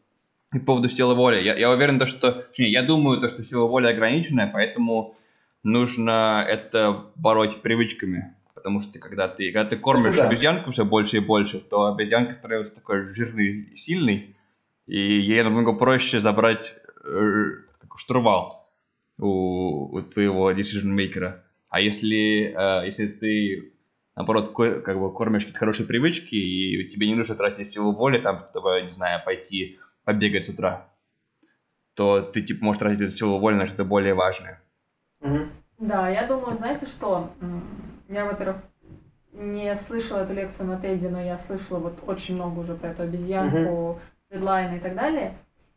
по 0.53 0.61
поводу 0.61 0.89
силы 0.89 1.15
воли. 1.15 1.43
Я, 1.43 1.55
я 1.57 1.71
уверен, 1.71 1.99
то, 1.99 2.07
что... 2.07 2.45
Я 2.57 2.83
думаю, 2.83 3.21
то, 3.21 3.29
что 3.29 3.43
сила 3.43 3.67
воли 3.67 3.87
ограниченная, 3.87 4.51
поэтому 4.53 5.15
нужно 5.63 6.45
это 6.47 7.11
бороть 7.17 7.63
привычками. 7.63 8.35
Потому 8.55 8.81
что 8.81 8.99
когда 8.99 9.29
ты, 9.29 9.51
когда 9.51 9.69
ты 9.69 9.77
кормишь 9.77 10.17
да. 10.17 10.29
обезьянку 10.29 10.71
все 10.71 10.85
больше 10.85 11.17
и 11.17 11.21
больше, 11.21 11.59
то 11.59 11.87
обезьянка 11.87 12.35
становится 12.35 12.75
такой 12.75 13.07
жирный 13.07 13.63
и 13.73 13.77
сильный, 13.77 14.37
и 14.87 14.99
ей 14.99 15.43
намного 15.43 15.73
проще 15.73 16.21
забрать 16.21 16.75
э, 17.05 17.63
штурвал 17.97 18.71
у, 19.19 19.97
у 19.97 20.03
твоего 20.03 20.53
decision 20.53 20.95
maker. 20.97 21.41
А 21.71 21.81
если, 21.81 22.55
э, 22.55 22.87
если 22.87 23.07
ты, 23.07 23.73
наоборот, 24.15 24.55
как 24.55 24.99
бы 24.99 25.13
кормишь 25.13 25.43
какие-то 25.43 25.59
хорошие 25.59 25.87
привычки, 25.87 26.35
и 26.35 26.89
тебе 26.89 27.09
не 27.09 27.15
нужно 27.15 27.35
тратить 27.35 27.71
силу 27.71 27.93
воли, 27.93 28.19
там, 28.19 28.39
чтобы, 28.39 28.83
не 28.83 28.91
знаю, 28.91 29.23
пойти 29.25 29.79
побегать 30.05 30.47
с 30.47 30.51
утра, 30.51 30.89
то 31.95 32.21
ты, 32.21 32.43
типа, 32.43 32.65
можешь 32.65 32.81
тратить 32.81 33.01
эту 33.01 33.13
силу 33.13 33.39
воли 33.39 33.55
на 33.55 33.67
что-то 33.67 33.85
более 33.85 34.15
важное. 34.15 34.62
Да, 35.79 36.09
я 36.09 36.27
думаю, 36.27 36.57
знаете 36.57 36.87
что? 36.87 37.31
Я, 38.09 38.27
во-первых, 38.27 38.59
не 39.33 39.75
слышала 39.75 40.21
эту 40.21 40.35
лекцию 40.35 40.69
на 40.69 40.81
Теди, 40.81 41.07
но 41.07 41.21
я 41.21 41.39
слышала 41.39 41.79
вот 41.79 42.03
очень 42.07 42.35
много 42.35 42.61
уже 42.61 42.75
про 42.75 42.91
эту 42.91 43.03
обезьянку, 43.03 43.99
дедлайн 44.31 44.77
и 44.77 44.81
так 44.81 44.95
далее. 44.95 45.35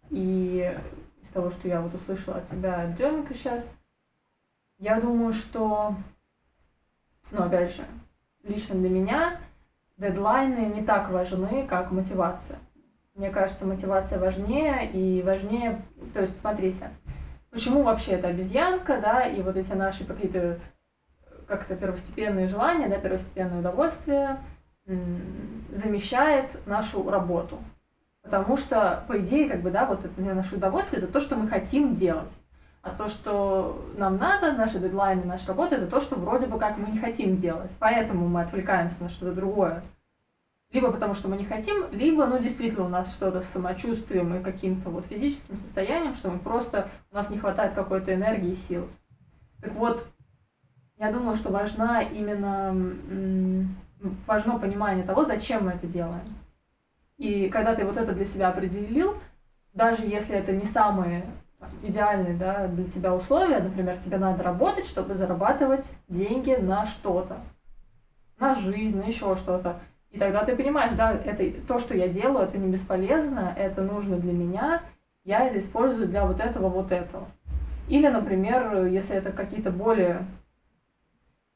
И 0.09 0.77
из 1.21 1.29
того, 1.29 1.49
что 1.49 1.67
я 1.67 1.81
вот 1.81 1.93
услышала 1.93 2.37
от 2.37 2.47
тебя, 2.49 2.83
от 2.83 2.95
Демика 2.95 3.33
сейчас, 3.33 3.71
я 4.77 4.99
думаю, 4.99 5.31
что, 5.31 5.95
ну, 7.31 7.43
опять 7.43 7.73
же, 7.75 7.83
лично 8.43 8.75
для 8.75 8.89
меня 8.89 9.39
дедлайны 9.97 10.65
не 10.67 10.83
так 10.83 11.09
важны, 11.09 11.65
как 11.65 11.91
мотивация. 11.91 12.59
Мне 13.15 13.29
кажется, 13.29 13.65
мотивация 13.65 14.19
важнее 14.19 14.91
и 14.91 15.21
важнее, 15.21 15.81
то 16.13 16.19
есть, 16.19 16.39
смотрите, 16.39 16.89
почему 17.55 17.83
вообще 17.83 18.11
это 18.11 18.27
обезьянка, 18.27 18.99
да, 18.99 19.25
и 19.25 19.41
вот 19.41 19.55
эти 19.55 19.71
наши 19.71 20.03
какие-то 20.03 20.59
как-то 21.47 21.75
первостепенные 21.75 22.47
желания, 22.47 22.89
да, 22.89 22.97
первостепенное 22.97 23.59
удовольствие 23.59 24.37
замещает 25.71 26.59
нашу 26.67 27.09
работу. 27.09 27.57
Потому 28.23 28.57
что, 28.57 29.05
по 29.07 29.19
идее, 29.19 29.49
как 29.49 29.61
бы, 29.61 29.71
да, 29.71 29.85
вот 29.85 30.03
это 30.03 30.21
наше 30.21 30.55
удовольствие, 30.55 31.01
это 31.01 31.11
то, 31.11 31.19
что 31.19 31.37
мы 31.37 31.47
хотим 31.47 31.93
делать. 31.93 32.33
А 32.81 32.89
то, 32.89 33.07
что 33.07 33.89
нам 33.97 34.17
надо, 34.17 34.51
наши 34.51 34.77
дедлайны, 34.77 35.23
наша 35.23 35.47
работа, 35.47 35.75
это 35.75 35.87
то, 35.87 35.99
что 36.01 36.15
вроде 36.17 36.47
бы 36.47 36.59
как 36.59 36.77
мы 36.77 36.91
не 36.91 36.99
хотим 36.99 37.35
делать. 37.35 37.71
Поэтому 37.79 38.27
мы 38.27 38.41
отвлекаемся 38.41 39.01
на 39.01 39.09
что-то 39.09 39.31
другое. 39.31 39.81
Либо 40.71 40.91
потому, 40.91 41.13
что 41.13 41.29
мы 41.29 41.37
не 41.37 41.45
хотим, 41.45 41.85
либо, 41.91 42.25
ну, 42.25 42.37
действительно, 42.39 42.85
у 42.85 42.89
нас 42.89 43.13
что-то 43.13 43.41
с 43.41 43.49
самочувствием 43.49 44.35
и 44.35 44.43
каким-то 44.43 44.89
вот 44.89 45.05
физическим 45.05 45.55
состоянием, 45.55 46.13
что 46.13 46.29
мы 46.29 46.39
просто, 46.39 46.89
у 47.11 47.15
нас 47.15 47.29
не 47.29 47.37
хватает 47.37 47.73
какой-то 47.73 48.13
энергии 48.13 48.51
и 48.51 48.55
сил. 48.55 48.87
Так 49.61 49.73
вот, 49.73 50.05
я 50.97 51.11
думаю, 51.11 51.35
что 51.35 51.51
важна 51.51 52.01
именно, 52.01 52.75
важно 54.27 54.59
понимание 54.59 55.05
того, 55.05 55.23
зачем 55.23 55.65
мы 55.65 55.71
это 55.71 55.87
делаем. 55.87 56.25
И 57.17 57.47
когда 57.49 57.75
ты 57.75 57.85
вот 57.85 57.97
это 57.97 58.13
для 58.13 58.25
себя 58.25 58.49
определил, 58.49 59.15
даже 59.73 60.05
если 60.05 60.35
это 60.35 60.51
не 60.51 60.65
самые 60.65 61.25
идеальные 61.83 62.37
да, 62.37 62.67
для 62.67 62.85
тебя 62.85 63.13
условия, 63.13 63.59
например, 63.59 63.97
тебе 63.97 64.17
надо 64.17 64.43
работать, 64.43 64.85
чтобы 64.85 65.15
зарабатывать 65.15 65.89
деньги 66.07 66.55
на 66.55 66.85
что-то, 66.85 67.39
на 68.39 68.55
жизнь, 68.55 68.97
на 68.97 69.03
еще 69.03 69.35
что-то, 69.35 69.79
и 70.15 70.17
тогда 70.17 70.45
ты 70.45 70.55
понимаешь, 70.55 70.93
да, 70.93 71.11
это 71.11 71.51
то, 71.67 71.77
что 71.77 71.93
я 71.93 72.07
делаю, 72.07 72.45
это 72.45 72.57
не 72.57 72.71
бесполезно, 72.71 73.53
это 73.57 73.81
нужно 73.81 74.15
для 74.15 74.31
меня, 74.31 74.81
я 75.25 75.45
это 75.45 75.59
использую 75.59 76.07
для 76.07 76.25
вот 76.25 76.39
этого, 76.39 76.69
вот 76.69 76.93
этого. 76.93 77.27
Или, 77.89 78.07
например, 78.07 78.85
если 78.85 79.13
это 79.13 79.33
какие-то 79.33 79.71
более 79.71 80.25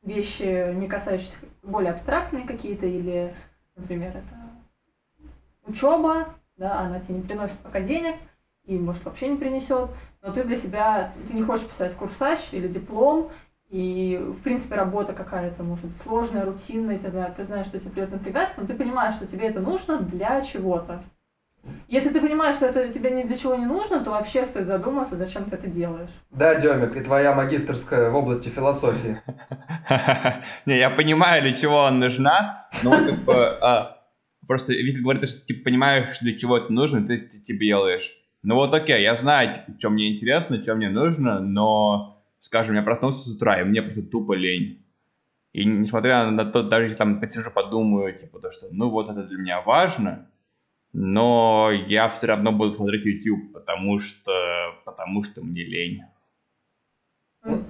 вещи, 0.01 0.73
не 0.73 0.89
касающиеся, 0.89 1.37
более 1.63 1.93
абстрактные 1.93 2.45
какие-то, 2.45 2.85
или, 2.85 3.33
например, 3.77 4.09
это 4.09 5.29
учеба, 5.65 6.27
да, 6.57 6.81
она 6.81 6.99
тебе 6.99 7.15
не 7.15 7.21
приносит 7.21 7.59
пока 7.59 7.79
денег, 7.79 8.17
и, 8.65 8.77
может, 8.77 9.05
вообще 9.05 9.29
не 9.29 9.37
принесет, 9.37 9.89
но 10.21 10.33
ты 10.33 10.43
для 10.43 10.57
себя, 10.57 11.13
ты 11.25 11.33
не 11.33 11.43
хочешь 11.43 11.65
писать 11.65 11.95
курсач 11.95 12.49
или 12.51 12.67
диплом, 12.67 13.31
и, 13.69 14.19
в 14.19 14.41
принципе, 14.41 14.75
работа 14.75 15.13
какая-то, 15.13 15.63
может 15.63 15.85
быть, 15.85 15.97
сложная, 15.97 16.45
рутинная, 16.45 16.97
ты 16.97 17.09
знаешь, 17.09 17.33
ты 17.35 17.43
знаешь, 17.43 17.67
что 17.67 17.79
тебе 17.79 17.91
придется 17.91 18.15
напрягаться, 18.15 18.59
но 18.59 18.67
ты 18.67 18.73
понимаешь, 18.73 19.15
что 19.15 19.27
тебе 19.27 19.47
это 19.47 19.59
нужно 19.59 19.99
для 19.99 20.41
чего-то. 20.41 21.03
Если 21.87 22.09
ты 22.09 22.21
понимаешь, 22.21 22.55
что 22.55 22.65
это 22.65 22.91
тебе 22.91 23.11
ни 23.11 23.23
для 23.23 23.37
чего 23.37 23.55
не 23.55 23.65
нужно, 23.65 24.03
то 24.03 24.11
вообще 24.11 24.45
стоит 24.45 24.65
задуматься, 24.65 25.15
зачем 25.15 25.45
ты 25.45 25.55
это 25.55 25.67
делаешь. 25.67 26.09
Да, 26.31 26.55
Демик, 26.55 26.95
и 26.95 27.01
твоя 27.01 27.35
магистрская 27.35 28.09
в 28.09 28.15
области 28.15 28.49
философии. 28.49 29.21
Не, 30.65 30.77
я 30.77 30.89
понимаю, 30.89 31.41
для 31.41 31.53
чего 31.53 31.85
она 31.85 31.97
нужна, 31.97 32.69
но 32.83 32.91
как 32.91 33.19
бы 33.19 33.33
а, 33.35 33.97
просто 34.47 34.73
Вика 34.73 35.01
говорит, 35.01 35.27
что 35.27 35.45
ты 35.45 35.55
понимаешь, 35.55 36.19
для 36.21 36.37
чего 36.37 36.57
это 36.57 36.71
нужно, 36.71 37.05
ты 37.05 37.17
типа 37.17 37.59
делаешь. 37.59 38.15
Ну 38.41 38.55
вот 38.55 38.73
окей, 38.73 39.01
я 39.01 39.15
знаю, 39.15 39.53
типа, 39.53 39.65
что 39.77 39.89
мне 39.89 40.13
интересно, 40.13 40.63
что 40.63 40.75
мне 40.75 40.89
нужно, 40.89 41.39
но 41.39 42.18
скажем, 42.39 42.75
я 42.75 42.83
проснулся 42.83 43.29
с 43.29 43.35
утра, 43.35 43.59
и 43.59 43.63
мне 43.63 43.81
просто 43.81 44.01
тупо 44.01 44.33
лень. 44.33 44.85
И 45.51 45.65
несмотря 45.65 46.29
на 46.29 46.45
то, 46.45 46.63
даже 46.63 46.85
если 46.85 46.97
там 46.97 47.19
посижу, 47.19 47.51
подумаю, 47.51 48.17
типа, 48.17 48.39
то, 48.39 48.51
что, 48.51 48.67
ну, 48.71 48.89
вот 48.89 49.09
это 49.09 49.23
для 49.23 49.37
меня 49.37 49.61
важно, 49.61 50.29
но 50.93 51.69
я 51.71 52.07
все 52.07 52.27
равно 52.27 52.51
буду 52.51 52.73
смотреть 52.73 53.05
YouTube, 53.05 53.53
потому 53.53 53.99
что, 53.99 54.31
потому 54.85 55.23
что 55.23 55.43
мне 55.43 55.63
лень. 55.63 56.01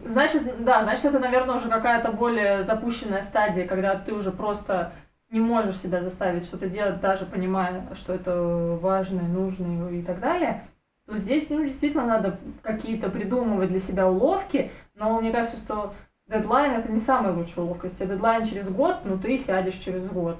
Значит, 0.03 0.63
да, 0.63 0.83
значит, 0.83 1.05
это, 1.05 1.19
наверное, 1.19 1.55
уже 1.55 1.69
какая-то 1.69 2.11
более 2.11 2.63
запущенная 2.63 3.21
стадия, 3.21 3.67
когда 3.67 3.95
ты 3.95 4.13
уже 4.13 4.31
просто 4.31 4.93
не 5.29 5.39
можешь 5.39 5.77
себя 5.77 6.01
заставить 6.01 6.43
что-то 6.43 6.67
делать, 6.67 6.99
даже 6.99 7.25
понимая, 7.25 7.87
что 7.93 8.13
это 8.13 8.77
важно, 8.81 9.21
нужно 9.21 9.89
и 9.89 10.01
так 10.01 10.19
далее 10.19 10.67
то 11.09 11.17
здесь, 11.17 11.49
ну, 11.49 11.63
действительно 11.63 12.05
надо 12.05 12.37
какие-то 12.61 13.09
придумывать 13.09 13.69
для 13.69 13.79
себя 13.79 14.07
уловки, 14.07 14.69
но 14.93 15.19
мне 15.19 15.31
кажется, 15.31 15.57
что 15.57 15.95
дедлайн 16.27 16.73
это 16.73 16.91
не 16.91 16.99
самая 16.99 17.33
лучшая 17.33 17.65
ловкость. 17.65 17.99
А 18.01 18.05
дедлайн 18.05 18.45
через 18.45 18.69
год, 18.69 18.97
ну 19.05 19.17
ты 19.17 19.35
сядешь 19.39 19.73
через 19.73 20.05
год. 20.05 20.39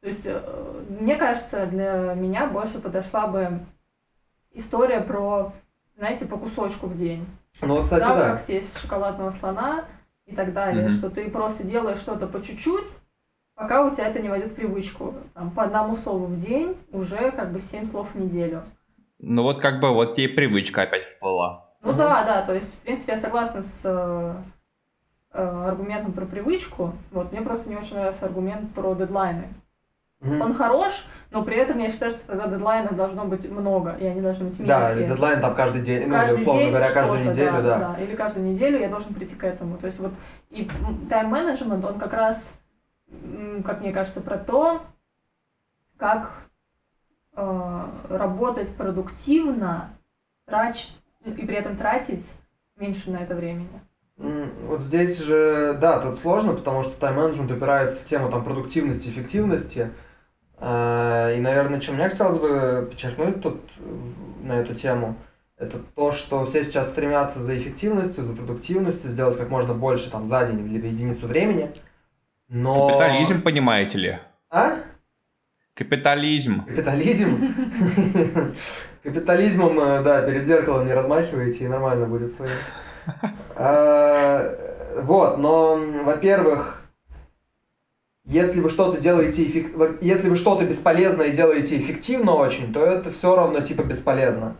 То 0.00 0.08
есть, 0.08 0.22
э, 0.24 0.84
мне 0.88 1.16
кажется, 1.16 1.66
для 1.66 2.14
меня 2.16 2.46
больше 2.46 2.78
подошла 2.78 3.26
бы 3.26 3.60
история 4.52 5.02
про, 5.02 5.52
знаете, 5.98 6.24
по 6.24 6.38
кусочку 6.38 6.86
в 6.86 6.94
день. 6.94 7.26
Ну, 7.60 7.82
кстати, 7.82 8.00
да, 8.00 8.16
да. 8.16 8.30
как 8.30 8.40
съесть 8.40 8.78
шоколадного 8.78 9.28
слона 9.28 9.84
и 10.24 10.34
так 10.34 10.54
далее, 10.54 10.88
Мгм. 10.88 10.94
что 10.94 11.10
ты 11.10 11.28
просто 11.28 11.62
делаешь 11.62 11.98
что-то 11.98 12.26
по 12.26 12.40
чуть-чуть, 12.40 12.86
пока 13.54 13.84
у 13.84 13.90
тебя 13.94 14.08
это 14.08 14.18
не 14.20 14.30
войдет 14.30 14.50
в 14.50 14.54
привычку. 14.54 15.12
Там, 15.34 15.50
по 15.50 15.64
одному 15.64 15.94
слову 15.94 16.24
в 16.24 16.38
день 16.38 16.74
уже 16.90 17.32
как 17.32 17.52
бы 17.52 17.60
7 17.60 17.84
слов 17.84 18.08
в 18.14 18.18
неделю. 18.18 18.62
Ну 19.22 19.42
вот 19.42 19.60
как 19.60 19.80
бы 19.80 19.92
вот 19.92 20.14
тебе 20.14 20.28
привычка 20.28 20.82
опять 20.82 21.04
всплыла. 21.04 21.70
Ну 21.82 21.92
да, 21.92 22.24
да, 22.24 22.42
то 22.42 22.54
есть, 22.54 22.74
в 22.74 22.78
принципе, 22.78 23.12
я 23.12 23.18
согласна 23.18 23.62
с 23.62 23.80
э, 23.84 24.34
э, 25.32 25.64
аргументом 25.68 26.12
про 26.12 26.26
привычку. 26.26 26.92
Вот, 27.10 27.32
мне 27.32 27.40
просто 27.40 27.70
не 27.70 27.76
очень 27.76 27.96
нравится 27.96 28.26
аргумент 28.26 28.72
про 28.74 28.94
дедлайны. 28.94 29.48
Мгм. 30.20 30.40
Он 30.42 30.54
хорош, 30.54 31.06
но 31.30 31.42
при 31.42 31.56
этом 31.56 31.78
я 31.78 31.88
считаю, 31.88 32.10
что 32.10 32.26
тогда 32.26 32.46
дедлайнов 32.46 32.94
должно 32.94 33.24
быть 33.24 33.50
много, 33.50 33.96
и 33.98 34.04
они 34.04 34.20
должны 34.20 34.48
быть 34.48 34.66
Да, 34.66 34.88
мелкие. 34.90 35.08
дедлайн 35.08 35.40
там 35.40 35.54
каждый 35.54 35.80
день, 35.80 36.06
ну, 36.06 36.10
каждый 36.10 36.34
или, 36.34 36.42
условно 36.42 36.62
день 36.62 36.70
говоря, 36.70 36.90
каждую 36.90 37.24
неделю, 37.24 37.62
да. 37.62 37.78
да. 37.78 38.02
Или 38.02 38.14
каждую 38.14 38.46
неделю 38.46 38.78
я 38.78 38.88
должен 38.88 39.14
прийти 39.14 39.34
к 39.34 39.44
этому. 39.44 39.78
То 39.78 39.86
есть 39.86 39.98
вот 39.98 40.12
и 40.50 40.68
тайм-менеджмент, 41.08 41.82
он 41.82 41.98
как 41.98 42.12
раз, 42.12 42.52
как 43.64 43.80
мне 43.80 43.92
кажется, 43.92 44.20
про 44.20 44.36
то, 44.36 44.82
как 45.96 46.49
работать 48.08 48.74
продуктивно, 48.74 49.90
трач, 50.46 50.88
и 51.24 51.46
при 51.46 51.56
этом 51.56 51.76
тратить 51.76 52.30
меньше 52.76 53.10
на 53.10 53.18
это 53.18 53.34
времени. 53.34 53.80
Вот 54.16 54.82
здесь 54.82 55.18
же, 55.18 55.78
да, 55.80 55.98
тут 56.00 56.18
сложно, 56.18 56.52
потому 56.52 56.82
что 56.82 56.92
тайм-менеджмент 56.98 57.50
упирается 57.50 58.00
в 58.00 58.04
тему 58.04 58.30
там 58.30 58.44
продуктивности, 58.44 59.08
эффективности. 59.08 59.90
А, 60.58 61.32
И, 61.34 61.40
наверное, 61.40 61.80
чем 61.80 61.94
мне 61.94 62.08
хотелось 62.08 62.38
бы 62.38 62.86
подчеркнуть 62.90 63.40
тут 63.40 63.62
э, 63.78 63.82
на 64.42 64.60
эту 64.60 64.74
тему, 64.74 65.16
это 65.56 65.78
то, 65.94 66.12
что 66.12 66.44
все 66.44 66.64
сейчас 66.64 66.88
стремятся 66.88 67.40
за 67.40 67.56
эффективностью, 67.56 68.24
за 68.24 68.34
продуктивностью, 68.34 69.10
сделать 69.10 69.38
как 69.38 69.48
можно 69.48 69.72
больше 69.72 70.10
там 70.10 70.26
за 70.26 70.46
день 70.46 70.66
или 70.66 70.78
в 70.78 70.84
единицу 70.84 71.26
времени. 71.26 71.70
Но... 72.48 72.88
Капитализм, 72.88 73.40
понимаете 73.40 73.98
ли? 73.98 74.18
А? 74.50 74.78
Капитализм. 75.84 76.64
Капитализм? 76.66 77.54
Капитализмом, 79.02 79.80
э, 79.80 80.02
да, 80.02 80.22
перед 80.22 80.46
зеркалом 80.46 80.86
не 80.86 80.92
размахиваете, 80.92 81.64
и 81.64 81.68
нормально 81.68 82.04
будет 82.06 82.32
своим. 82.32 82.52
А, 83.56 84.54
Вот, 85.02 85.38
но, 85.38 85.80
во-первых, 86.04 86.82
если 88.26 88.60
вы 88.60 88.68
что-то 88.68 89.00
делаете, 89.00 89.44
эффек- 89.44 89.98
если 90.02 90.28
вы 90.28 90.36
что-то 90.36 90.64
бесполезное 90.66 91.30
делаете 91.30 91.78
эффективно 91.78 92.34
очень, 92.34 92.72
то 92.72 92.84
это 92.84 93.10
все 93.10 93.34
равно 93.34 93.60
типа 93.60 93.82
бесполезно. 93.82 94.56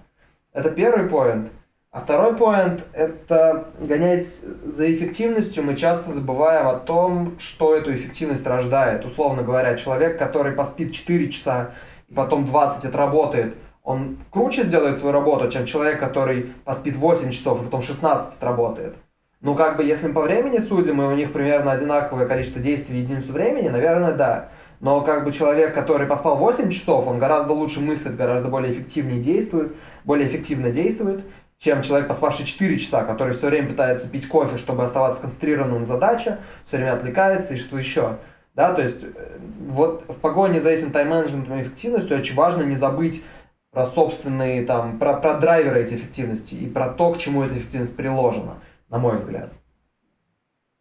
Это 0.55 0.71
первый 0.71 1.09
поинт. 1.09 1.51
А 1.93 1.99
второй 1.99 2.37
поинт– 2.37 2.85
это, 2.93 3.65
гоняясь 3.81 4.45
за 4.65 4.95
эффективностью, 4.95 5.65
мы 5.65 5.75
часто 5.75 6.13
забываем 6.13 6.69
о 6.69 6.75
том, 6.75 7.35
что 7.41 7.75
эту 7.75 7.93
эффективность 7.93 8.47
рождает. 8.47 9.05
Условно 9.05 9.43
говоря, 9.43 9.77
человек, 9.77 10.17
который 10.17 10.53
поспит 10.53 10.93
4 10.93 11.29
часа 11.33 11.73
и 12.09 12.15
потом 12.15 12.47
20 12.47 12.85
отработает, 12.85 13.57
он 13.83 14.19
круче 14.31 14.63
сделает 14.63 14.99
свою 14.99 15.13
работу, 15.13 15.51
чем 15.51 15.67
человек, 15.67 15.99
который 15.99 16.53
поспит 16.65 16.95
8 16.95 17.33
часов 17.33 17.61
и 17.61 17.65
потом 17.65 17.83
16 17.83 18.37
отработает. 18.37 18.95
Ну, 19.41 19.57
как 19.57 19.77
бы, 19.77 19.83
если 19.83 20.07
мы 20.07 20.15
по 20.15 20.21
времени 20.21 20.59
судим, 20.59 21.03
и 21.03 21.07
у 21.07 21.17
них 21.17 21.33
примерно 21.33 21.73
одинаковое 21.73 22.27
количество 22.27 22.63
действий 22.63 22.95
в 22.95 23.03
единицу 23.03 23.33
времени, 23.33 23.69
наверное, 23.69 24.13
да. 24.13 24.51
Но 24.79 25.01
как 25.01 25.25
бы 25.25 25.33
человек, 25.33 25.75
который 25.75 26.07
поспал 26.07 26.37
8 26.37 26.71
часов, 26.71 27.09
он 27.09 27.19
гораздо 27.19 27.53
лучше 27.53 27.81
мыслит, 27.81 28.15
гораздо 28.15 28.49
более 28.49 28.73
эффективнее 28.73 29.21
действует, 29.21 29.75
более 30.05 30.29
эффективно 30.29 30.71
действует, 30.71 31.25
чем 31.61 31.83
человек, 31.83 32.09
поспавший 32.09 32.47
4 32.47 32.79
часа, 32.79 33.05
который 33.05 33.35
все 33.35 33.49
время 33.49 33.69
пытается 33.69 34.09
пить 34.09 34.27
кофе, 34.27 34.57
чтобы 34.57 34.83
оставаться 34.83 35.21
концентрированным 35.21 35.81
на 35.81 35.85
задаче, 35.85 36.39
все 36.65 36.79
время 36.79 36.95
отвлекается 36.95 37.53
и 37.53 37.59
что 37.59 37.79
еще. 37.79 38.17
Да, 38.55 38.73
то 38.73 38.81
есть 38.81 39.05
э, 39.05 39.39
вот 39.69 40.05
в 40.09 40.15
погоне 40.21 40.59
за 40.59 40.71
этим 40.71 40.91
тайм-менеджментом 40.91 41.59
и 41.59 41.63
эффективностью 41.63 42.17
очень 42.19 42.35
важно 42.35 42.63
не 42.63 42.77
забыть 42.77 43.25
про 43.73 43.85
собственные 43.85 44.65
там, 44.65 44.99
про, 44.99 45.15
про 45.15 45.35
драйверы 45.35 45.83
этой 45.83 45.99
эффективности 45.99 46.55
и 46.55 46.67
про 46.67 46.89
то, 46.89 47.13
к 47.13 47.19
чему 47.19 47.43
эта 47.43 47.59
эффективность 47.59 47.95
приложена, 47.95 48.55
на 48.89 48.99
мой 48.99 49.19
взгляд. 49.19 49.53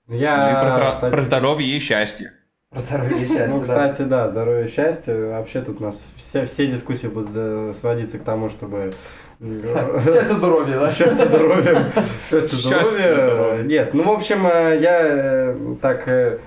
Ну 0.08 0.16
и 0.16 0.20
Я 0.20 0.62
про, 0.62 0.70
здра- 0.70 1.00
так- 1.02 1.12
про 1.12 1.22
здоровье 1.24 1.76
и 1.76 1.80
счастье. 1.80 2.32
Про 2.70 2.80
здоровье 2.80 3.18
и 3.24 3.28
счастье, 3.28 3.48
Ну, 3.48 3.60
кстати, 3.60 4.04
да, 4.04 4.30
здоровье 4.30 4.66
и 4.66 4.70
счастье. 4.70 5.26
Вообще 5.28 5.62
тут 5.62 5.82
у 5.82 5.84
нас 5.84 6.14
все, 6.16 6.46
все 6.46 6.68
дискуссии 6.68 7.08
будут 7.08 7.32
э, 7.34 7.74
сводиться 7.76 8.18
к 8.18 8.24
тому, 8.24 8.48
чтобы... 8.50 8.92
э, 9.40 10.02
Счастье, 10.04 10.36
здоровье, 10.36 10.80
да? 10.80 10.90
Счастье, 10.90 11.08
Счастье, 11.10 11.26
здоровье. 11.28 13.16
здоровье. 13.16 13.64
Нет, 13.66 13.94
ну, 13.94 14.04
в 14.04 14.10
общем, 14.12 14.46
э, 14.48 14.80
я 14.82 15.00
э, 15.02 15.56
так 15.82 16.40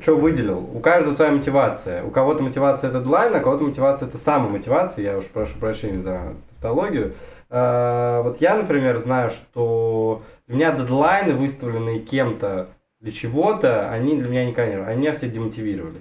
что 0.00 0.16
выделил? 0.16 0.58
У 0.72 0.78
каждого 0.80 1.12
своя 1.12 1.32
мотивация. 1.32 2.04
У 2.04 2.10
кого-то 2.10 2.42
мотивация 2.44 2.90
это 2.90 3.00
дедлайн, 3.00 3.34
а 3.34 3.38
у 3.38 3.42
кого-то 3.42 3.64
мотивация 3.64 4.08
это 4.08 4.18
самомотивация. 4.18 5.04
Я 5.04 5.18
уж 5.18 5.24
прошу 5.24 5.58
прощения 5.58 6.00
за 6.00 6.34
тавтологию. 6.52 7.14
Э, 7.50 8.20
Вот 8.22 8.40
я, 8.40 8.56
например, 8.56 8.98
знаю, 8.98 9.30
что 9.30 10.22
для 10.46 10.56
меня 10.56 10.72
дедлайны, 10.72 11.34
выставленные 11.34 11.98
кем-то 12.00 12.68
для 13.00 13.12
чего-то, 13.12 13.90
они 13.90 14.16
для 14.16 14.28
меня 14.28 14.46
никогда 14.46 14.72
не... 14.74 14.82
Они 14.82 15.00
меня 15.00 15.12
все 15.12 15.28
демотивировали. 15.28 16.00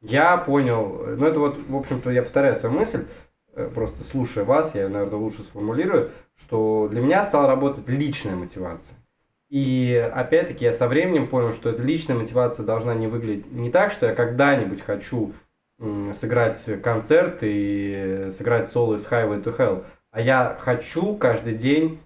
Я 0.00 0.36
понял, 0.36 1.02
ну 1.16 1.26
это 1.26 1.40
вот, 1.40 1.58
в 1.66 1.74
общем-то, 1.74 2.10
я 2.10 2.22
повторяю 2.22 2.54
свою 2.56 2.74
мысль, 2.74 3.00
э, 3.00 3.04
просто 3.74 4.02
слушая 4.02 4.44
вас, 4.44 4.74
я, 4.74 4.88
наверное, 4.88 5.18
лучше 5.18 5.42
сформулирую, 5.42 6.10
что 6.36 6.88
для 6.90 7.00
меня 7.00 7.22
стала 7.22 7.46
работать 7.46 7.88
личная 7.88 8.36
мотивация. 8.36 8.96
И 9.48 10.10
опять-таки 10.12 10.64
я 10.64 10.72
со 10.72 10.88
временем 10.88 11.28
понял, 11.28 11.52
что 11.52 11.70
эта 11.70 11.82
личная 11.82 12.16
мотивация 12.16 12.64
должна 12.64 12.94
не 12.94 13.06
выглядеть 13.06 13.52
не 13.52 13.70
так, 13.70 13.92
что 13.92 14.06
я 14.06 14.14
когда-нибудь 14.14 14.80
хочу 14.80 15.32
сыграть 16.14 16.82
концерт 16.82 17.38
и 17.42 18.28
сыграть 18.30 18.68
соло 18.68 18.94
из 18.94 19.06
Highway 19.06 19.42
to 19.42 19.56
Hell, 19.56 19.84
а 20.10 20.20
я 20.20 20.56
хочу 20.60 21.16
каждый 21.16 21.54
день 21.54 22.00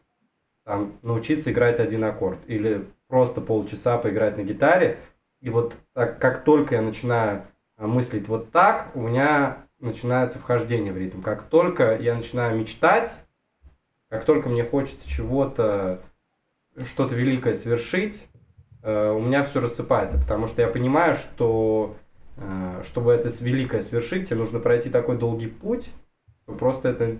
там, 0.64 0.94
научиться 1.02 1.52
играть 1.52 1.80
один 1.80 2.04
аккорд 2.04 2.38
или 2.46 2.86
просто 3.06 3.40
полчаса 3.40 3.98
поиграть 3.98 4.36
на 4.36 4.42
гитаре. 4.42 4.98
И 5.40 5.50
вот 5.50 5.74
так, 5.94 6.18
как 6.18 6.44
только 6.44 6.74
я 6.74 6.82
начинаю 6.82 7.42
а, 7.76 7.86
мыслить 7.86 8.28
вот 8.28 8.50
так, 8.50 8.90
у 8.94 9.00
меня 9.00 9.58
начинается 9.80 10.38
вхождение 10.38 10.92
в 10.92 10.98
ритм. 10.98 11.22
Как 11.22 11.44
только 11.44 11.96
я 11.96 12.14
начинаю 12.14 12.58
мечтать, 12.58 13.14
как 14.08 14.24
только 14.24 14.48
мне 14.48 14.64
хочется 14.64 15.08
чего-то, 15.08 16.00
что-то 16.84 17.14
великое 17.14 17.54
совершить, 17.54 18.26
э, 18.82 19.10
у 19.10 19.20
меня 19.20 19.42
все 19.44 19.60
рассыпается, 19.60 20.18
потому 20.18 20.46
что 20.46 20.62
я 20.62 20.68
понимаю, 20.68 21.14
что 21.14 21.96
э, 22.36 22.82
чтобы 22.84 23.12
это 23.12 23.28
великое 23.40 23.82
совершить, 23.82 24.28
тебе 24.28 24.38
нужно 24.38 24.58
пройти 24.58 24.90
такой 24.90 25.18
долгий 25.18 25.48
путь, 25.48 25.90
что 26.42 26.54
просто 26.54 26.88
это 26.88 27.18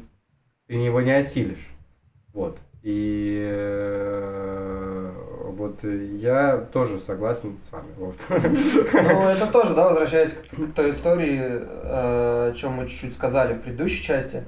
ты 0.67 0.75
его 0.75 1.01
не 1.01 1.13
осилишь. 1.13 1.69
Вот. 2.33 2.59
И 2.83 3.39
э, 3.41 4.58
вот 5.69 5.85
я 5.85 6.57
тоже 6.73 7.01
согласен 7.01 7.57
с 7.57 7.73
вами. 7.73 7.89
Вот. 7.97 8.17
Ну, 8.29 9.29
это 9.29 9.47
тоже, 9.47 9.75
да, 9.75 9.89
возвращаясь 9.89 10.35
к, 10.35 10.75
той 10.75 10.91
истории, 10.91 11.41
э, 11.41 12.51
о 12.51 12.53
чем 12.57 12.73
мы 12.73 12.87
чуть-чуть 12.87 13.15
сказали 13.15 13.55
в 13.55 13.61
предыдущей 13.61 14.03
части, 14.03 14.45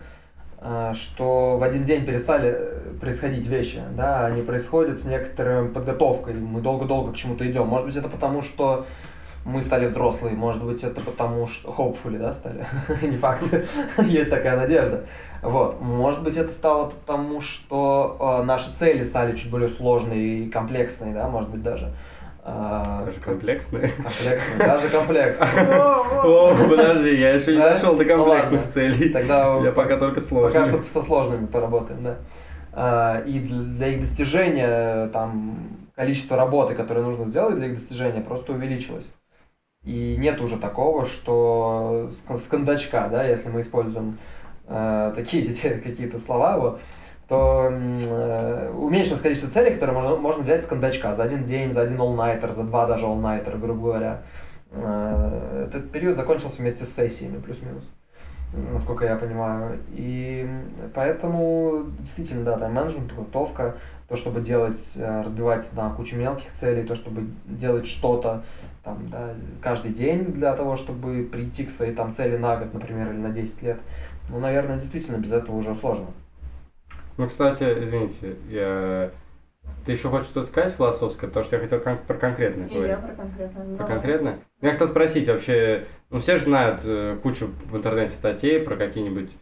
э, 0.61 0.93
что 0.95 1.59
в 1.59 1.63
один 1.63 1.85
день 1.85 2.05
перестали 2.05 2.55
э, 2.57 2.95
происходить 3.01 3.47
вещи, 3.47 3.81
да, 3.97 4.27
они 4.27 4.43
происходят 4.43 4.99
с 4.99 5.05
некоторой 5.05 5.69
подготовкой, 5.69 6.35
мы 6.35 6.61
долго-долго 6.61 7.13
к 7.13 7.17
чему-то 7.17 7.49
идем. 7.51 7.67
Может 7.67 7.87
быть, 7.87 7.97
это 7.97 8.09
потому, 8.09 8.43
что 8.43 8.87
мы 9.45 9.63
стали 9.63 9.87
взрослые, 9.87 10.35
может 10.35 10.63
быть, 10.63 10.85
это 10.85 11.01
потому, 11.01 11.47
что... 11.47 11.71
Hopefully, 11.71 12.19
да, 12.19 12.33
стали? 12.33 12.67
Не 13.03 13.17
факт. 13.17 13.43
Есть 13.99 14.31
такая 14.31 14.57
надежда. 14.57 15.05
Вот. 15.43 15.81
Может 15.81 16.23
быть, 16.23 16.37
это 16.37 16.53
стало 16.53 16.91
потому, 16.91 17.41
что 17.41 18.41
э, 18.41 18.45
наши 18.45 18.71
цели 18.73 19.03
стали 19.03 19.35
чуть 19.37 19.51
более 19.51 19.71
сложные 19.71 20.41
и 20.41 20.51
комплексные, 20.51 21.15
да, 21.15 21.29
может 21.29 21.49
быть, 21.49 21.63
даже. 21.63 21.91
Э, 22.45 23.05
Даже 23.07 23.21
комплексные. 23.21 23.89
Комплексные, 23.89 24.59
даже 24.59 24.89
комплексные. 24.97 25.49
О, 25.69 26.55
подожди, 26.69 27.17
я 27.17 27.35
еще 27.35 27.53
не 27.53 27.63
дошел 27.63 27.97
до 27.97 28.05
Ну 28.05 28.17
комплексных 28.17 28.69
целей. 28.71 29.09
Тогда 29.11 29.59
Я 29.63 29.73
пока 29.73 29.97
только 29.97 30.21
сложный. 30.21 30.61
Пока 30.61 30.67
что 30.67 30.83
со 30.87 31.03
сложными 31.03 31.47
поработаем, 31.47 32.03
да. 32.03 32.17
А, 32.73 33.21
И 33.27 33.41
для 33.41 33.59
для 33.59 33.87
их 33.89 34.01
достижения 34.01 35.09
там 35.09 35.59
количество 35.97 36.37
работы, 36.37 36.75
которое 36.75 37.03
нужно 37.03 37.25
сделать 37.25 37.57
для 37.57 37.67
их 37.67 37.75
достижения, 37.75 38.21
просто 38.21 38.53
увеличилось. 38.53 39.07
И 39.85 40.17
нет 40.19 40.41
уже 40.43 40.59
такого, 40.59 41.07
что 41.07 42.11
с 42.13 42.17
кон- 42.27 42.37
с 42.39 42.47
кондачка, 42.47 43.09
да, 43.09 43.25
если 43.25 43.49
мы 43.49 43.61
используем 43.61 44.19
э, 44.69 45.13
такие 45.17 45.47
какие-то 45.81 46.19
слова, 46.19 46.59
вот, 46.59 46.81
то 47.29 47.69
э, 47.71 48.73
уменьшилось 48.77 49.23
количество 49.23 49.51
целей, 49.51 49.73
которые 49.75 49.99
можно, 49.99 50.17
можно 50.17 50.43
взять 50.43 50.65
с 50.65 50.67
кондачка 50.67 51.15
за 51.15 51.23
один 51.23 51.45
день, 51.45 51.73
за 51.73 51.81
один 51.83 51.99
all-nighter, 51.99 52.53
за 52.53 52.65
два 52.65 52.87
даже 52.87 53.07
all-nighter, 53.07 53.59
грубо 53.59 53.81
говоря. 53.81 54.23
Э, 54.73 55.67
Этот 55.69 55.91
период 55.91 56.15
закончился 56.15 56.59
вместе 56.61 56.85
с 56.85 56.95
сессиями, 56.95 57.41
плюс-минус, 57.41 57.85
насколько 58.53 59.07
я 59.07 59.17
понимаю. 59.17 59.79
И 59.93 60.47
поэтому, 60.95 61.85
действительно, 62.01 62.45
да, 62.45 62.59
тайм-менеджмент, 62.59 63.09
подготовка, 63.09 63.77
то, 64.09 64.17
чтобы 64.17 64.41
делать, 64.41 64.93
э, 64.97 65.23
разбивать 65.23 65.73
на 65.73 65.89
кучу 65.91 66.17
мелких 66.17 66.53
целей, 66.53 66.83
то, 66.83 66.95
чтобы 66.97 67.29
делать 67.47 67.87
что-то 67.87 68.43
там, 68.83 69.09
да, 69.11 69.35
каждый 69.63 69.93
день 69.93 70.33
для 70.33 70.55
того, 70.55 70.77
чтобы 70.77 71.23
прийти 71.31 71.65
к 71.65 71.71
своей 71.71 71.95
там 71.95 72.13
цели 72.13 72.37
на 72.37 72.57
год, 72.57 72.73
например, 72.73 73.11
или 73.11 73.19
на 73.19 73.31
10 73.31 73.63
лет. 73.63 73.81
Ну, 74.31 74.39
наверное, 74.39 74.79
действительно, 74.79 75.19
без 75.19 75.33
этого 75.33 75.57
уже 75.57 75.75
сложно. 75.75 76.07
Ну, 77.17 77.29
кстати, 77.29 77.65
извините, 77.83 78.37
я... 78.49 79.11
ты 79.85 79.93
еще 79.93 80.09
хочешь 80.09 80.29
что-то 80.29 80.47
сказать 80.47 80.73
философское? 80.73 81.27
Потому 81.27 81.45
что 81.45 81.57
я 81.57 81.63
хотел 81.63 81.81
кон- 81.81 81.99
про 82.07 82.15
конкретное 82.15 82.67
И 82.67 82.75
говорить. 82.75 82.91
я 82.91 82.97
про 82.97 83.15
конкретно. 83.15 83.61
Про 83.61 83.77
Давай. 83.77 83.93
конкретное? 83.93 84.39
Я 84.63 84.73
хотел 84.73 84.89
спросить 84.89 85.29
вообще, 85.29 85.87
ну 86.09 86.21
все 86.21 86.39
же 86.39 86.45
знают 86.45 86.81
э, 86.85 87.19
кучу 87.23 87.51
в 87.67 87.77
интернете 87.77 88.15
статей 88.15 88.61
про 88.61 88.77
какие-нибудь 88.77 89.33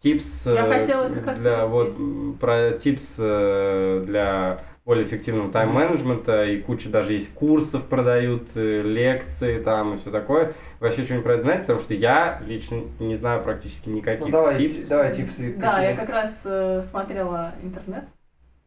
типс 0.00 0.46
Я 0.46 0.66
э, 0.66 0.68
хотела 0.68 1.08
как 1.08 1.26
раз 1.26 1.38
для 1.38 1.66
вот 1.66 2.38
про 2.38 2.72
типс 2.72 3.16
э, 3.18 4.02
для 4.06 4.60
более 4.86 5.04
эффективного 5.04 5.50
тайм-менеджмента 5.50 6.44
и 6.44 6.60
куча 6.60 6.88
даже 6.88 7.12
есть 7.14 7.34
курсов 7.34 7.82
продают, 7.86 8.50
э, 8.54 8.82
лекции 8.82 9.58
там 9.58 9.94
и 9.94 9.96
все 9.96 10.12
такое. 10.12 10.44
Вы 10.78 10.86
Вообще 10.86 11.02
что-нибудь 11.02 11.24
про 11.24 11.32
это 11.32 11.42
знаете? 11.42 11.60
Потому 11.62 11.80
что 11.80 11.92
я 11.94 12.40
лично 12.46 12.82
не 13.00 13.16
знаю 13.16 13.42
практически 13.42 13.88
никаких 13.88 14.26
Ну, 14.26 14.30
давай, 14.30 14.54
типс. 14.56 14.76
ти- 14.76 14.88
давай 14.88 15.12
типсы. 15.12 15.54
Да, 15.58 15.82
я 15.82 15.96
как 15.96 16.08
раз 16.08 16.40
э, 16.44 16.82
смотрела 16.88 17.52
интернет. 17.64 18.04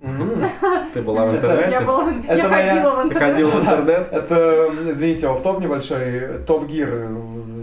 Ты 0.94 1.02
была 1.02 1.26
в 1.26 1.36
интернете? 1.36 1.72
Я, 1.72 1.82
была, 1.82 2.04
в- 2.04 2.26
ходила 2.28 2.90
в 2.96 3.02
Ты 3.02 3.08
интернет. 3.08 3.18
ходил 3.18 3.50
в 3.50 3.60
интернет? 3.62 4.08
Это, 4.12 4.70
извините, 4.92 5.28
офф-топ 5.30 5.60
небольшой, 5.62 6.40
Топ 6.46 6.68
Гир, 6.68 7.08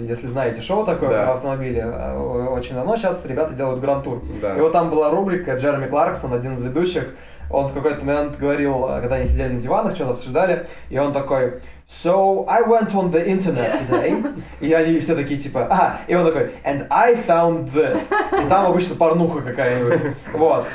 если 0.08 0.26
знаете, 0.28 0.62
шоу 0.62 0.84
такое 0.86 1.10
Да. 1.10 1.24
про 1.24 1.32
автомобили, 1.34 1.80
э, 1.80 2.46
очень 2.48 2.74
давно. 2.74 2.96
Сейчас 2.96 3.26
ребята 3.26 3.52
делают 3.54 3.80
гранд-тур. 3.80 4.22
Да. 4.40 4.56
И 4.56 4.60
вот 4.60 4.72
там 4.72 4.88
была 4.90 5.10
рубрика 5.10 5.56
Джереми 5.56 5.88
Кларксон, 5.88 6.32
один 6.32 6.54
из 6.54 6.62
ведущих. 6.62 7.08
Он 7.50 7.68
в 7.68 7.72
какой-то 7.72 8.04
момент 8.04 8.38
говорил, 8.38 8.82
когда 9.00 9.16
они 9.16 9.26
сидели 9.26 9.52
на 9.52 9.60
диванах, 9.60 9.94
что-то 9.94 10.12
обсуждали, 10.12 10.66
и 10.90 10.98
он 10.98 11.12
такой, 11.12 11.60
So, 11.88 12.44
I 12.48 12.62
went 12.62 12.92
on 12.96 13.12
the 13.12 13.24
internet 13.24 13.78
today. 13.78 14.20
И 14.60 14.72
они 14.72 14.98
все 14.98 15.14
такие, 15.14 15.38
типа, 15.38 15.68
а, 15.70 16.00
и 16.08 16.16
он 16.16 16.26
такой, 16.26 16.50
and 16.64 16.84
I 16.90 17.14
found 17.14 17.70
this. 17.72 18.12
И 18.44 18.48
там 18.48 18.66
обычно 18.66 18.96
порнуха 18.96 19.40
какая-нибудь. 19.40 20.00
Вот. 20.32 20.66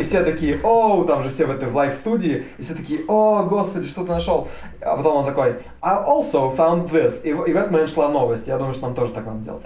И 0.00 0.02
все 0.04 0.24
такие, 0.24 0.58
о, 0.62 1.04
там 1.04 1.22
же 1.22 1.28
все 1.28 1.44
в 1.44 1.50
этой 1.50 1.68
в 1.68 1.76
лайв-студии, 1.76 2.46
и 2.56 2.62
все 2.62 2.74
такие, 2.74 3.00
о, 3.08 3.42
господи, 3.42 3.86
что 3.88 4.04
ты 4.04 4.10
нашел? 4.10 4.48
А 4.80 4.96
потом 4.96 5.18
он 5.18 5.26
такой, 5.26 5.56
I 5.82 6.02
also 6.02 6.56
found 6.56 6.90
this. 6.90 7.24
И, 7.24 7.34
в- 7.34 7.44
и 7.44 7.52
в 7.52 7.56
этот 7.56 7.70
момент 7.70 7.90
шла 7.90 8.08
новость. 8.08 8.48
Я 8.48 8.56
думаю, 8.56 8.72
что 8.72 8.86
нам 8.86 8.94
тоже 8.94 9.12
так 9.12 9.26
надо 9.26 9.40
делать. 9.40 9.64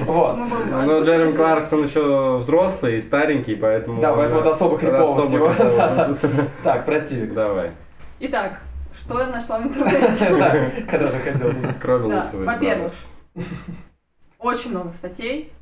Вот. 0.00 0.36
Будем 0.36 0.86
Ну, 0.86 1.02
Джереми 1.02 1.28
это. 1.30 1.38
Кларксон 1.38 1.82
еще 1.82 2.36
взрослый 2.36 2.98
и 2.98 3.00
старенький, 3.00 3.54
поэтому... 3.56 4.02
Да, 4.02 4.12
поэтому 4.12 4.40
это 4.40 4.50
особо 4.50 4.76
крипово 4.76 5.22
всего. 5.26 5.50
Так, 6.62 6.84
прости, 6.84 7.16
Вик. 7.16 7.32
Давай. 7.32 7.70
Итак, 8.20 8.60
что 9.04 9.20
я 9.20 9.26
нашла 9.26 9.58
в 9.58 9.62
интернете? 9.66 10.36
Да, 10.36 10.70
когда 10.90 11.08
ты 11.10 11.18
ходил. 11.18 11.52
Кроме 11.80 12.08
Да, 12.08 12.16
лысого. 12.16 12.44
во-первых, 12.44 12.92
очень 14.38 14.70
много 14.70 14.92
статей. 14.92 15.52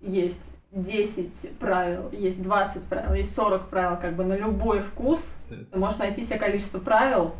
Есть 0.00 0.52
10 0.72 1.58
правил, 1.58 2.10
есть 2.12 2.42
20 2.42 2.84
правил, 2.84 3.14
есть 3.14 3.34
40 3.34 3.68
правил, 3.68 3.96
как 4.00 4.14
бы 4.14 4.24
на 4.24 4.34
любой 4.36 4.78
вкус. 4.80 5.26
Ты 5.48 5.66
можешь 5.78 5.98
найти 5.98 6.22
себе 6.22 6.38
количество 6.38 6.78
правил. 6.78 7.34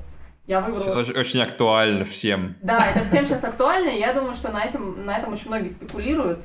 Я 0.47 0.61
Сейчас 0.63 0.75
выбрала... 0.75 1.01
очень, 1.01 1.15
очень 1.19 1.41
актуально 1.43 2.05
всем. 2.05 2.55
Да, 2.63 2.79
это 2.91 3.03
всем 3.05 3.25
сейчас 3.25 3.43
актуально, 3.45 3.91
и 3.91 3.99
я 3.99 4.15
думаю, 4.15 4.35
что 4.35 4.53
на 4.53 4.63
этом, 4.65 5.05
на 5.05 5.19
этом 5.19 5.33
очень 5.33 5.49
многие 5.49 5.69
спекулируют. 5.69 6.43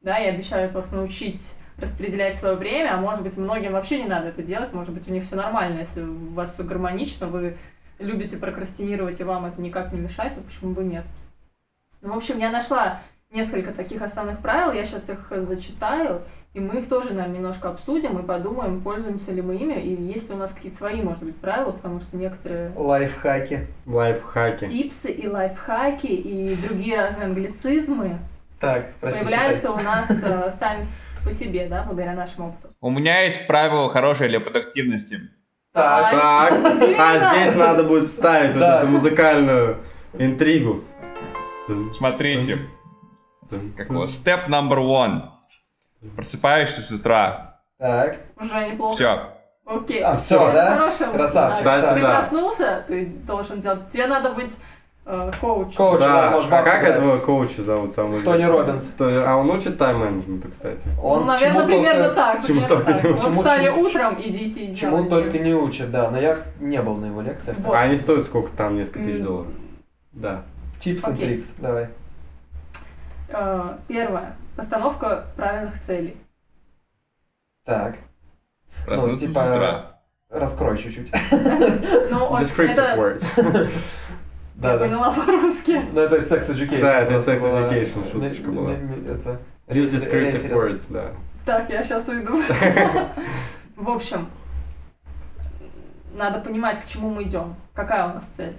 Да, 0.00 0.18
и 0.18 0.28
обещают 0.28 0.72
вас 0.74 0.92
научить 0.92 1.54
распределять 1.80 2.36
свое 2.36 2.54
время, 2.54 2.94
а 2.94 3.00
может 3.00 3.22
быть, 3.22 3.36
многим 3.36 3.72
вообще 3.72 4.02
не 4.02 4.08
надо 4.08 4.28
это 4.28 4.42
делать, 4.42 4.72
может 4.72 4.92
быть, 4.92 5.08
у 5.08 5.12
них 5.12 5.24
все 5.24 5.36
нормально, 5.36 5.80
если 5.80 6.02
у 6.02 6.32
вас 6.32 6.52
все 6.52 6.64
гармонично, 6.64 7.26
вы 7.28 7.56
любите 7.98 8.36
прокрастинировать, 8.36 9.20
и 9.20 9.24
вам 9.24 9.46
это 9.46 9.60
никак 9.60 9.92
не 9.92 10.00
мешает, 10.00 10.34
то 10.34 10.40
почему 10.40 10.72
бы 10.72 10.84
нет? 10.84 11.06
Ну, 12.00 12.12
в 12.12 12.16
общем, 12.16 12.38
я 12.38 12.50
нашла 12.50 13.00
несколько 13.30 13.72
таких 13.72 14.02
основных 14.02 14.40
правил, 14.40 14.72
я 14.72 14.84
сейчас 14.84 15.08
их 15.10 15.32
зачитаю, 15.36 16.22
и 16.54 16.60
мы 16.60 16.80
их 16.80 16.88
тоже, 16.88 17.10
наверное, 17.10 17.36
немножко 17.36 17.68
обсудим 17.68 18.18
и 18.18 18.22
подумаем, 18.22 18.80
пользуемся 18.80 19.32
ли 19.32 19.42
мы 19.42 19.56
ими, 19.56 19.74
и 19.74 20.02
есть 20.02 20.28
ли 20.28 20.34
у 20.34 20.38
нас 20.38 20.50
какие-то 20.50 20.78
свои, 20.78 21.02
может 21.02 21.22
быть, 21.22 21.36
правила, 21.36 21.72
потому 21.72 22.00
что 22.00 22.16
некоторые 22.16 22.72
Лайфхаки. 22.74 23.66
Лайфхаки. 23.86 24.66
Типсы 24.66 25.10
и 25.10 25.28
лайфхаки 25.28 26.06
и 26.06 26.56
другие 26.56 26.96
разные 26.96 27.26
англицизмы 27.26 28.18
Так, 28.60 28.86
прости, 29.00 29.20
появляются 29.20 29.70
у 29.70 29.76
нас 29.76 30.10
э, 30.10 30.50
сами 30.50 30.84
по 31.24 31.30
себе, 31.32 31.66
да, 31.68 31.84
благодаря 31.84 32.14
нашему 32.14 32.48
опыту. 32.48 32.74
У 32.80 32.90
меня 32.90 33.22
есть 33.22 33.46
правило 33.46 33.88
хорошее 33.90 34.28
для 34.30 34.40
продуктивности. 34.40 35.20
Так, 35.72 36.10
Так, 36.10 36.52
а 36.98 37.18
здесь 37.34 37.54
надо 37.54 37.84
будет 37.84 38.06
вставить 38.08 38.54
вот 38.54 38.62
эту 38.62 38.86
музыкальную 38.88 39.78
интригу. 40.14 40.82
Смотрите, 41.94 42.58
как 43.76 43.90
вот. 43.90 44.08
Step 44.10 44.48
number 44.48 44.78
one. 44.78 45.22
Просыпаешься 46.16 46.80
с 46.80 46.90
утра. 46.90 47.60
так. 47.78 48.18
Уже 48.40 48.70
неплохо. 48.70 48.94
Все. 48.94 49.32
Окей. 49.66 50.00
А, 50.02 50.14
всё, 50.16 50.50
да? 50.52 50.70
Хорошая 50.76 51.12
Красавчик, 51.12 51.64
да. 51.64 51.94
Ты 51.94 52.00
Да. 52.00 52.10
проснулся, 52.14 52.84
ты 52.86 53.06
должен 53.06 53.60
делать. 53.60 53.90
Тебе 53.90 54.06
надо 54.06 54.30
быть 54.30 54.56
э, 55.08 55.30
коучем. 55.40 55.76
Коуч, 55.76 56.00
да, 56.00 56.22
Да, 56.22 56.30
можешь 56.30 56.50
а 56.52 56.62
как 56.62 56.80
брать. 56.82 56.96
этого 56.96 57.18
коуча 57.18 57.62
зовут 57.62 57.92
самого 57.92 58.20
Тони. 58.22 58.44
То- 58.98 59.24
А 59.26 59.36
он 59.36 59.50
учит 59.50 59.78
тайм-менеджменту, 59.78 60.48
кстати. 60.50 60.84
Он 61.02 61.20
ну, 61.20 61.26
наверное, 61.26 61.54
чему 61.56 61.66
примерно 61.66 62.04
только- 62.04 62.14
так. 62.16 62.46
чему 62.46 62.60
примерно 62.60 62.68
только 62.68 62.92
так. 62.92 63.04
не 63.04 63.10
Вот 63.10 63.22
учит. 63.24 63.34
встали 63.36 63.68
утром, 63.68 64.14
идите 64.20 64.60
и 64.66 64.76
Чему 64.76 64.90
делайте. 65.04 65.10
только 65.10 65.38
не 65.38 65.54
учат, 65.54 65.90
да. 65.90 66.10
Но 66.10 66.20
я 66.20 66.36
не 66.60 66.80
был 66.82 66.96
на 66.96 67.06
его 67.06 67.20
лекциях. 67.22 67.56
Вот. 67.58 67.74
А 67.74 67.80
они 67.80 67.96
стоят 67.96 68.26
сколько 68.26 68.50
там? 68.56 68.76
Несколько 68.76 69.00
тысяч 69.00 69.20
М. 69.20 69.24
долларов. 69.26 69.52
Да. 70.12 70.42
Типс 70.78 71.08
и 71.08 71.14
трикс, 71.14 71.54
давай. 71.58 71.88
Э, 73.30 73.76
Первое. 73.88 74.36
Постановка 74.56 75.24
правильных 75.36 75.80
целей. 75.82 76.16
Так, 77.64 77.96
Проснуться 78.86 79.26
типа, 79.26 79.84
раскрой 80.30 80.78
чуть-чуть. 80.78 81.12
Ну, 82.10 82.36
Descriptive 82.36 82.70
это... 82.72 83.68
Да, 84.58 84.72
Я 84.72 84.78
да. 84.78 84.84
поняла 84.84 85.10
по-русски. 85.12 85.82
Ну, 85.92 86.00
это 86.00 86.16
sex 86.16 86.50
education. 86.50 86.80
Да, 86.80 87.00
это 87.00 87.14
sex 87.14 87.40
была. 87.40 87.68
education 87.68 88.10
шуточка 88.10 88.50
была. 88.50 88.72
Это... 88.72 89.38
Use 89.68 89.90
descriptive 89.90 90.50
words, 90.50 90.86
да. 90.90 91.12
Так, 91.44 91.70
я 91.70 91.82
сейчас 91.84 92.08
уйду. 92.08 92.42
В 93.76 93.88
общем, 93.88 94.28
надо 96.16 96.40
понимать, 96.40 96.82
к 96.82 96.86
чему 96.86 97.10
мы 97.10 97.22
идем. 97.22 97.54
Какая 97.72 98.10
у 98.10 98.14
нас 98.14 98.26
цель? 98.36 98.56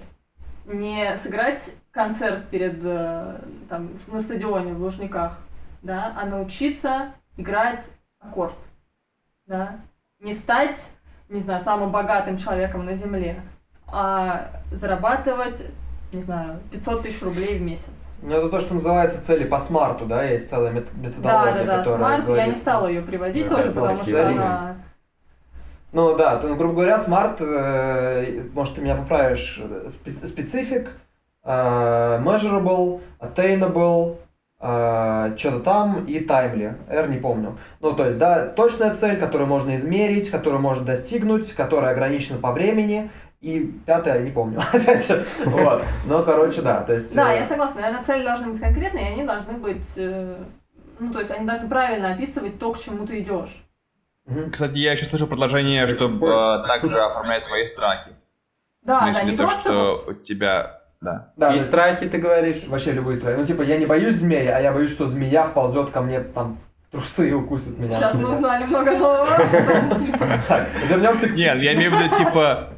Не 0.64 1.14
сыграть 1.16 1.70
концерт 1.90 2.46
перед 2.48 2.80
э, 2.82 3.40
там, 3.68 3.90
на 4.08 4.20
стадионе 4.20 4.72
в 4.72 4.80
Лужниках, 4.80 5.38
да, 5.82 6.16
а 6.16 6.24
научиться 6.24 7.12
играть 7.36 7.90
аккорд. 8.20 8.56
Да? 9.46 9.80
Не 10.20 10.32
стать, 10.32 10.90
не 11.28 11.40
знаю, 11.40 11.60
самым 11.60 11.92
богатым 11.92 12.38
человеком 12.38 12.86
на 12.86 12.94
Земле, 12.94 13.42
а 13.86 14.62
зарабатывать, 14.70 15.66
не 16.12 16.20
знаю, 16.20 16.58
500 16.72 17.02
тысяч 17.02 17.22
рублей 17.22 17.58
в 17.58 17.62
месяц. 17.62 18.06
Ну, 18.22 18.34
это 18.34 18.48
то, 18.48 18.60
что 18.60 18.74
называется 18.74 19.24
цели 19.24 19.44
по 19.44 19.58
смарту, 19.58 20.06
да, 20.06 20.24
есть 20.24 20.50
целая 20.50 20.72
мет- 20.72 20.88
Да, 20.94 21.08
методология, 21.08 21.64
да, 21.64 21.64
да, 21.64 21.78
которая 21.78 21.98
SMART, 21.98 22.20
я 22.20 22.26
не 22.28 22.34
говорит- 22.34 22.56
стала 22.58 22.86
ее 22.88 23.02
приводить 23.02 23.48
Ну, 23.50 23.56
тоже, 23.56 23.70
потому 23.70 23.96
что 24.02 24.26
она... 24.28 24.76
Ну 25.92 26.16
да, 26.16 26.36
то, 26.36 26.46
ну, 26.46 26.54
грубо 26.56 26.74
говоря, 26.74 26.98
SMART, 27.00 27.38
э, 27.40 28.42
может, 28.54 28.76
ты 28.76 28.80
меня 28.80 28.94
поправишь, 28.94 29.60
спе- 29.86 30.26
specific, 30.26 30.88
э, 31.42 32.20
measurable, 32.22 33.00
attainable, 33.18 34.18
э, 34.60 35.34
что-то 35.36 35.60
там 35.60 36.04
и 36.04 36.20
timely, 36.24 36.74
R 36.88 37.08
не 37.08 37.16
помню. 37.16 37.58
Ну, 37.80 37.92
то 37.94 38.04
есть, 38.06 38.18
да, 38.18 38.46
точная 38.46 38.94
цель, 38.94 39.16
которую 39.18 39.48
можно 39.48 39.74
измерить, 39.74 40.30
которую 40.30 40.60
можно 40.60 40.84
достигнуть, 40.84 41.52
которая 41.54 41.92
ограничена 41.92 42.38
по 42.38 42.52
времени, 42.52 43.10
и 43.40 43.72
пятое, 43.86 44.22
не 44.22 44.30
помню, 44.30 44.60
опять 44.72 45.06
же, 45.06 45.24
вот. 45.46 45.82
Но, 46.06 46.22
короче, 46.22 46.60
да, 46.60 46.82
то 46.82 46.92
есть... 46.92 47.14
Да, 47.16 47.32
э, 47.32 47.38
я 47.38 47.44
согласна. 47.44 47.80
Наверное, 47.80 48.02
цели 48.02 48.22
должны 48.22 48.48
быть 48.52 48.60
конкретные, 48.60 49.10
и 49.10 49.12
они 49.14 49.24
должны 49.24 49.54
быть... 49.54 49.86
э, 49.96 50.36
Ну, 50.98 51.12
то 51.12 51.20
есть 51.20 51.30
они 51.30 51.46
должны 51.46 51.68
правильно 51.68 52.12
описывать 52.12 52.58
то, 52.58 52.72
к 52.72 52.78
чему 52.78 53.06
ты 53.06 53.20
идешь. 53.20 53.64
Кстати, 54.52 54.78
я 54.78 54.92
еще 54.92 55.06
слышу 55.06 55.26
предложение, 55.26 55.86
чтобы 55.86 56.28
э, 56.28 56.66
также 56.68 57.00
оформлять 57.00 57.42
свои 57.44 57.66
страхи. 57.66 58.10
Да, 58.82 59.10
да, 59.12 59.22
не 59.22 59.36
то, 59.36 59.44
просто... 59.44 59.60
что 59.60 60.04
у 60.08 60.12
тебя... 60.12 60.80
Да. 61.00 61.32
Да, 61.36 61.54
И 61.54 61.60
страхи, 61.60 62.06
ты 62.06 62.18
говоришь? 62.18 62.66
вообще 62.66 62.92
любые 62.92 63.16
страхи. 63.16 63.38
Ну, 63.38 63.46
типа, 63.46 63.62
я 63.62 63.78
не 63.78 63.86
боюсь 63.86 64.16
змеи, 64.16 64.46
а 64.48 64.60
я 64.60 64.70
боюсь, 64.70 64.90
что 64.90 65.06
змея 65.06 65.44
вползет 65.44 65.88
ко 65.90 66.02
мне 66.02 66.20
там 66.20 66.58
трусы 66.90 67.32
укусят 67.34 67.78
меня. 67.78 67.96
Сейчас 67.96 68.14
мы 68.16 68.30
узнали 68.32 68.64
много 68.64 68.96
нового. 68.98 69.26
Вернемся 70.88 71.28
к 71.28 71.32
Нет, 71.32 71.56
я 71.56 71.72
имею 71.72 71.90
в 71.90 71.94
виду, 71.94 72.16
типа, 72.16 72.68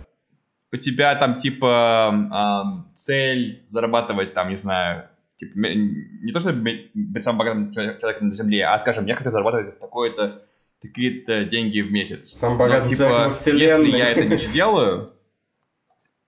у 0.73 0.77
тебя 0.77 1.15
там, 1.17 1.39
типа, 1.39 2.85
цель 2.97 3.63
зарабатывать, 3.71 4.35
там, 4.35 4.49
не 4.49 4.57
знаю, 4.57 5.05
типа, 5.37 5.53
не 5.59 6.33
то, 6.33 6.41
чтобы 6.41 6.89
быть 6.95 7.25
самым 7.25 7.39
богатым 7.39 7.73
человек- 7.73 7.99
человеком 8.01 8.29
на 8.29 8.35
Земле, 8.35 8.65
а, 8.65 8.79
скажем, 8.79 9.07
я 9.07 9.15
хочу 9.15 9.31
зарабатывать 9.31 9.79
такое-то, 9.79 10.41
такие-то 10.81 11.45
деньги 11.45 11.81
в 11.81 11.93
месяц. 11.93 12.31
Самым 12.37 12.59
Но, 12.59 12.65
богатым 12.65 12.97
человеком 12.97 13.29
во 13.29 13.35
вселенной. 13.35 13.87
если 13.87 13.97
я 13.99 14.09
это 14.11 14.25
не 14.25 14.39
сделаю, 14.39 15.09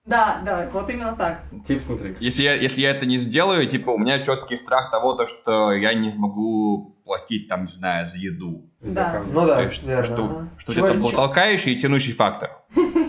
Да, 0.05 0.39
да, 0.45 0.69
вот 0.71 0.87
именно 0.91 1.15
так. 1.17 1.41
Tricks. 1.67 2.17
если 2.19 2.43
я, 2.43 2.53
если 2.53 2.81
я 2.81 2.91
это 2.91 3.07
не 3.07 3.17
сделаю, 3.17 3.65
типа, 3.67 3.89
у 3.89 3.97
меня 3.97 4.23
четкий 4.23 4.55
страх 4.55 4.91
того, 4.91 5.13
то, 5.15 5.25
что 5.25 5.71
я 5.73 5.95
не 5.95 6.11
могу 6.13 6.95
платить, 7.03 7.47
там, 7.47 7.61
не 7.61 7.67
знаю, 7.71 8.05
за 8.05 8.17
еду. 8.19 8.69
Да. 8.81 9.23
Ну 9.27 9.47
да, 9.47 9.55
То 9.55 9.63
есть, 9.63 9.81
что, 10.05 10.45
что 10.57 10.73
это 10.73 10.99
был 10.99 11.09
чё- 11.09 11.15
толкающий 11.15 11.73
и 11.73 11.79
тянущий 11.79 12.13
фактор. 12.13 12.51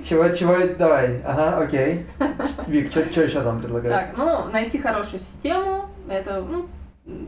Чего, 0.03 0.29
чего, 0.31 0.57
давай, 0.79 1.21
ага, 1.23 1.59
окей. 1.59 2.07
Вик, 2.67 2.91
что 2.91 3.01
еще 3.03 3.43
там 3.43 3.61
предлагаешь? 3.61 3.95
Так, 3.95 4.17
ну, 4.17 4.49
найти 4.51 4.79
хорошую 4.79 5.21
систему, 5.21 5.89
это, 6.09 6.43
ну, 6.43 6.69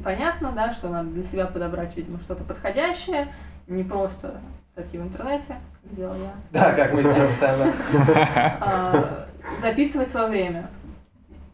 понятно, 0.05 0.53
да, 0.53 0.73
что 0.73 0.89
надо 0.89 1.11
для 1.11 1.23
себя 1.23 1.47
подобрать, 1.47 1.97
видимо, 1.97 2.21
что-то 2.21 2.45
подходящее, 2.45 3.33
не 3.67 3.85
просто 3.85 4.41
статьи 4.73 4.99
в 4.99 5.03
интернете, 5.03 5.57
как 5.83 5.95
делал 5.95 6.15
я. 6.15 6.33
Да, 6.53 6.73
как 6.73 6.93
мы 6.93 7.03
сейчас 7.03 7.33
ставим. 7.33 7.73
А, 8.61 9.27
записывать 9.61 10.09
свое 10.09 10.29
время. 10.29 10.69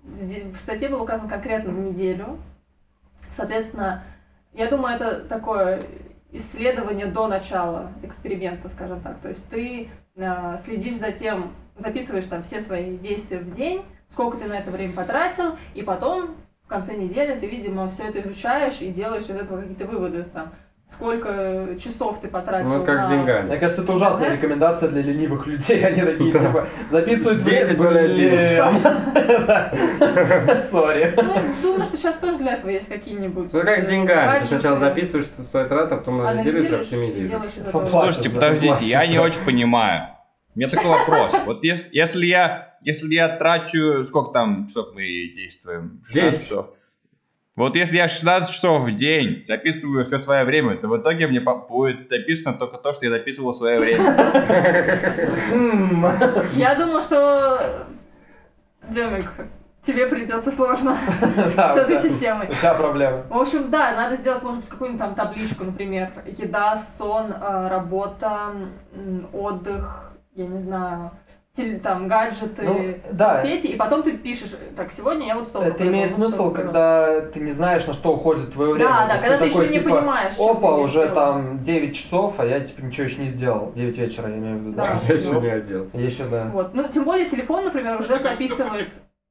В 0.04 0.56
статье 0.56 0.88
было 0.88 1.02
указано 1.02 1.28
конкретно 1.28 1.70
неделю. 1.70 2.38
Соответственно, 3.34 4.02
я 4.52 4.68
думаю, 4.68 4.94
это 4.94 5.20
такое 5.20 5.82
исследование 6.32 7.06
до 7.06 7.26
начала 7.26 7.90
эксперимента, 8.02 8.68
скажем 8.68 9.00
так. 9.00 9.18
То 9.18 9.28
есть 9.28 9.48
ты 9.48 9.88
следишь 10.16 10.96
за 10.96 11.12
тем, 11.12 11.52
записываешь 11.76 12.26
там 12.26 12.42
все 12.42 12.60
свои 12.60 12.96
действия 12.96 13.38
в 13.38 13.50
день, 13.50 13.84
сколько 14.06 14.36
ты 14.36 14.44
на 14.46 14.54
это 14.54 14.70
время 14.70 14.94
потратил, 14.94 15.56
и 15.74 15.82
потом 15.82 16.36
в 16.64 16.68
конце 16.68 16.96
недели 16.96 17.38
ты, 17.38 17.46
видимо, 17.46 17.88
все 17.88 18.04
это 18.04 18.20
изучаешь 18.22 18.80
и 18.80 18.90
делаешь 18.90 19.24
из 19.24 19.30
этого 19.30 19.60
какие-то 19.60 19.86
выводы 19.86 20.22
там. 20.24 20.54
Сколько 20.87 21.68
часов 21.82 22.20
ты 22.20 22.28
потратил 22.28 22.68
Ну, 22.68 22.76
это 22.76 22.87
как 22.87 22.97
на... 22.97 23.07
с 23.07 23.11
деньгами. 23.11 23.47
Мне 23.49 23.57
кажется, 23.57 23.82
это 23.82 23.93
ужасная 23.93 24.26
Интернет? 24.26 24.43
рекомендация 24.43 24.89
для 24.91 25.03
ленивых 25.03 25.47
людей. 25.47 25.85
Они 25.85 26.03
такие, 26.03 26.32
Да. 26.32 26.39
типа, 26.39 26.66
записывают 26.91 27.43
10 27.43 27.78
блин. 27.78 28.66
Да. 29.47 29.72
Сори. 30.61 31.14
Ну, 31.16 31.35
думаю, 31.62 31.87
что 31.87 31.97
сейчас 31.97 32.16
тоже 32.18 32.39
для 32.39 32.55
этого 32.55 32.70
есть 32.70 32.89
какие-нибудь... 32.89 33.53
Ну, 33.53 33.61
как 33.62 33.80
с 33.80 33.85
э, 33.85 33.91
деньгами. 33.91 34.41
Ты 34.41 34.47
сначала 34.47 34.78
записываешь 34.78 35.26
свои 35.51 35.66
траты, 35.68 35.95
а 35.95 35.99
потом 35.99 36.20
анализируешь 36.20 36.70
и 36.70 36.74
оптимизируешь. 36.76 37.43
Слушайте, 37.91 38.30
подождите, 38.30 38.85
я 38.85 39.07
не 39.07 39.18
очень 39.18 39.45
понимаю. 39.45 40.09
У 40.55 40.59
меня 40.59 40.68
такой 40.68 40.91
вопрос. 40.91 41.35
Вот 41.47 41.64
ес- 41.64 41.87
если 41.91 42.26
я, 42.26 42.76
если 42.82 43.12
я 43.12 43.28
трачу, 43.28 44.05
сколько 44.07 44.30
там 44.32 44.68
часов 44.68 44.89
мы 44.95 45.03
действуем? 45.35 46.01
16 46.07 46.14
Десять. 46.32 46.49
часов. 46.49 46.66
Вот 47.57 47.76
если 47.76 47.96
я 47.96 48.09
16 48.09 48.52
часов 48.52 48.82
в 48.84 48.94
день 48.96 49.44
записываю 49.46 50.05
все 50.05 50.18
свое 50.18 50.44
время, 50.44 50.76
то 50.76 50.88
в 50.88 50.98
итоге 50.98 51.28
мне 51.28 51.40
будет 51.40 52.11
записано 52.11 52.59
только 52.59 52.78
то, 52.78 52.92
что 52.92 53.05
я 53.05 53.12
записывал 53.12 53.52
в 53.52 53.57
свое 53.57 53.78
время. 53.78 54.11
М. 55.52 56.05
Я 56.55 56.74
думаю, 56.74 57.00
что 57.00 57.86
Демик, 58.88 59.30
тебе 59.82 60.09
придется 60.09 60.50
сложно 60.50 60.96
с 61.57 61.76
этой 61.76 62.00
системой. 62.00 62.48
У 62.48 62.55
тебя 62.55 62.74
проблемы. 62.74 63.22
В 63.30 63.36
общем, 63.36 63.70
да, 63.70 63.94
надо 63.94 64.16
сделать, 64.16 64.42
может 64.42 64.61
быть, 64.61 64.68
какую-нибудь 64.68 65.00
там 65.00 65.14
табличку, 65.14 65.62
например, 65.62 66.11
еда, 66.26 66.76
сон, 66.76 67.32
э, 67.32 67.68
работа, 67.68 68.52
отдых, 69.32 70.12
я 70.34 70.46
не 70.48 70.61
знаю, 70.61 71.12
теле- 71.57 71.78
там 71.78 72.09
гаджеты, 72.09 72.62
Ну, 72.62 72.94
да. 73.12 73.36
соцсети, 73.40 73.68
и 73.68 73.76
потом 73.76 74.02
ты 74.02 74.16
пишешь, 74.16 74.55
так, 74.76 74.92
сегодня 74.92 75.26
я 75.26 75.36
вот 75.36 75.46
столько 75.46 75.68
Это 75.68 75.86
имеет 75.86 76.14
смысл, 76.14 76.34
столько 76.34 76.55
провел». 76.62 76.72
когда 76.72 77.20
ты 77.32 77.40
не 77.40 77.52
знаешь, 77.52 77.86
на 77.86 77.94
что 77.94 78.12
уходит 78.12 78.52
твое 78.52 78.74
время. 78.74 78.90
Да, 78.90 79.07
да, 79.07 79.18
когда 79.18 79.38
ты 79.38 79.48
такой, 79.48 79.66
еще 79.66 79.72
не 79.78 79.80
типа, 79.84 79.96
понимаешь, 79.96 80.34
Опа, 80.38 80.76
ты 80.76 80.82
уже 80.82 81.00
делал. 81.02 81.14
там 81.14 81.62
9 81.62 81.96
часов, 81.96 82.34
а 82.40 82.44
я 82.44 82.61
типа 82.61 82.80
ничего 82.84 83.05
еще 83.07 83.20
не 83.20 83.26
сделал. 83.26 83.72
9 83.74 83.96
вечера, 83.98 84.28
я 84.28 84.36
имею 84.36 84.59
в 84.59 84.61
виду. 84.62 84.72
Да. 84.76 84.86
Я 85.09 85.14
еще 85.14 85.40
не 85.40 85.48
оделся. 85.48 86.00
Еще, 86.00 86.24
да. 86.24 86.50
Вот. 86.52 86.74
Ну, 86.74 86.88
тем 86.88 87.05
более 87.05 87.26
телефон, 87.28 87.64
например, 87.64 87.98
уже 87.98 88.18
записывает 88.18 88.88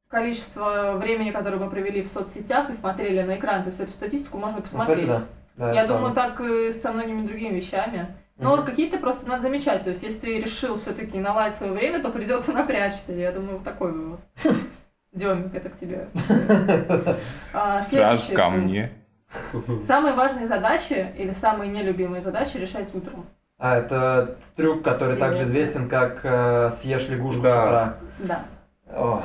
количество 0.07 0.93
времени, 1.01 1.31
которое 1.31 1.57
мы 1.57 1.69
провели 1.69 2.01
в 2.01 2.07
соцсетях 2.07 2.69
и 2.69 2.73
смотрели 2.73 3.21
на 3.23 3.35
экран. 3.37 3.63
То 3.63 3.69
есть 3.69 3.79
эту 3.79 3.91
статистику 3.91 4.37
можно 4.37 4.57
Ну, 4.57 4.63
посмотреть. 4.63 4.99
кстати, 4.99 5.21
да. 5.57 5.65
Да, 5.67 5.73
Я 5.73 5.85
думаю, 5.87 6.13
правда. 6.13 6.35
так 6.37 6.41
и 6.49 6.71
со 6.71 6.91
многими 6.91 7.25
другими 7.27 7.55
вещами. 7.55 8.15
Но 8.43 8.55
вот 8.55 8.65
какие-то 8.65 8.97
просто 8.97 9.27
надо 9.27 9.41
замечать. 9.41 9.83
То 9.83 9.89
есть, 9.89 10.03
если 10.03 10.19
ты 10.19 10.39
решил 10.39 10.75
все-таки 10.77 11.19
наладить 11.19 11.55
свое 11.57 11.71
время, 11.73 12.01
то 12.01 12.09
придется 12.09 12.51
напрячься. 12.53 13.11
Я 13.13 13.31
думаю, 13.31 13.53
вот 13.55 13.63
такой 13.63 13.91
вывод. 13.91 14.19
Демик, 15.13 15.53
это 15.53 15.69
к 15.69 15.75
тебе. 15.75 16.07
А, 17.53 17.81
Сразу 17.81 18.21
следующий 18.23 18.35
ко 18.35 18.49
мне. 18.49 18.91
Самые 19.81 20.13
важные 20.15 20.45
задачи 20.45 21.07
или 21.17 21.31
самые 21.31 21.71
нелюбимые 21.71 22.21
задачи 22.21 22.57
решать 22.57 22.93
утром. 22.93 23.25
А, 23.57 23.77
это 23.77 24.37
трюк, 24.55 24.83
который 24.83 25.17
также 25.17 25.43
известен, 25.43 25.87
как 25.89 26.19
э, 26.23 26.69
съешь 26.71 27.07
лягушку 27.09 27.41
Да. 27.41 27.55
с 27.61 27.67
утра. 27.67 27.97
Да. 28.19 28.39
Ох. 28.95 29.23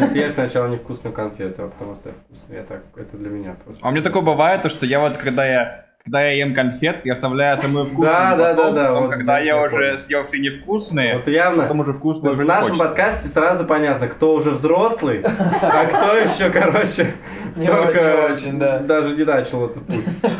Ну, 0.00 0.06
съешь 0.08 0.32
сначала 0.32 0.68
невкусную 0.68 1.12
конфету, 1.14 1.64
а 1.64 1.68
потом 1.68 1.92
оставь 1.92 2.14
вкусную. 2.24 2.60
Я 2.60 2.64
так, 2.66 2.82
это 2.96 3.16
для 3.16 3.28
меня 3.30 3.54
просто. 3.64 3.84
А 3.84 3.88
у 3.90 3.92
меня 3.92 4.02
такое 4.02 4.22
бывает, 4.22 4.62
то, 4.62 4.68
что 4.68 4.86
я 4.86 5.00
вот, 5.00 5.16
когда 5.18 5.46
я 5.46 5.83
когда 6.04 6.22
я 6.22 6.32
ем 6.44 6.52
конфет, 6.52 7.06
я 7.06 7.14
оставляю 7.14 7.56
самую 7.56 7.86
вкусную. 7.86 8.12
Да, 8.12 8.36
да, 8.36 8.52
да, 8.52 8.70
да, 8.72 8.88
потом, 8.88 9.04
вот 9.04 9.12
когда 9.12 9.38
я 9.38 9.60
уже 9.62 9.98
съел 9.98 10.24
все 10.24 10.38
невкусные, 10.38 11.16
Вот 11.16 11.28
явно, 11.28 11.62
потом 11.62 11.80
уже 11.80 11.94
вкусные 11.94 12.30
вот 12.30 12.36
в 12.36 12.40
уже 12.40 12.46
нашем 12.48 12.70
хочется. 12.72 12.88
подкасте 12.88 13.28
сразу 13.28 13.64
понятно, 13.64 14.08
кто 14.08 14.34
уже 14.34 14.50
взрослый, 14.50 15.22
а 15.24 15.86
кто 15.86 16.16
еще, 16.18 16.50
короче, 16.50 17.14
только 17.56 18.28
очень, 18.30 18.58
да. 18.58 18.80
даже 18.80 19.16
не 19.16 19.24
начал 19.24 19.64
этот 19.64 19.86
путь. 19.86 20.04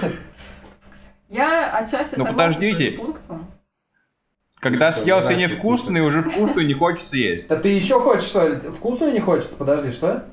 Я 1.31 1.71
отчасти 1.79 2.17
Ну, 2.17 2.27
подождите. 2.27 3.01
Когда 4.61 4.93
съел 4.93 5.23
все 5.23 5.35
невкусные, 5.35 6.03
уже 6.03 6.23
вкусную 6.23 6.67
не 6.67 6.75
хочется 6.75 7.17
есть. 7.17 7.51
А 7.51 7.57
ты 7.57 7.71
еще 7.71 8.01
хочешь, 8.01 8.29
что 8.29 8.49
ли? 8.49 8.61
Вкусную 8.61 9.13
не 9.13 9.21
хочется? 9.21 9.57
Подожди, 9.57 9.93
что? 9.93 10.25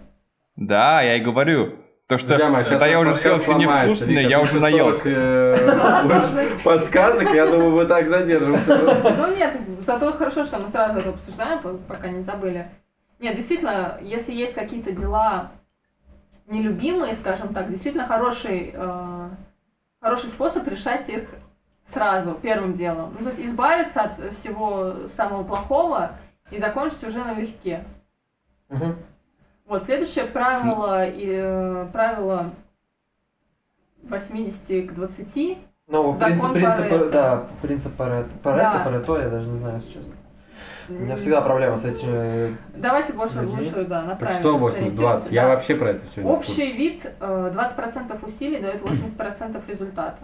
Да, 0.58 1.02
я 1.02 1.16
и 1.16 1.22
говорю. 1.22 1.76
То, 2.12 2.18
что 2.18 2.38
когда 2.38 2.62
сейчас 2.62 2.86
я 2.86 3.00
уже 3.00 3.14
съел 3.14 3.38
все 3.38 4.06
Вика, 4.06 4.20
я 4.20 4.42
уже 4.42 4.60
наел. 4.60 5.00
340, 5.00 5.06
э, 5.06 6.58
подсказок, 6.66 7.34
я 7.34 7.46
думаю, 7.46 7.72
мы 7.72 7.86
так 7.86 8.10
задержимся. 8.10 8.78
Ну 9.18 9.34
нет, 9.34 9.58
зато 9.80 10.12
хорошо, 10.12 10.44
что 10.44 10.60
мы 10.60 10.68
сразу 10.68 11.00
это 11.00 11.12
обсуждаем, 11.12 11.60
по- 11.62 11.78
пока 11.78 12.10
не 12.10 12.20
забыли. 12.20 12.68
Нет, 13.20 13.38
действительно, 13.38 13.98
если 14.02 14.34
есть 14.34 14.56
какие-то 14.56 14.92
дела 14.92 15.52
нелюбимые, 16.48 17.16
скажем 17.16 17.54
так, 17.54 17.70
действительно 17.70 18.06
хороший, 18.06 18.74
э, 18.76 19.30
хороший 20.02 20.28
способ 20.28 20.68
решать 20.68 21.08
их 21.08 21.30
сразу, 21.86 22.34
первым 22.34 22.74
делом. 22.74 23.16
Ну, 23.18 23.24
то 23.24 23.30
есть 23.30 23.40
избавиться 23.40 24.02
от 24.02 24.18
всего 24.34 25.08
самого 25.16 25.44
плохого 25.46 26.12
и 26.52 26.58
закончить 26.58 27.06
уже 27.06 27.20
налегке. 27.20 27.86
Мгм. 28.68 28.98
Вот, 29.68 29.84
следующее 29.84 30.26
правило, 30.26 31.08
и, 31.08 31.30
э, 31.30 31.88
правило 31.94 32.52
80 34.04 34.82
к 34.88 34.94
20. 34.94 35.58
Ну, 35.88 36.14
Закон 36.16 36.54
принцип, 36.54 36.54
принцип, 36.54 36.90
Парето. 36.90 37.10
да, 37.12 37.48
принцип 37.62 37.94
Парето. 37.96 38.30
Парето, 38.44 38.64
Да. 38.78 38.84
Парето, 38.84 39.18
я 39.20 39.30
даже 39.30 39.48
не 39.48 39.60
знаю, 39.60 39.76
если 39.78 39.94
честно. 39.94 40.14
У 40.90 40.94
меня 40.94 41.16
всегда 41.16 41.42
проблема 41.42 41.78
с 41.78 41.86
этим. 41.86 42.58
Давайте 42.76 43.14
больше, 43.14 43.40
Людьми. 43.40 43.56
больше, 43.56 43.86
да, 43.86 44.02
на 44.04 44.16
Так 44.16 44.32
что 44.32 44.58
80-20? 44.58 44.72
сориентироваться, 44.74 45.34
Я 45.34 45.44
да. 45.44 45.48
вообще 45.50 45.76
про 45.76 45.90
это 45.92 46.04
все 46.12 46.22
не 46.24 46.30
Общий 46.30 46.72
вид 46.72 47.10
э, 47.20 47.52
20% 47.56 48.26
усилий 48.26 48.60
дает 48.60 48.82
80% 48.82 49.62
результата, 49.70 50.22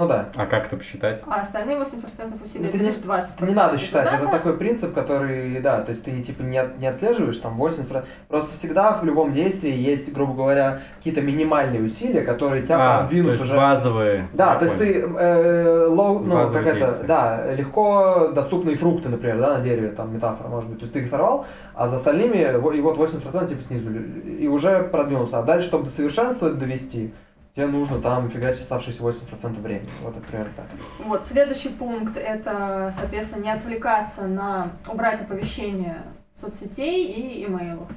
Ну 0.00 0.08
да. 0.08 0.30
А 0.34 0.46
как 0.46 0.66
это 0.66 0.78
посчитать? 0.78 1.22
а 1.26 1.42
остальные 1.42 1.76
80% 1.76 2.42
усилий 2.42 2.64
Это 2.64 2.76
это 2.76 2.78
не- 2.78 2.90
лишь 2.90 2.96
20%. 2.96 3.46
Не 3.46 3.54
надо 3.54 3.76
считать, 3.76 4.10
это 4.10 4.28
такой 4.28 4.56
принцип, 4.56 4.94
который, 4.94 5.60
да, 5.60 5.82
то 5.82 5.90
есть 5.90 6.02
ты 6.04 6.22
типа 6.22 6.40
не, 6.42 6.56
от- 6.56 6.78
не 6.80 6.86
отслеживаешь 6.86 7.36
там 7.36 7.58
80%, 7.58 8.04
просто 8.28 8.54
всегда 8.54 8.92
в 8.92 9.04
любом 9.04 9.32
действии 9.32 9.70
есть, 9.76 10.12
грубо 10.14 10.32
говоря, 10.34 10.80
какие-то 10.96 11.20
минимальные 11.20 11.82
усилия, 11.82 12.22
которые 12.22 12.62
тебя 12.62 12.76
А, 12.80 12.94
то 12.94 13.00
продвинут 13.02 13.32
есть 13.32 13.44
уже. 13.44 13.54
базовые. 13.56 14.28
Да, 14.32 14.54
то 14.56 14.64
есть 14.64 14.78
ты 14.78 15.00
э, 15.00 15.86
low, 15.90 16.18
ну, 16.24 16.34
Базовые 16.34 16.64
как 16.64 16.76
это, 16.76 16.86
действия. 16.86 17.06
да, 17.06 17.52
легко 17.52 18.28
доступные 18.34 18.76
фрукты, 18.76 19.10
например, 19.10 19.38
да, 19.38 19.58
на 19.58 19.62
дереве, 19.62 19.88
там 19.88 20.14
метафора 20.14 20.48
может 20.48 20.70
быть. 20.70 20.78
То 20.78 20.84
есть 20.84 20.94
ты 20.94 21.00
их 21.00 21.08
сорвал, 21.10 21.44
а 21.74 21.88
за 21.88 21.96
остальными, 21.96 22.38
и 22.38 22.80
вот 22.80 22.96
80% 22.96 23.48
типа 23.48 23.62
снизу, 23.62 23.90
и 23.92 24.46
уже 24.48 24.82
продвинулся. 24.84 25.40
А 25.40 25.42
дальше, 25.42 25.66
чтобы 25.66 25.84
до 25.84 25.90
совершенства 25.90 26.46
это 26.46 26.56
довести, 26.56 27.12
тебе 27.54 27.66
нужно 27.66 28.00
там 28.00 28.30
фигачить 28.30 28.62
оставшиеся 28.62 29.02
80% 29.02 29.60
времени. 29.60 29.90
Вот 30.02 30.16
это 30.16 30.26
примерно 30.26 30.52
так. 30.56 30.66
Вот, 31.04 31.24
следующий 31.24 31.70
пункт 31.70 32.16
это, 32.16 32.92
соответственно, 32.96 33.42
не 33.44 33.50
отвлекаться 33.50 34.26
на 34.26 34.70
убрать 34.88 35.20
оповещения 35.20 36.02
соцсетей 36.34 37.06
и 37.06 37.44
имейлов. 37.46 37.88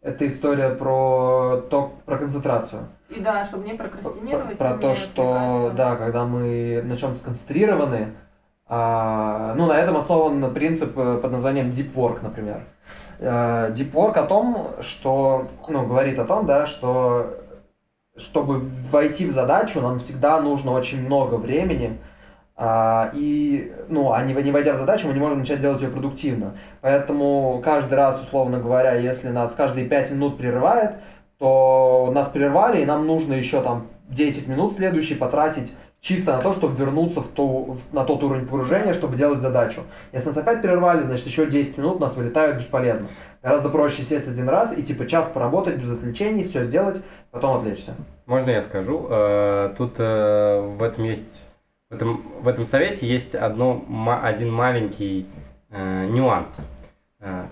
Это 0.00 0.26
история 0.26 0.68
про 0.68 1.62
то, 1.70 1.94
про 2.04 2.18
концентрацию. 2.18 2.88
И 3.08 3.20
да, 3.20 3.44
чтобы 3.46 3.64
не 3.64 3.74
прокрастинировать. 3.74 4.58
Про, 4.58 4.74
и 4.74 4.78
то, 4.78 4.94
что, 4.94 5.72
да, 5.74 5.96
когда 5.96 6.24
мы 6.24 6.82
на 6.84 6.96
чем-то 6.96 7.18
сконцентрированы, 7.18 8.14
а, 8.66 9.54
ну, 9.56 9.66
на 9.66 9.78
этом 9.78 9.96
основан 9.96 10.52
принцип 10.52 10.96
э, 10.98 11.18
под 11.22 11.32
названием 11.32 11.70
Deep 11.70 11.94
Work, 11.94 12.18
например. 12.22 12.62
Э, 13.18 13.72
Deep 13.72 13.92
Work 13.92 14.18
о 14.18 14.26
том, 14.26 14.68
что, 14.80 15.48
ну, 15.68 15.86
говорит 15.86 16.18
о 16.18 16.24
том, 16.24 16.46
да, 16.46 16.66
что 16.66 17.43
чтобы 18.16 18.60
войти 18.90 19.26
в 19.26 19.32
задачу, 19.32 19.80
нам 19.80 19.98
всегда 19.98 20.40
нужно 20.40 20.72
очень 20.72 21.04
много 21.04 21.34
времени, 21.34 21.98
а, 22.56 23.10
и, 23.14 23.72
ну, 23.88 24.12
а 24.12 24.22
не, 24.22 24.32
не 24.34 24.52
войдя 24.52 24.74
в 24.74 24.76
задачу, 24.76 25.08
мы 25.08 25.14
не 25.14 25.18
можем 25.18 25.40
начать 25.40 25.60
делать 25.60 25.82
ее 25.82 25.88
продуктивно. 25.88 26.54
Поэтому 26.80 27.60
каждый 27.64 27.94
раз, 27.94 28.22
условно 28.22 28.60
говоря, 28.60 28.94
если 28.94 29.28
нас 29.30 29.54
каждые 29.54 29.86
5 29.88 30.12
минут 30.12 30.38
прерывает, 30.38 30.92
то 31.38 32.12
нас 32.14 32.28
прервали, 32.28 32.82
и 32.82 32.86
нам 32.86 33.06
нужно 33.06 33.32
еще 33.34 33.60
там 33.60 33.88
10 34.08 34.46
минут 34.46 34.74
следующий 34.74 35.16
потратить 35.16 35.76
чисто 36.00 36.36
на 36.36 36.42
то, 36.42 36.52
чтобы 36.52 36.76
вернуться 36.76 37.22
в 37.22 37.28
ту, 37.28 37.72
в- 37.72 37.94
на 37.94 38.04
тот 38.04 38.22
уровень 38.22 38.46
погружения, 38.46 38.92
чтобы 38.92 39.16
делать 39.16 39.40
задачу. 39.40 39.80
Если 40.12 40.28
нас 40.28 40.36
опять 40.36 40.60
прервали, 40.60 41.02
значит 41.02 41.26
еще 41.26 41.46
10 41.46 41.78
минут 41.78 41.98
нас 41.98 42.14
вылетают 42.14 42.58
бесполезно. 42.58 43.08
Гораздо 43.42 43.70
проще 43.70 44.02
сесть 44.02 44.28
один 44.28 44.48
раз 44.48 44.76
и 44.76 44.82
типа 44.82 45.06
час 45.06 45.26
поработать 45.32 45.76
без 45.76 45.90
отвлечений, 45.90 46.44
все 46.44 46.62
сделать, 46.62 47.02
потом 47.34 47.56
отвлечься. 47.56 47.94
Можно 48.26 48.50
я 48.50 48.62
скажу? 48.62 49.06
Э, 49.10 49.74
Тут 49.76 49.96
э, 49.98 50.60
в 50.78 50.82
этом 50.82 51.04
есть, 51.04 51.46
в 51.90 51.94
этом, 51.94 52.22
в 52.40 52.48
этом 52.48 52.64
совете 52.64 53.06
есть 53.06 53.34
одно, 53.34 53.84
один 54.22 54.50
маленький 54.52 55.26
э, 55.70 56.06
нюанс, 56.06 56.60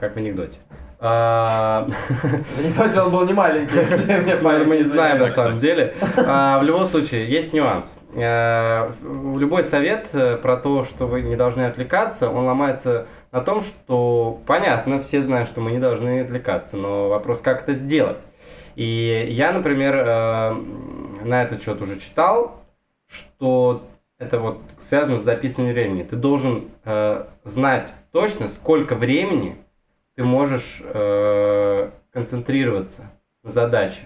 как 0.00 0.14
в 0.14 0.16
анекдоте. 0.16 0.58
Анекдоте 1.00 3.00
он 3.00 3.10
был 3.10 3.26
не 3.26 3.32
маленький, 3.32 3.76
если 3.76 4.20
мне 4.20 4.36
Мы 4.64 4.76
не 4.76 4.84
знаем 4.84 5.18
на 5.18 5.30
самом 5.30 5.58
деле. 5.58 5.94
В 6.14 6.60
любом 6.62 6.86
случае, 6.86 7.28
есть 7.28 7.52
нюанс. 7.52 7.96
Любой 8.14 9.64
совет 9.64 10.10
про 10.42 10.58
то, 10.58 10.84
что 10.84 11.08
вы 11.08 11.22
не 11.22 11.34
должны 11.34 11.62
отвлекаться, 11.62 12.30
он 12.30 12.46
ломается 12.46 13.08
на 13.32 13.40
том, 13.40 13.62
что 13.62 14.40
понятно, 14.46 15.02
все 15.02 15.22
знают, 15.22 15.48
что 15.48 15.60
мы 15.60 15.72
не 15.72 15.80
должны 15.80 16.20
отвлекаться, 16.20 16.76
но 16.76 17.08
вопрос, 17.08 17.40
как 17.40 17.62
это 17.62 17.74
сделать. 17.74 18.18
И 18.76 19.28
я, 19.30 19.52
например, 19.52 19.94
э, 19.96 20.54
на 21.24 21.42
этот 21.42 21.62
счет 21.62 21.80
уже 21.80 21.98
читал, 21.98 22.62
что 23.06 23.82
это 24.18 24.38
вот 24.38 24.60
связано 24.78 25.18
с 25.18 25.22
записыванием 25.22 25.74
времени. 25.74 26.02
Ты 26.04 26.16
должен 26.16 26.70
э, 26.84 27.24
знать 27.44 27.92
точно, 28.12 28.48
сколько 28.48 28.94
времени 28.94 29.56
ты 30.14 30.24
можешь 30.24 30.82
э, 30.84 31.90
концентрироваться 32.12 33.10
на 33.42 33.50
задаче. 33.50 34.02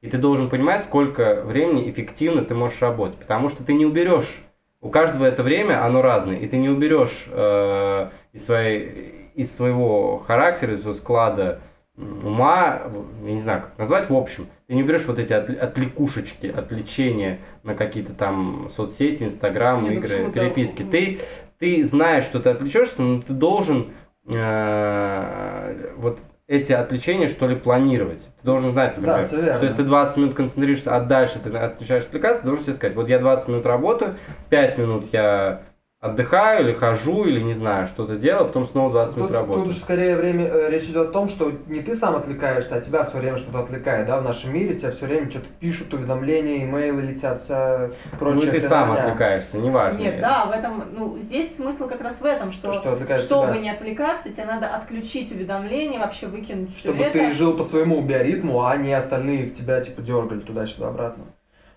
И 0.00 0.10
ты 0.10 0.18
должен 0.18 0.50
понимать, 0.50 0.82
сколько 0.82 1.42
времени 1.44 1.88
эффективно 1.88 2.44
ты 2.44 2.54
можешь 2.54 2.82
работать. 2.82 3.18
Потому 3.18 3.48
что 3.48 3.64
ты 3.64 3.72
не 3.72 3.86
уберешь. 3.86 4.42
У 4.82 4.90
каждого 4.90 5.24
это 5.24 5.42
время, 5.42 5.82
оно 5.82 6.02
разное. 6.02 6.36
И 6.36 6.46
ты 6.46 6.58
не 6.58 6.68
уберешь 6.68 7.26
э, 7.30 8.10
из, 8.34 8.44
своей, 8.44 9.30
из 9.34 9.54
своего 9.56 10.18
характера, 10.18 10.74
из 10.74 10.82
своего 10.82 10.98
склада 10.98 11.60
ума, 11.96 12.82
я 13.24 13.32
не 13.32 13.40
знаю, 13.40 13.62
как 13.62 13.78
назвать, 13.78 14.10
в 14.10 14.14
общем, 14.14 14.48
ты 14.66 14.74
не 14.74 14.82
уберешь 14.82 15.04
вот 15.06 15.18
эти 15.18 15.32
отвл- 15.32 15.58
отвлекушечки, 15.58 16.46
отвлечения 16.46 17.38
на 17.62 17.74
какие-то 17.74 18.12
там 18.12 18.68
соцсети, 18.74 19.24
инстаграм, 19.24 19.82
Нет, 19.84 19.92
игры, 19.94 20.30
переписки. 20.32 20.82
Ты, 20.82 21.20
ты 21.58 21.86
знаешь, 21.86 22.24
что 22.24 22.40
ты 22.40 22.50
отвлечешься, 22.50 23.00
но 23.02 23.22
ты 23.22 23.32
должен 23.32 23.92
э, 24.26 25.92
вот 25.96 26.18
эти 26.46 26.72
отвлечения, 26.72 27.28
что 27.28 27.46
ли, 27.48 27.56
планировать. 27.56 28.20
Ты 28.40 28.44
должен 28.46 28.72
знать, 28.72 28.96
например, 28.96 29.26
Да, 29.30 29.36
верно. 29.36 29.54
что 29.54 29.64
если 29.64 29.76
ты 29.78 29.82
20 29.84 30.16
минут 30.18 30.34
концентрируешься, 30.34 30.94
а 30.94 31.00
дальше 31.00 31.38
ты 31.38 31.50
отвечаешь 31.56 32.04
отвлекаться, 32.04 32.42
ты 32.42 32.48
должен 32.48 32.64
себе 32.64 32.74
сказать, 32.74 32.94
вот 32.96 33.08
я 33.08 33.18
20 33.18 33.48
минут 33.48 33.66
работаю, 33.66 34.14
5 34.50 34.78
минут 34.78 35.06
я 35.12 35.62
отдыхаю 36.04 36.64
или 36.68 36.74
хожу, 36.74 37.24
или 37.24 37.40
не 37.40 37.54
знаю, 37.54 37.86
что-то 37.86 38.16
делаю, 38.16 38.44
потом 38.46 38.66
снова 38.66 38.90
20 38.92 39.16
минут 39.16 39.30
работаю. 39.30 39.64
тут 39.64 39.72
же 39.72 39.78
скорее 39.78 40.16
время, 40.16 40.44
э, 40.46 40.68
речь 40.70 40.84
идет 40.84 41.08
о 41.08 41.12
том, 41.12 41.30
что 41.30 41.50
не 41.66 41.80
ты 41.80 41.94
сам 41.94 42.14
отвлекаешься, 42.16 42.76
а 42.76 42.80
тебя 42.82 43.04
все 43.04 43.16
время 43.16 43.38
что-то 43.38 43.60
отвлекает, 43.60 44.06
да, 44.06 44.20
в 44.20 44.22
нашем 44.22 44.52
мире 44.52 44.74
тебя 44.74 44.90
все 44.90 45.06
время 45.06 45.30
что-то 45.30 45.46
пишут, 45.60 45.94
уведомления, 45.94 46.64
имейлы 46.64 47.00
летят, 47.00 47.42
вся 47.42 47.88
ну 48.12 48.18
прочая 48.18 48.48
и 48.48 48.60
ты 48.60 48.60
сам 48.60 48.88
херня. 48.88 49.02
отвлекаешься, 49.04 49.56
неважно. 49.56 49.98
Нет, 49.98 50.20
да, 50.20 50.44
в 50.44 50.50
этом, 50.50 50.84
ну, 50.92 51.18
здесь 51.18 51.56
смысл 51.56 51.88
как 51.88 52.02
раз 52.02 52.20
в 52.20 52.24
этом, 52.26 52.52
что, 52.52 52.74
Что 52.74 52.98
чтобы 53.18 53.52
тебя. 53.52 53.58
не 53.60 53.70
отвлекаться, 53.70 54.30
тебе 54.30 54.44
надо 54.44 54.68
отключить 54.68 55.32
уведомления, 55.32 55.98
вообще 55.98 56.26
выкинуть 56.26 56.68
все 56.76 56.90
Чтобы 56.90 57.02
это. 57.02 57.12
ты 57.18 57.32
жил 57.32 57.56
по 57.56 57.64
своему 57.64 58.02
биоритму, 58.02 58.62
а 58.62 58.76
не 58.76 58.92
остальные 58.92 59.48
тебя 59.48 59.80
типа 59.80 60.02
дергали 60.02 60.40
туда-сюда 60.40 60.88
обратно. 60.88 61.24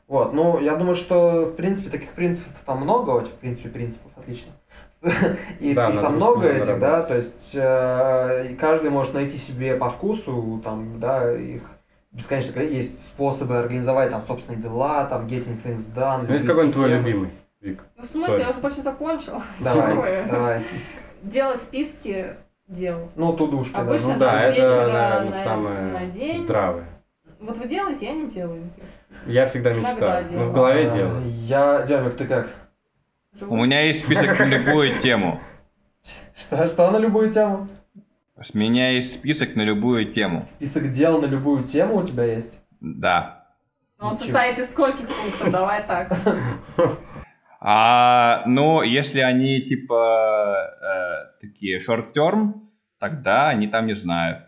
Вот, 0.08 0.34
ну, 0.34 0.60
я 0.62 0.76
думаю, 0.76 0.96
что, 0.96 1.46
в 1.46 1.56
принципе, 1.56 1.90
таких 1.90 2.12
принципов 2.12 2.54
там 2.66 2.82
много, 2.82 3.26
в 3.26 3.30
принципе, 3.32 3.68
принципов, 3.70 4.12
отлично. 4.16 4.52
И 5.60 5.74
Да, 5.74 5.90
их 5.90 6.02
там 6.02 6.16
много 6.16 6.48
этих, 6.48 6.80
да, 6.80 7.02
то 7.04 7.16
есть 7.16 7.52
э, 7.54 8.56
каждый 8.60 8.90
может 8.90 9.14
найти 9.14 9.38
себе 9.38 9.76
по 9.76 9.90
вкусу, 9.90 10.62
там, 10.64 11.00
да, 11.00 11.32
их 11.34 11.62
бесконечно 12.12 12.62
есть 12.62 13.06
способы 13.06 13.58
организовать 13.58 14.10
там 14.12 14.24
собственные 14.24 14.62
дела, 14.62 15.06
там, 15.06 15.28
getting 15.28 15.62
things 15.64 15.94
done. 15.94 16.26
Ну, 16.28 16.34
есть 16.34 16.46
какой-нибудь 16.48 16.74
твой 16.76 16.90
любимый, 16.90 17.30
Вик? 17.62 17.84
Ну, 17.98 18.04
в 18.04 18.06
смысле, 18.08 18.36
Sorry. 18.36 18.40
я 18.42 18.50
уже 18.50 18.60
почти 18.60 18.82
закончила. 18.82 19.42
Давай, 19.60 20.26
давай. 20.26 20.64
Делать 21.22 21.62
списки 21.62 22.34
дел. 22.68 23.10
Ну, 23.16 23.34
тудушки, 23.34 23.74
да. 23.74 23.82
Обычно 23.82 24.14
Ну 24.14 24.20
да, 24.20 24.42
это, 24.42 24.52
вечера 24.62 24.88
наверное, 24.88 25.26
на- 25.26 25.44
самое 25.44 25.80
на 25.92 26.06
день. 26.06 26.40
здравое. 26.40 26.86
Вот 27.40 27.58
вы 27.58 27.68
делаете, 27.68 28.06
я 28.08 28.12
не 28.14 28.28
делаю. 28.28 28.70
Я 29.26 29.46
всегда 29.46 29.72
Иногда 29.74 29.92
мечтаю, 29.92 30.24
но 30.26 30.32
делаю. 30.32 30.50
в 30.50 30.54
голове 30.54 30.88
А, 30.88 30.96
делаю. 30.96 31.24
Я, 31.28 31.82
Демик, 31.84 32.16
ты 32.18 32.26
как? 32.26 32.50
Живу. 33.34 33.54
У 33.54 33.58
меня 33.66 33.82
есть 33.82 34.04
список 34.06 34.40
на 34.40 34.46
любую 34.46 34.98
тему. 34.98 35.40
Что, 36.36 36.68
что 36.68 36.92
на 36.92 36.98
любую 36.98 37.30
тему? 37.32 37.68
У 38.36 38.58
меня 38.58 38.92
есть 38.92 39.14
список 39.14 39.56
на 39.56 39.62
любую 39.62 40.12
тему. 40.12 40.46
Список 40.50 40.92
дел 40.92 41.22
на 41.22 41.26
любую 41.26 41.64
тему 41.64 41.98
у 41.98 42.04
тебя 42.04 42.24
есть? 42.24 42.62
Да. 42.80 43.46
Но 44.00 44.08
он 44.10 44.14
Ничего. 44.14 44.26
состоит 44.26 44.60
из 44.60 44.70
скольких 44.72 45.08
пунктов? 45.08 45.52
Давай 45.52 45.86
так. 45.86 46.14
А, 47.60 48.44
ну, 48.46 48.84
если 48.84 49.20
они 49.20 49.62
типа 49.62 50.56
э, 50.80 51.40
такие 51.42 51.80
шорт-терм, 51.80 52.70
тогда 53.00 53.50
они 53.50 53.68
там, 53.68 53.88
не 53.88 53.96
знаю, 53.96 54.44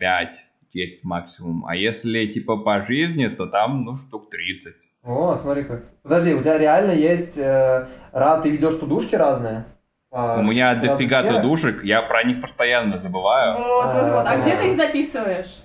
5-10 0.74 0.88
максимум. 1.04 1.66
А 1.66 1.76
если 1.76 2.26
типа 2.26 2.56
по 2.58 2.82
жизни, 2.82 3.26
то 3.28 3.46
там, 3.46 3.84
ну, 3.84 3.96
штук 3.96 4.30
30. 4.30 4.74
О, 5.04 5.36
смотри 5.36 5.64
как. 5.64 5.82
Подожди, 6.02 6.34
у 6.34 6.40
тебя 6.40 6.58
реально 6.58 6.92
есть... 6.92 7.38
Э, 7.38 7.88
раз 8.12 8.42
ты 8.42 8.50
ведешь 8.50 8.74
тудушки 8.74 9.14
разные? 9.14 9.64
А, 10.12 10.38
У 10.40 10.42
меня 10.42 10.74
дофига 10.74 11.22
тудушек, 11.22 11.84
я 11.84 12.02
про 12.02 12.24
них 12.24 12.40
постоянно 12.40 12.98
забываю. 12.98 13.58
Вот, 13.58 13.92
вот, 13.92 14.02
вот. 14.02 14.26
А 14.26 14.36
где 14.38 14.56
ты 14.56 14.68
их 14.70 14.76
записываешь? 14.76 15.62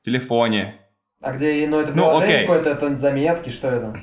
В 0.00 0.02
телефоне. 0.04 0.74
А 1.20 1.32
где, 1.32 1.66
ну 1.66 1.80
это 1.80 1.88
Ну, 1.92 2.02
приложение 2.04 2.36
окей. 2.36 2.46
какое-то, 2.46 2.70
это 2.70 2.98
заметки, 2.98 3.50
что 3.50 3.68
это? 3.68 3.96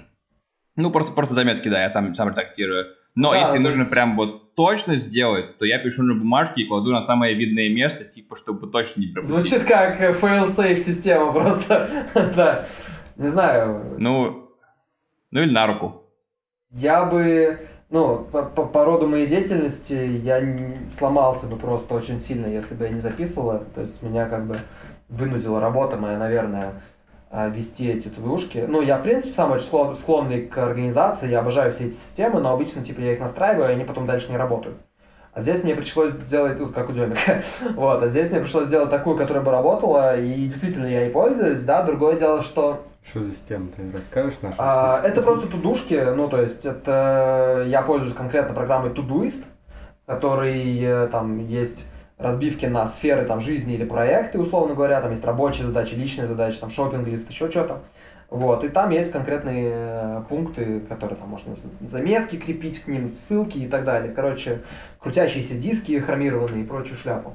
Ну, 0.75 0.89
просто, 0.91 1.13
просто 1.13 1.35
заметки, 1.35 1.69
да, 1.69 1.81
я 1.83 1.89
сам, 1.89 2.15
сам 2.15 2.29
редактирую. 2.29 2.87
Но 3.15 3.31
Да, 3.31 3.39
если 3.41 3.57
нужно 3.57 3.81
есть- 3.81 3.91
прям 3.91 4.15
вот 4.15 4.55
точно 4.55 4.95
сделать, 4.95 5.57
то 5.57 5.65
я 5.65 5.79
пишу 5.79 6.03
на 6.03 6.13
бумажке 6.13 6.61
и 6.61 6.67
кладу 6.67 6.91
на 6.91 7.01
самое 7.01 7.33
видное 7.35 7.69
место, 7.69 8.03
типа, 8.05 8.35
чтобы 8.35 8.67
точно 8.67 9.01
не 9.01 9.07
пропустить. 9.07 9.35
Звучит 9.49 9.63
как 9.67 9.99
э, 10.01 10.13
fail-safe 10.13 10.79
система 10.79 11.31
просто. 11.33 11.89
да. 12.35 12.65
Не 13.17 13.29
знаю, 13.29 13.95
Ну, 13.97 14.49
ну 15.31 15.41
или 15.41 15.51
на 15.53 15.67
руку. 15.67 16.03
я 16.71 17.05
бы... 17.05 17.59
Ну, 17.89 18.19
по, 18.31 18.43
по- 18.43 18.65
по 18.65 18.85
роду 18.85 19.05
моей 19.09 19.27
деятельности 19.27 19.93
я 20.23 20.39
не- 20.39 20.89
сломался 20.89 21.45
бы 21.47 21.57
просто 21.57 21.93
очень 21.93 22.21
сильно, 22.21 22.45
если 22.47 22.73
бы 22.73 22.85
я 22.85 22.89
не 22.89 23.01
записывал 23.01 23.51
это. 23.51 23.65
То 23.65 23.81
есть 23.81 24.01
меня 24.01 24.27
как 24.27 24.47
бы 24.47 24.55
вынудила 25.09 25.59
работа 25.59 25.97
моя, 25.97 26.17
наверное, 26.17 26.81
вести 27.31 27.89
эти 27.89 28.09
тудушки. 28.09 28.65
Ну, 28.67 28.81
я, 28.81 28.97
в 28.97 29.03
принципе, 29.03 29.31
сам 29.31 29.51
очень 29.51 29.65
склон- 29.65 29.95
склонный 29.95 30.41
к 30.41 30.57
организации, 30.57 31.29
я 31.29 31.39
обожаю 31.39 31.71
все 31.71 31.85
эти 31.87 31.95
системы, 31.95 32.41
но 32.41 32.51
обычно, 32.51 32.83
типа, 32.83 32.99
я 33.01 33.13
их 33.13 33.19
настраиваю, 33.19 33.69
и 33.69 33.73
они 33.73 33.85
потом 33.85 34.05
дальше 34.05 34.31
не 34.31 34.37
работают. 34.37 34.77
А 35.33 35.41
здесь 35.41 35.63
мне 35.63 35.75
пришлось 35.75 36.11
сделать, 36.11 36.57
как 36.73 36.89
у 36.89 36.91
Демика, 36.91 37.41
вот, 37.75 38.03
а 38.03 38.07
здесь 38.09 38.31
мне 38.31 38.41
пришлось 38.41 38.67
сделать 38.67 38.89
такую, 38.89 39.17
которая 39.17 39.41
бы 39.41 39.51
работала, 39.51 40.19
и 40.19 40.45
действительно 40.45 40.87
я 40.87 41.03
ей 41.03 41.09
пользуюсь, 41.09 41.61
да, 41.61 41.83
другое 41.83 42.17
дело, 42.17 42.43
что 42.43 42.83
Что 43.01 43.23
за 43.23 43.31
система, 43.31 43.69
ты 43.69 43.89
расскажешь 43.95 44.41
нашим 44.41 44.57
а, 44.57 44.99
это 45.01 45.21
просто 45.21 45.47
тудушки, 45.47 45.97
ну, 46.13 46.27
то 46.27 46.41
есть, 46.41 46.65
это 46.65 47.63
я 47.65 47.81
пользуюсь 47.81 48.13
конкретно 48.13 48.53
программой 48.53 48.91
Todoist, 48.91 49.45
в 50.03 50.05
которой 50.05 50.81
э, 50.81 51.07
там 51.07 51.47
есть 51.47 51.90
разбивки 52.21 52.65
на 52.65 52.87
сферы 52.87 53.25
там 53.25 53.41
жизни 53.41 53.73
или 53.73 53.83
проекты, 53.83 54.39
условно 54.39 54.75
говоря, 54.75 55.01
там 55.01 55.11
есть 55.11 55.25
рабочие 55.25 55.65
задачи, 55.65 55.95
личные 55.95 56.27
задачи, 56.27 56.59
там 56.59 56.69
шопинг 56.69 57.07
лист, 57.07 57.29
еще 57.29 57.49
что-то. 57.49 57.81
Вот, 58.29 58.63
и 58.63 58.69
там 58.69 58.91
есть 58.91 59.11
конкретные 59.11 59.71
э, 59.73 60.23
пункты, 60.29 60.79
которые 60.79 61.17
там 61.17 61.27
можно 61.27 61.53
заметки 61.81 62.37
крепить 62.37 62.81
к 62.81 62.87
ним, 62.87 63.13
ссылки 63.13 63.57
и 63.57 63.67
так 63.67 63.83
далее. 63.83 64.13
Короче, 64.13 64.61
крутящиеся 64.99 65.55
диски 65.55 65.99
хромированные 65.99 66.63
и 66.63 66.65
прочую 66.65 66.97
шляпу. 66.97 67.33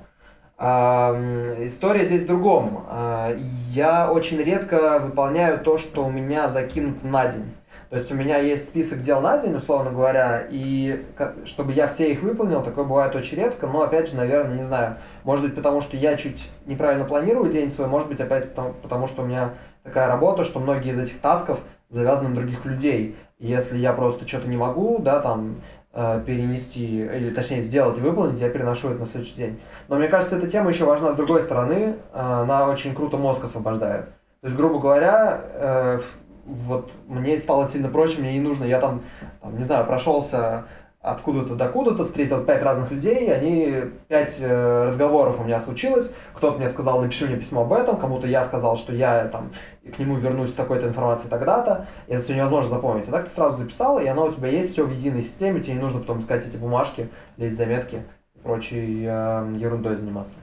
А, 0.59 1.15
история 1.61 2.07
здесь 2.07 2.23
в 2.23 2.27
другом. 2.27 2.87
А, 2.89 3.37
я 3.73 4.11
очень 4.11 4.39
редко 4.39 4.99
выполняю 4.99 5.59
то, 5.59 5.77
что 5.77 6.03
у 6.07 6.11
меня 6.11 6.49
закинуто 6.49 7.07
на 7.07 7.27
день. 7.27 7.53
То 7.89 7.97
есть 7.97 8.11
у 8.11 8.15
меня 8.17 8.39
есть 8.39 8.69
список 8.69 9.01
дел 9.01 9.21
на 9.21 9.39
день, 9.39 9.55
условно 9.55 9.91
говоря, 9.91 10.45
и 10.51 11.05
чтобы 11.45 11.73
я 11.73 11.87
все 11.87 12.11
их 12.11 12.23
выполнил, 12.23 12.63
такое 12.63 12.85
бывает 12.85 13.15
очень 13.15 13.37
редко, 13.37 13.69
но 13.69 13.83
опять 13.83 14.11
же, 14.11 14.17
наверное, 14.17 14.57
не 14.57 14.65
знаю, 14.65 14.97
может 15.23 15.45
быть 15.45 15.55
потому, 15.55 15.81
что 15.81 15.97
я 15.97 16.17
чуть 16.17 16.49
неправильно 16.67 17.05
планирую 17.05 17.53
день 17.53 17.71
свой, 17.71 17.87
может 17.87 18.09
быть 18.09 18.21
опять 18.21 18.51
потому, 18.51 18.73
потому 18.83 19.07
что 19.07 19.23
у 19.23 19.27
меня 19.27 19.51
такая 19.85 20.09
работа, 20.09 20.45
что 20.45 20.59
многие 20.59 20.93
из 20.93 20.99
этих 20.99 21.21
тасков 21.21 21.61
завязаны 21.89 22.31
на 22.31 22.35
других 22.35 22.65
людей. 22.65 23.17
Если 23.39 23.79
я 23.79 23.93
просто 23.93 24.27
что-то 24.27 24.49
не 24.49 24.57
могу, 24.57 24.99
да, 24.99 25.21
там, 25.21 25.57
э, 25.93 26.23
перенести, 26.27 27.03
или 27.03 27.31
точнее 27.31 27.63
сделать 27.63 27.99
и 27.99 28.01
выполнить, 28.01 28.41
я 28.41 28.51
переношу 28.51 28.89
это 28.89 29.01
на 29.01 29.07
следующий 29.07 29.37
день. 29.37 29.61
Но 29.89 29.97
мне 29.97 30.09
кажется, 30.09 30.37
эта 30.37 30.49
тема 30.49 30.71
еще 30.71 30.87
важна 30.87 31.13
с 31.13 31.17
другой 31.17 31.43
стороны, 31.43 31.75
э, 31.75 31.95
она 32.13 32.69
очень 32.69 32.95
круто 32.95 33.17
мозг 33.17 33.45
освобождает. 33.45 34.07
То 34.41 34.49
есть, 34.49 34.57
грубо 34.57 34.79
говоря, 34.81 35.41
э, 35.55 35.99
вот 36.47 36.91
мне 37.07 37.39
стало 37.39 37.67
сильно 37.67 37.89
проще, 37.89 38.21
мне 38.21 38.35
не 38.35 38.41
нужно, 38.41 38.65
я 38.65 38.81
там, 38.81 39.03
там 39.43 39.57
не 39.59 39.65
знаю, 39.65 39.87
прошелся 39.87 40.67
откуда-то 41.01 41.55
до 41.55 41.69
куда-то, 41.69 42.05
встретил 42.05 42.43
пять 42.43 42.63
разных 42.63 42.91
людей, 42.91 43.33
они 43.33 43.75
пять 44.09 44.39
э, 44.41 44.85
разговоров 44.87 45.39
у 45.39 45.45
меня 45.45 45.61
случилось, 45.61 46.13
кто-то 46.35 46.59
мне 46.59 46.69
сказал, 46.69 47.01
напиши 47.01 47.27
мне 47.27 47.37
письмо 47.37 47.63
об 47.63 47.73
этом, 47.73 47.97
кому-то 47.97 48.27
я 48.27 48.45
сказал, 48.45 48.77
что 48.77 48.93
я 48.93 49.27
там 49.27 49.53
к 49.95 49.99
нему 50.01 50.17
вернусь 50.17 50.51
с 50.51 50.55
такой-то 50.55 50.89
информацией 50.89 51.31
тогда-то, 51.31 51.87
и 52.09 52.13
это 52.13 52.23
все 52.23 52.35
невозможно 52.35 52.71
запомнить. 52.71 53.09
А 53.09 53.13
так 53.13 53.27
ты 53.27 53.31
сразу 53.31 53.59
записал, 53.59 54.01
и 54.01 54.07
оно 54.07 54.27
у 54.27 54.33
тебя 54.33 54.49
есть 54.49 54.73
все 54.73 54.85
в 54.85 54.91
единой 54.91 55.23
системе, 55.23 55.61
тебе 55.61 55.75
не 55.75 55.81
нужно 55.81 56.01
потом 56.01 56.19
искать 56.19 56.47
эти 56.47 56.57
бумажки, 56.57 57.09
лезть 57.37 57.57
заметки 57.57 58.03
и 58.35 58.39
прочей 58.39 59.05
э, 59.07 59.53
ерундой 59.57 59.97
заниматься. 59.97 60.37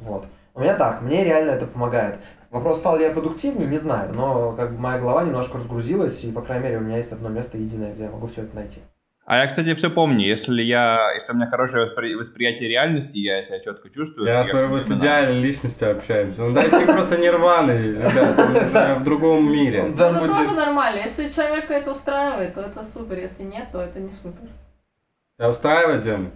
Вот. 0.00 0.26
У 0.54 0.60
меня 0.60 0.74
так, 0.74 1.00
мне 1.00 1.24
реально 1.24 1.52
это 1.52 1.66
помогает. 1.66 2.18
Вопрос, 2.52 2.80
стал 2.80 2.98
ли 2.98 3.04
я 3.04 3.10
продуктивнее, 3.10 3.66
не 3.66 3.78
знаю, 3.78 4.12
но 4.14 4.52
как 4.52 4.72
бы 4.74 4.78
моя 4.78 4.98
голова 4.98 5.24
немножко 5.24 5.56
разгрузилась, 5.56 6.22
и, 6.22 6.30
по 6.30 6.42
крайней 6.42 6.64
мере, 6.64 6.76
у 6.76 6.80
меня 6.80 6.98
есть 6.98 7.10
одно 7.10 7.30
место 7.30 7.56
единое, 7.56 7.94
где 7.94 8.04
я 8.04 8.10
могу 8.10 8.26
все 8.26 8.42
это 8.42 8.54
найти. 8.54 8.80
А 9.24 9.38
я, 9.38 9.46
кстати, 9.46 9.72
все 9.74 9.88
помню. 9.88 10.26
Если 10.26 10.62
я, 10.62 11.12
если 11.14 11.32
у 11.32 11.36
меня 11.36 11.46
хорошее 11.46 11.84
воспри... 11.84 12.14
восприятие 12.14 12.68
реальности, 12.68 13.18
я 13.18 13.42
себя 13.44 13.60
четко 13.60 13.88
чувствую. 13.88 14.28
Я, 14.28 14.44
смотрю, 14.44 14.68
мы 14.68 14.80
с 14.80 14.90
идеальной 14.90 15.40
личностью 15.40 15.92
общаемся. 15.92 16.42
Ну, 16.42 16.52
дайте 16.52 16.84
просто 16.84 17.16
нирваны, 17.16 17.70
ребят, 17.70 18.98
в 19.00 19.04
другом 19.04 19.50
мире. 19.50 19.86
Это 19.88 20.26
тоже 20.26 20.54
нормально. 20.54 20.98
Если 20.98 21.30
человека 21.30 21.72
это 21.72 21.92
устраивает, 21.92 22.54
то 22.54 22.62
это 22.62 22.82
супер. 22.82 23.18
Если 23.18 23.44
нет, 23.44 23.68
то 23.72 23.80
это 23.80 24.00
не 24.00 24.10
супер. 24.10 24.48
Тебя 25.38 25.48
устраивает, 25.48 26.02
Демик? 26.02 26.34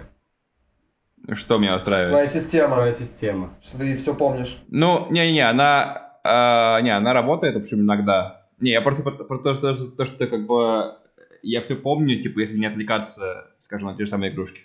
Что 1.32 1.58
меня 1.58 1.74
устраивает? 1.74 2.10
Твоя 2.10 2.26
система. 2.26 2.76
Твоя 2.76 2.92
система. 2.92 3.50
Что 3.60 3.78
ты 3.78 3.96
все 3.96 4.14
помнишь. 4.14 4.62
Ну, 4.68 5.08
не-не, 5.10 5.40
она 5.40 6.05
а, 6.26 6.80
не, 6.80 6.90
она 6.90 7.12
работает, 7.12 7.54
в 7.54 7.58
общем, 7.58 7.80
иногда. 7.80 8.46
Не, 8.60 8.70
я 8.70 8.80
просто 8.80 9.02
про, 9.02 9.12
про 9.12 9.38
то, 9.38 9.54
что, 9.54 9.74
то, 9.74 10.04
что 10.04 10.26
как 10.26 10.46
бы 10.46 10.94
я 11.42 11.60
все 11.60 11.76
помню, 11.76 12.20
типа, 12.20 12.40
если 12.40 12.58
не 12.58 12.66
отвлекаться, 12.66 13.50
скажем, 13.62 13.88
на 13.88 13.96
те 13.96 14.04
же 14.04 14.10
самые 14.10 14.32
игрушки. 14.32 14.62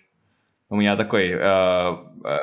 У 0.69 0.75
меня 0.75 0.95
такой 0.95 1.29
э, 1.29 1.35
э, 1.35 2.37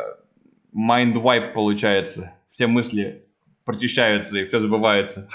mind 0.75 1.14
wipe 1.14 1.53
получается. 1.53 2.33
Все 2.49 2.66
мысли 2.66 3.25
прочищаются 3.64 4.39
и 4.39 4.45
все 4.45 4.61
забывается. 4.61 5.29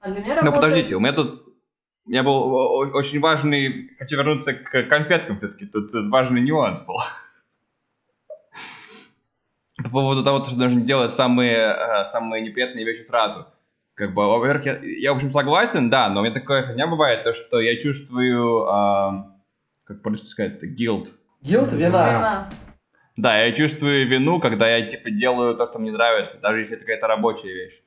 А 0.00 0.08
Ну, 0.08 0.52
подождите, 0.52 0.96
у 0.96 1.00
меня 1.00 1.12
тут... 1.12 1.42
У 2.04 2.10
меня 2.10 2.24
был 2.24 2.52
очень 2.52 3.20
важный... 3.20 3.90
Хочу 3.98 4.16
вернуться 4.16 4.54
к 4.54 4.88
конфеткам 4.88 5.38
все-таки. 5.38 5.66
Тут 5.66 5.90
важный 6.10 6.40
нюанс 6.40 6.82
был 6.82 6.96
поводу 9.92 10.24
того, 10.24 10.44
что 10.44 10.58
нужно 10.58 10.80
делать 10.80 11.12
самые, 11.12 11.56
э, 11.56 12.04
самые 12.06 12.42
неприятные 12.42 12.84
вещи 12.84 13.02
сразу. 13.02 13.46
Как 13.94 14.14
бы, 14.14 14.26
во-первых, 14.26 14.64
я, 14.66 14.78
я, 14.82 15.12
в 15.12 15.16
общем, 15.16 15.30
согласен, 15.30 15.90
да, 15.90 16.08
но 16.08 16.20
у 16.20 16.24
меня 16.24 16.34
такое 16.34 16.62
фигня 16.62 16.86
бывает, 16.86 17.24
то, 17.24 17.32
что 17.32 17.60
я 17.60 17.78
чувствую, 17.78 18.64
э, 18.64 19.24
как 19.84 20.02
по-русски 20.02 20.26
сказать, 20.26 20.62
guilt. 20.62 21.08
Guilt? 21.42 21.74
Вина. 21.74 22.08
Вина. 22.08 22.48
Да, 23.16 23.38
я 23.38 23.52
чувствую 23.52 24.08
вину, 24.08 24.40
когда 24.40 24.68
я, 24.68 24.86
типа, 24.86 25.10
делаю 25.10 25.54
то, 25.54 25.66
что 25.66 25.78
мне 25.78 25.92
нравится, 25.92 26.40
даже 26.40 26.60
если 26.60 26.76
это 26.76 26.86
какая-то 26.86 27.06
рабочая 27.06 27.52
вещь 27.52 27.82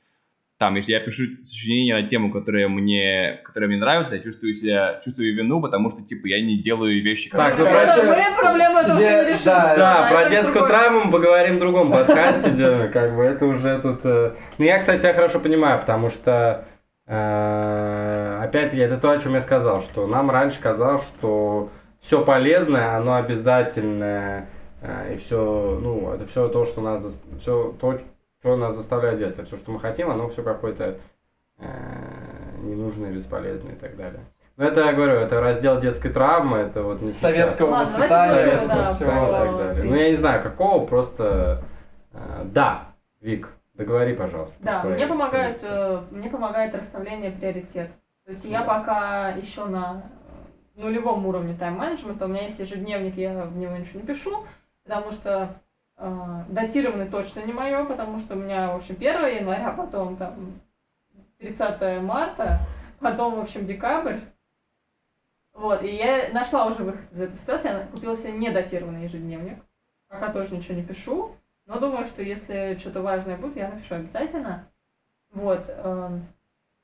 там, 0.58 0.76
если 0.76 0.94
я 0.94 1.02
пишу 1.02 1.24
сочинение 1.44 2.02
на 2.02 2.08
тему, 2.08 2.32
которая 2.32 2.70
мне, 2.70 3.42
которая 3.44 3.68
мне 3.68 3.78
нравится, 3.78 4.16
я 4.16 4.22
чувствую 4.22 4.54
себя, 4.54 5.00
чувствую 5.04 5.36
вину, 5.36 5.62
потому 5.62 5.90
что, 5.90 6.02
типа, 6.02 6.28
я 6.28 6.42
не 6.42 6.62
делаю 6.62 7.04
вещи, 7.04 7.30
Так, 7.30 7.60
ну, 7.60 7.66
про... 7.66 7.86
Мы 8.04 8.36
проблему 8.42 8.80
эту 8.80 8.96
уже 8.96 9.00
не 9.00 9.30
решили. 9.32 9.46
Да, 9.46 9.76
да, 9.76 10.10
про 10.10 10.30
детскую 10.30 10.66
травму 10.66 11.06
мы 11.06 11.12
поговорим 11.12 11.58
в 11.58 11.60
другом 11.60 11.92
подкасте, 11.92 12.90
как 12.94 13.16
бы 13.16 13.24
это 13.24 13.46
уже 13.46 13.80
тут... 13.82 14.00
Э, 14.06 14.34
ну, 14.58 14.66
я, 14.66 14.80
кстати, 14.80 15.02
тебя 15.02 15.14
хорошо 15.14 15.42
понимаю, 15.42 15.82
потому 15.82 16.10
что, 16.10 16.66
э, 17.06 18.40
опять-таки, 18.42 18.82
это 18.82 18.98
то, 18.98 19.12
о 19.12 19.20
чем 19.20 19.34
я 19.34 19.42
сказал, 19.42 19.82
что 19.82 20.08
нам 20.08 20.32
раньше 20.32 20.62
казалось, 20.62 21.04
что 21.04 21.70
все 22.00 22.24
полезное, 22.24 22.96
оно 22.96 23.16
обязательное, 23.16 24.48
э, 24.82 25.16
и 25.16 25.18
все, 25.18 25.80
ну, 25.82 26.14
это 26.14 26.26
все 26.26 26.48
то, 26.48 26.66
что 26.66 26.80
нас, 26.80 27.22
все 27.42 27.76
то, 27.78 28.00
что 28.46 28.56
нас 28.56 28.76
заставляет 28.76 29.18
делать. 29.18 29.40
А 29.40 29.44
все, 29.44 29.58
что 29.58 29.72
мы 29.72 29.80
хотим, 29.80 30.12
оно 30.12 30.30
все 30.30 30.44
какое-то 30.44 31.00
э, 31.58 31.66
ненужное, 32.62 33.12
бесполезное 33.12 33.74
и 33.74 33.76
так 33.76 33.98
далее. 33.98 34.24
Но 34.56 34.66
это, 34.66 34.82
я 34.82 34.94
говорю, 34.94 35.14
это 35.14 35.42
раздел 35.42 35.82
детской 35.82 36.10
травмы, 36.10 36.58
это 36.58 36.84
вот 36.84 37.02
не 37.02 37.12
Советского 37.12 37.72
Ладно, 37.72 37.98
воспитания, 37.98 38.36
советского 38.36 38.76
да, 38.76 38.94
всего 38.94 39.10
и 39.10 39.32
так 39.32 39.58
далее. 39.58 39.84
Ну, 39.84 39.96
я 39.96 40.10
не 40.12 40.16
знаю, 40.16 40.44
какого, 40.44 40.86
просто... 40.86 41.64
Э, 42.14 42.44
да, 42.46 42.92
Вик, 43.20 43.50
договори, 43.74 44.14
пожалуйста. 44.14 44.58
Да, 44.62 44.84
мне 44.84 45.08
помогает, 45.08 45.58
э, 45.64 46.04
мне 46.12 46.30
помогает 46.30 46.76
расставление 46.76 47.32
приоритетов. 47.32 47.96
То 48.26 48.32
есть 48.32 48.46
я 48.46 48.62
пока 48.62 49.30
еще 49.30 49.66
на 49.66 50.04
нулевом 50.76 51.26
уровне 51.26 51.56
тайм-менеджмента, 51.58 52.26
у 52.26 52.28
меня 52.28 52.44
есть 52.44 52.60
ежедневник, 52.60 53.18
я 53.18 53.46
в 53.46 53.58
него 53.58 53.76
ничего 53.76 54.02
не 54.02 54.06
пишу, 54.06 54.46
потому 54.84 55.10
что 55.10 55.56
датированный 55.98 57.10
точно 57.10 57.42
не 57.42 57.54
мое, 57.54 57.86
потому 57.86 58.20
что 58.20 58.36
у 58.36 58.38
меня, 58.38 58.74
в 58.74 58.76
общем, 58.76 58.96
1 58.96 59.38
января, 59.38 59.72
потом 59.72 60.18
там 60.18 60.60
30 61.40 62.02
марта, 62.02 62.60
потом, 63.00 63.36
в 63.36 63.40
общем, 63.40 63.66
декабрь. 63.66 64.20
Вот, 65.54 65.84
и 65.84 65.96
я 65.96 66.30
нашла 66.34 66.66
уже 66.66 66.84
выход 66.84 67.12
из 67.12 67.22
этой 67.22 67.38
ситуации, 67.38 67.70
я 67.70 67.88
купила 67.88 68.16
себе 68.16 68.34
недатированный 68.34 69.04
ежедневник. 69.04 69.60
Пока 70.10 70.32
тоже 70.32 70.54
ничего 70.54 70.76
не 70.76 70.84
пишу, 70.84 71.36
но 71.66 71.80
думаю, 71.80 72.04
что 72.04 72.22
если 72.22 72.76
что-то 72.78 73.02
важное 73.02 73.38
будет, 73.38 73.56
я 73.56 73.70
напишу 73.70 73.96
обязательно. 73.96 74.68
Вот. 75.32 75.66
Эм, 75.70 76.28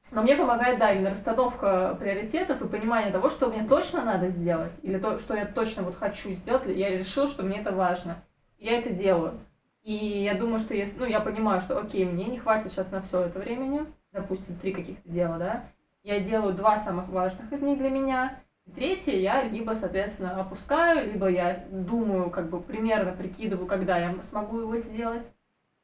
но 0.10 0.24
мне 0.24 0.36
помогает, 0.36 0.80
да, 0.80 0.94
именно 0.94 1.12
расстановка 1.12 1.96
приоритетов 2.00 2.62
и 2.62 2.68
понимание 2.68 3.12
того, 3.12 3.30
что 3.30 3.50
мне 3.50 3.68
точно 3.68 4.04
надо 4.04 4.30
сделать, 4.30 4.74
или 4.82 4.98
то, 4.98 5.20
что 5.20 5.36
я 5.36 5.46
точно 5.46 5.84
вот 5.84 5.96
хочу 5.96 6.32
сделать, 6.32 6.66
я 6.66 6.98
решил, 6.98 7.28
что 7.28 7.44
мне 7.44 7.60
это 7.60 7.72
важно 7.72 8.22
я 8.62 8.78
это 8.78 8.92
делаю. 8.92 9.40
И 9.84 9.94
я 9.94 10.36
думаю, 10.36 10.60
что 10.60 10.74
если, 10.74 10.98
ну, 11.00 11.06
я 11.06 11.20
понимаю, 11.20 11.60
что, 11.60 11.78
окей, 11.78 12.06
мне 12.06 12.26
не 12.26 12.38
хватит 12.38 12.72
сейчас 12.72 12.92
на 12.92 13.02
все 13.02 13.24
это 13.24 13.40
времени, 13.40 13.82
допустим, 14.14 14.56
три 14.56 14.72
каких-то 14.72 15.10
дела, 15.10 15.38
да, 15.38 15.64
я 16.04 16.20
делаю 16.20 16.54
два 16.54 16.78
самых 16.78 17.10
важных 17.10 17.52
из 17.52 17.62
них 17.62 17.80
для 17.80 17.90
меня, 17.90 18.40
третье 18.76 19.14
я 19.14 19.44
либо, 19.44 19.74
соответственно, 19.74 20.40
опускаю, 20.40 21.12
либо 21.12 21.28
я 21.28 21.66
думаю, 21.72 22.30
как 22.30 22.50
бы 22.50 22.62
примерно 22.62 23.12
прикидываю, 23.12 23.66
когда 23.66 23.98
я 23.98 24.16
смогу 24.22 24.60
его 24.60 24.78
сделать, 24.78 25.32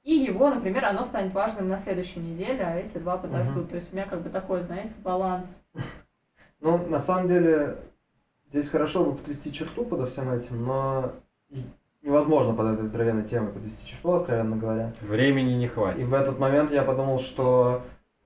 и 0.04 0.14
его, 0.14 0.50
например, 0.50 0.86
оно 0.86 1.04
станет 1.04 1.34
важным 1.34 1.68
на 1.68 1.78
следующей 1.78 2.20
неделе, 2.20 2.64
а 2.64 2.76
эти 2.76 2.98
два 2.98 3.18
подождут. 3.18 3.64
Угу. 3.64 3.70
То 3.70 3.76
есть 3.76 3.92
у 3.92 3.96
меня 3.96 4.06
как 4.06 4.22
бы 4.22 4.30
такой, 4.30 4.62
знаете, 4.62 4.94
баланс. 5.04 5.60
Ну, 6.60 6.88
на 6.88 7.00
самом 7.00 7.28
деле, 7.28 7.78
здесь 8.50 8.68
хорошо 8.68 9.06
бы 9.06 9.16
подвести 9.16 9.54
черту 9.54 9.86
под 9.86 10.10
всем 10.10 10.32
этим, 10.32 10.66
но 10.66 11.14
невозможно 12.08 12.54
под 12.54 12.74
этой 12.74 12.86
здоровенной 12.86 13.24
темой 13.24 13.52
подвести 13.52 13.86
число, 13.86 14.16
откровенно 14.16 14.56
говоря. 14.56 14.94
Времени 15.02 15.54
не 15.54 15.68
хватит. 15.68 16.02
И 16.02 16.04
в 16.06 16.14
этот 16.14 16.40
момент 16.40 16.72
я 16.72 16.84
подумал, 16.84 17.20
что 17.20 17.82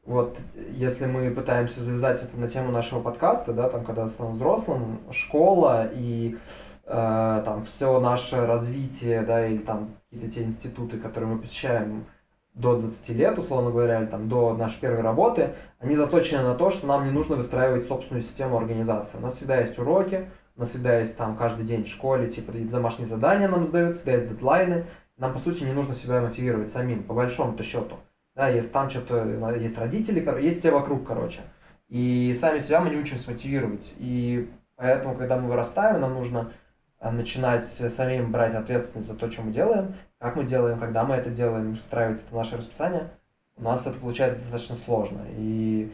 вот 0.05 0.37
если 0.71 1.07
мы 1.07 1.31
пытаемся 1.31 1.81
завязать 1.81 2.23
это 2.23 2.39
на 2.39 2.47
тему 2.47 2.71
нашего 2.71 3.01
подкаста, 3.01 3.53
да, 3.53 3.69
там, 3.69 3.83
когда 3.83 4.07
стану 4.07 4.31
взрослым, 4.31 4.99
школа 5.11 5.89
и 5.91 6.37
э, 6.85 7.41
там 7.43 7.63
все 7.65 7.99
наше 7.99 8.45
развитие, 8.45 9.21
да, 9.21 9.47
или 9.47 9.57
там 9.57 9.95
какие-то 10.11 10.31
те 10.33 10.43
институты, 10.43 10.97
которые 10.97 11.31
мы 11.33 11.39
посещаем 11.39 12.05
до 12.53 12.77
20 12.77 13.09
лет, 13.15 13.39
условно 13.39 13.71
говоря, 13.71 14.01
или 14.01 14.07
там 14.07 14.29
до 14.29 14.53
нашей 14.55 14.79
первой 14.79 15.01
работы, 15.01 15.55
они 15.79 15.95
заточены 15.95 16.43
на 16.43 16.53
то, 16.53 16.69
что 16.69 16.85
нам 16.85 17.05
не 17.05 17.11
нужно 17.11 17.35
выстраивать 17.35 17.87
собственную 17.87 18.21
систему 18.21 18.57
организации. 18.57 19.17
У 19.17 19.21
нас 19.21 19.37
всегда 19.37 19.59
есть 19.59 19.79
уроки, 19.79 20.29
у 20.55 20.61
нас 20.61 20.77
там 21.17 21.37
каждый 21.37 21.65
день 21.65 21.83
в 21.83 21.87
школе, 21.87 22.29
типа 22.29 22.51
домашние 22.51 23.07
задания 23.07 23.47
нам 23.47 23.65
сдают, 23.65 23.95
всегда 23.95 24.13
есть 24.13 24.29
дедлайны. 24.29 24.85
Нам, 25.17 25.33
по 25.33 25.39
сути, 25.39 25.63
не 25.63 25.73
нужно 25.73 25.93
себя 25.93 26.21
мотивировать 26.21 26.71
самим, 26.71 27.03
по 27.03 27.13
большому-то 27.13 27.63
счету. 27.63 27.97
Да, 28.35 28.47
есть 28.47 28.71
там 28.71 28.89
что-то, 28.89 29.53
есть 29.55 29.77
родители, 29.77 30.25
есть 30.41 30.59
все 30.59 30.71
вокруг, 30.71 31.05
короче. 31.05 31.41
И 31.89 32.35
сами 32.39 32.59
себя 32.59 32.79
мы 32.79 32.89
не 32.89 32.95
учимся 32.95 33.29
мотивировать. 33.29 33.93
И 33.97 34.49
поэтому, 34.77 35.15
когда 35.15 35.37
мы 35.37 35.49
вырастаем, 35.49 35.99
нам 35.99 36.13
нужно 36.13 36.51
а, 36.99 37.11
начинать 37.11 37.65
самим 37.65 38.31
брать 38.31 38.53
ответственность 38.53 39.09
за 39.09 39.15
то, 39.15 39.29
что 39.29 39.41
мы 39.41 39.51
делаем, 39.51 39.95
как 40.17 40.35
мы 40.35 40.43
делаем, 40.45 40.79
когда 40.79 41.03
мы 41.03 41.15
это 41.15 41.29
делаем, 41.29 41.75
встраивать 41.75 42.21
это 42.21 42.29
в 42.31 42.35
наше 42.37 42.57
расписание, 42.57 43.11
у 43.57 43.63
нас 43.63 43.85
это 43.85 43.99
получается 43.99 44.39
достаточно 44.39 44.75
сложно. 44.75 45.25
И 45.31 45.91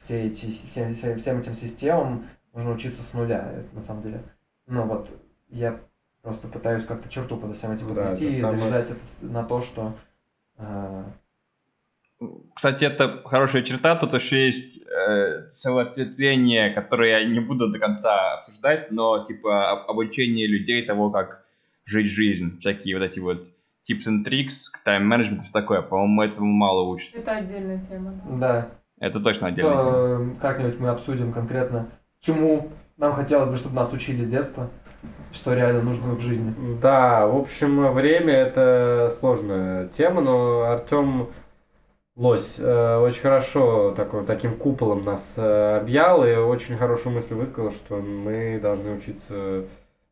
все 0.00 0.24
эти, 0.24 0.50
всем, 0.50 0.92
всем 0.92 1.38
этим 1.38 1.54
системам 1.54 2.26
нужно 2.54 2.72
учиться 2.72 3.02
с 3.02 3.14
нуля, 3.14 3.52
это 3.56 3.74
на 3.74 3.82
самом 3.82 4.02
деле. 4.02 4.22
Ну 4.66 4.82
вот, 4.84 5.08
я 5.50 5.80
просто 6.22 6.48
пытаюсь 6.48 6.84
как-то 6.84 7.08
черту 7.08 7.36
под 7.36 7.56
всем 7.56 7.72
этим 7.72 7.88
Да, 7.94 8.02
подвести 8.02 8.26
это 8.26 8.34
и 8.36 8.40
самое- 8.40 8.58
завязать 8.58 8.90
это 8.90 9.26
на 9.32 9.44
то, 9.44 9.60
что 9.60 9.92
э, 10.58 11.04
Кстати, 12.54 12.84
это 12.84 13.20
хорошая 13.24 13.62
черта, 13.62 13.96
тут 13.96 14.12
еще 14.14 14.46
есть 14.46 14.82
э, 14.86 15.48
целое 15.56 15.86
ответвление, 15.86 16.70
которое 16.72 17.18
я 17.20 17.24
не 17.24 17.40
буду 17.40 17.70
до 17.72 17.78
конца 17.80 18.34
обсуждать, 18.38 18.92
но 18.92 19.24
типа 19.24 19.70
об- 19.72 19.90
обучение 19.90 20.46
людей 20.46 20.84
того, 20.86 21.10
как 21.10 21.44
жить 21.84 22.06
жизнь, 22.08 22.58
всякие 22.60 22.96
вот 22.96 23.04
эти 23.04 23.18
вот 23.18 23.48
tips 23.90 24.06
and 24.06 24.24
tricks, 24.24 24.70
тайм-менеджмент 24.84 25.40
и 25.42 25.44
все 25.44 25.52
такое. 25.52 25.82
По-моему, 25.82 26.22
этому 26.22 26.46
мало 26.52 26.82
учат. 26.88 27.16
Это 27.16 27.32
отдельная 27.32 27.84
тема. 27.90 28.14
да. 28.28 28.38
да, 28.38 28.70
Это 29.06 29.18
точно 29.20 29.48
отдельная 29.48 29.72
тема. 29.76 29.90
то, 29.92 30.22
э, 30.22 30.40
как-нибудь 30.40 30.78
мы 30.78 30.88
обсудим 30.90 31.32
конкретно, 31.32 31.88
чему 32.22 32.68
нам 32.96 33.12
хотелось 33.12 33.50
бы, 33.50 33.56
чтобы 33.56 33.76
нас 33.76 33.92
учили 33.92 34.22
с 34.22 34.28
детства, 34.28 34.70
что 35.32 35.54
реально 35.54 35.82
нужно 35.82 36.14
в 36.14 36.20
жизни. 36.20 36.54
Да, 36.80 37.26
в 37.26 37.36
общем, 37.36 37.92
время 37.92 38.32
это 38.32 39.14
сложная 39.18 39.88
тема, 39.88 40.22
но 40.22 40.62
Артем 40.62 41.28
Лось 42.14 42.58
э, 42.58 42.96
очень 42.98 43.22
хорошо 43.22 43.92
такой, 43.92 44.24
таким 44.24 44.54
куполом 44.54 45.04
нас 45.04 45.34
э, 45.38 45.78
объял 45.78 46.24
и 46.26 46.34
очень 46.34 46.76
хорошую 46.76 47.14
мысль 47.14 47.34
высказал, 47.34 47.70
что 47.70 47.96
мы 47.96 48.60
должны 48.60 48.92
учиться 48.92 49.64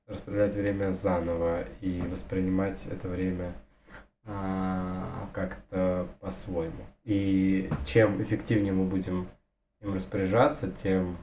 распределять 0.06 0.54
время 0.54 0.92
заново 0.92 1.60
и 1.82 2.02
воспринимать 2.10 2.86
это 2.90 3.06
время 3.06 3.52
а, 4.24 5.28
как-то 5.32 6.06
по-своему. 6.20 6.84
И 7.04 7.70
чем 7.86 8.22
эффективнее 8.22 8.72
мы 8.72 8.86
будем 8.86 9.28
им 9.82 9.94
распоряжаться, 9.94 10.70
тем 10.70 11.16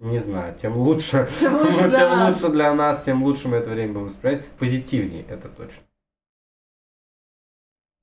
не 0.00 0.18
знаю, 0.18 0.54
тем 0.58 0.76
лучше, 0.76 1.28
Тем 1.38 1.56
лучше 1.56 1.88
для 1.88 1.98
тем 1.98 2.10
нас. 2.10 2.34
лучше 2.42 2.52
для 2.52 2.74
нас, 2.74 3.04
тем 3.04 3.22
лучше 3.22 3.48
мы 3.48 3.58
это 3.58 3.70
время 3.70 3.92
будем 3.92 4.06
воспринимать. 4.06 4.46
Позитивнее, 4.52 5.24
это 5.26 5.48
точно. 5.48 5.82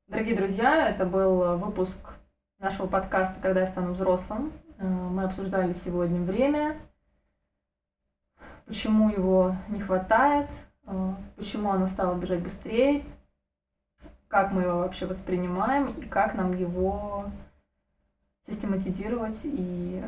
Дорогие 0.07 0.35
друзья, 0.37 0.89
это 0.89 1.05
был 1.05 1.57
выпуск 1.57 1.97
нашего 2.59 2.87
подкаста 2.87 3.39
«Когда 3.41 3.61
я 3.61 3.67
стану 3.67 3.91
взрослым». 3.93 4.53
Э, 4.77 4.85
Мы 4.87 5.23
обсуждали 5.23 5.73
сегодня 5.73 6.21
время, 6.21 6.77
почему 8.65 9.09
его 9.09 9.55
не 9.67 9.79
хватает, 9.79 10.49
э, 10.85 11.13
почему 11.35 11.71
оно 11.71 11.87
стало 11.87 12.15
бежать 12.15 12.41
быстрее, 12.41 13.03
как 14.27 14.51
мы 14.51 14.61
его 14.61 14.79
вообще 14.79 15.07
воспринимаем 15.07 15.87
и 15.87 16.01
как 16.05 16.35
нам 16.35 16.55
его 16.55 17.25
систематизировать 18.47 19.39
и 19.43 20.03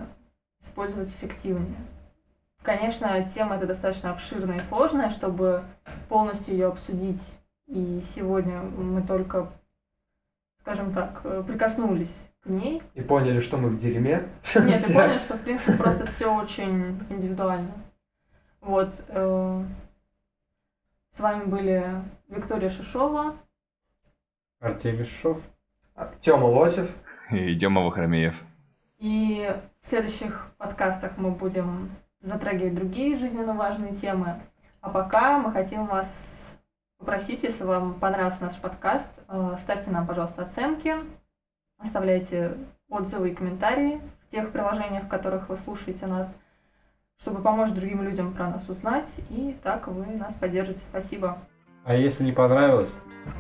использовать 0.62 1.10
эффективнее. 1.10 1.78
Конечно, 2.62 3.24
тема 3.28 3.56
эта 3.56 3.66
достаточно 3.68 4.12
обширная 4.12 4.58
и 4.58 4.62
сложная, 4.64 5.10
чтобы 5.10 5.64
полностью 6.10 6.54
ее 6.54 6.68
обсудить. 6.68 7.22
И 7.68 8.02
сегодня 8.16 8.62
мы 8.62 9.02
только 9.02 9.48
скажем 10.62 10.94
так, 10.94 11.22
э, 11.24 11.44
прикоснулись 11.48 12.14
к 12.44 12.48
ней. 12.48 12.84
И 12.94 13.02
поняли, 13.02 13.40
что 13.40 13.58
мы 13.58 13.70
в 13.70 13.78
дерьме. 13.78 14.28
Нет, 14.56 14.80
Все. 14.80 14.88
ты 14.88 14.94
понял, 14.94 15.20
что 15.20 15.36
в 15.36 15.42
принципе 15.42 15.78
просто 15.78 16.06
все 16.06 16.36
очень 16.36 17.00
индивидуально. 17.10 17.72
Вот. 18.62 18.94
э, 19.08 19.64
С 21.12 21.20
вами 21.20 21.46
были 21.46 22.04
Виктория 22.28 22.70
Шишова. 22.70 23.36
Артемий 24.60 25.06
Шов. 25.06 25.42
Тёма 26.22 26.46
Лосев. 26.46 26.90
И 27.32 27.54
Дема 27.56 27.82
Вахромеев. 27.82 28.44
И 29.00 29.50
в 29.82 29.88
следующих 29.88 30.52
подкастах 30.58 31.14
мы 31.18 31.32
будем 31.32 31.90
затрагивать 32.22 32.76
другие 32.76 33.16
жизненно 33.16 33.54
важные 33.54 33.94
темы. 33.94 34.42
А 34.82 34.90
пока 34.90 35.40
мы 35.40 35.52
хотим 35.54 35.86
вас 35.86 36.58
попросить, 36.98 37.44
если 37.44 37.64
вам 37.64 37.94
понравился 37.94 38.44
наш 38.44 38.58
подкаст, 38.58 39.08
э, 39.30 39.56
ставьте 39.58 39.90
нам, 39.90 40.06
пожалуйста, 40.06 40.42
оценки, 40.42 40.96
оставляйте 41.78 42.58
отзывы 42.90 43.30
и 43.30 43.36
комментарии 43.36 44.02
в 44.28 44.32
тех 44.32 44.52
приложениях, 44.52 45.06
в 45.06 45.08
которых 45.08 45.48
вы 45.48 45.56
слушаете 45.56 46.06
нас, 46.06 46.36
чтобы 47.22 47.42
помочь 47.42 47.70
другим 47.72 48.04
людям 48.04 48.34
про 48.34 48.50
нас 48.50 48.68
узнать, 48.68 49.08
и 49.30 49.58
так 49.64 49.88
вы 49.88 50.06
нас 50.08 50.34
поддержите. 50.34 50.80
Спасибо. 50.80 51.38
А 51.86 51.96
если 51.96 52.24
не 52.24 52.32
понравилось, 52.32 52.94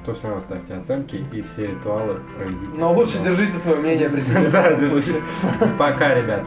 то 0.06 0.14
все 0.14 0.28
равно 0.28 0.42
ставьте 0.42 0.74
оценки 0.74 1.24
и 1.32 1.42
все 1.42 1.68
ритуалы 1.68 2.20
проведите. 2.38 2.78
Но 2.78 2.94
лучше 2.94 3.20
держите 3.24 3.54
свое 3.54 3.80
мнение 3.80 4.10
при 4.10 4.20
себе. 4.20 4.50
Да, 4.52 4.74
держите. 4.74 5.22
Пока, 5.78 6.16
ребята. 6.16 6.46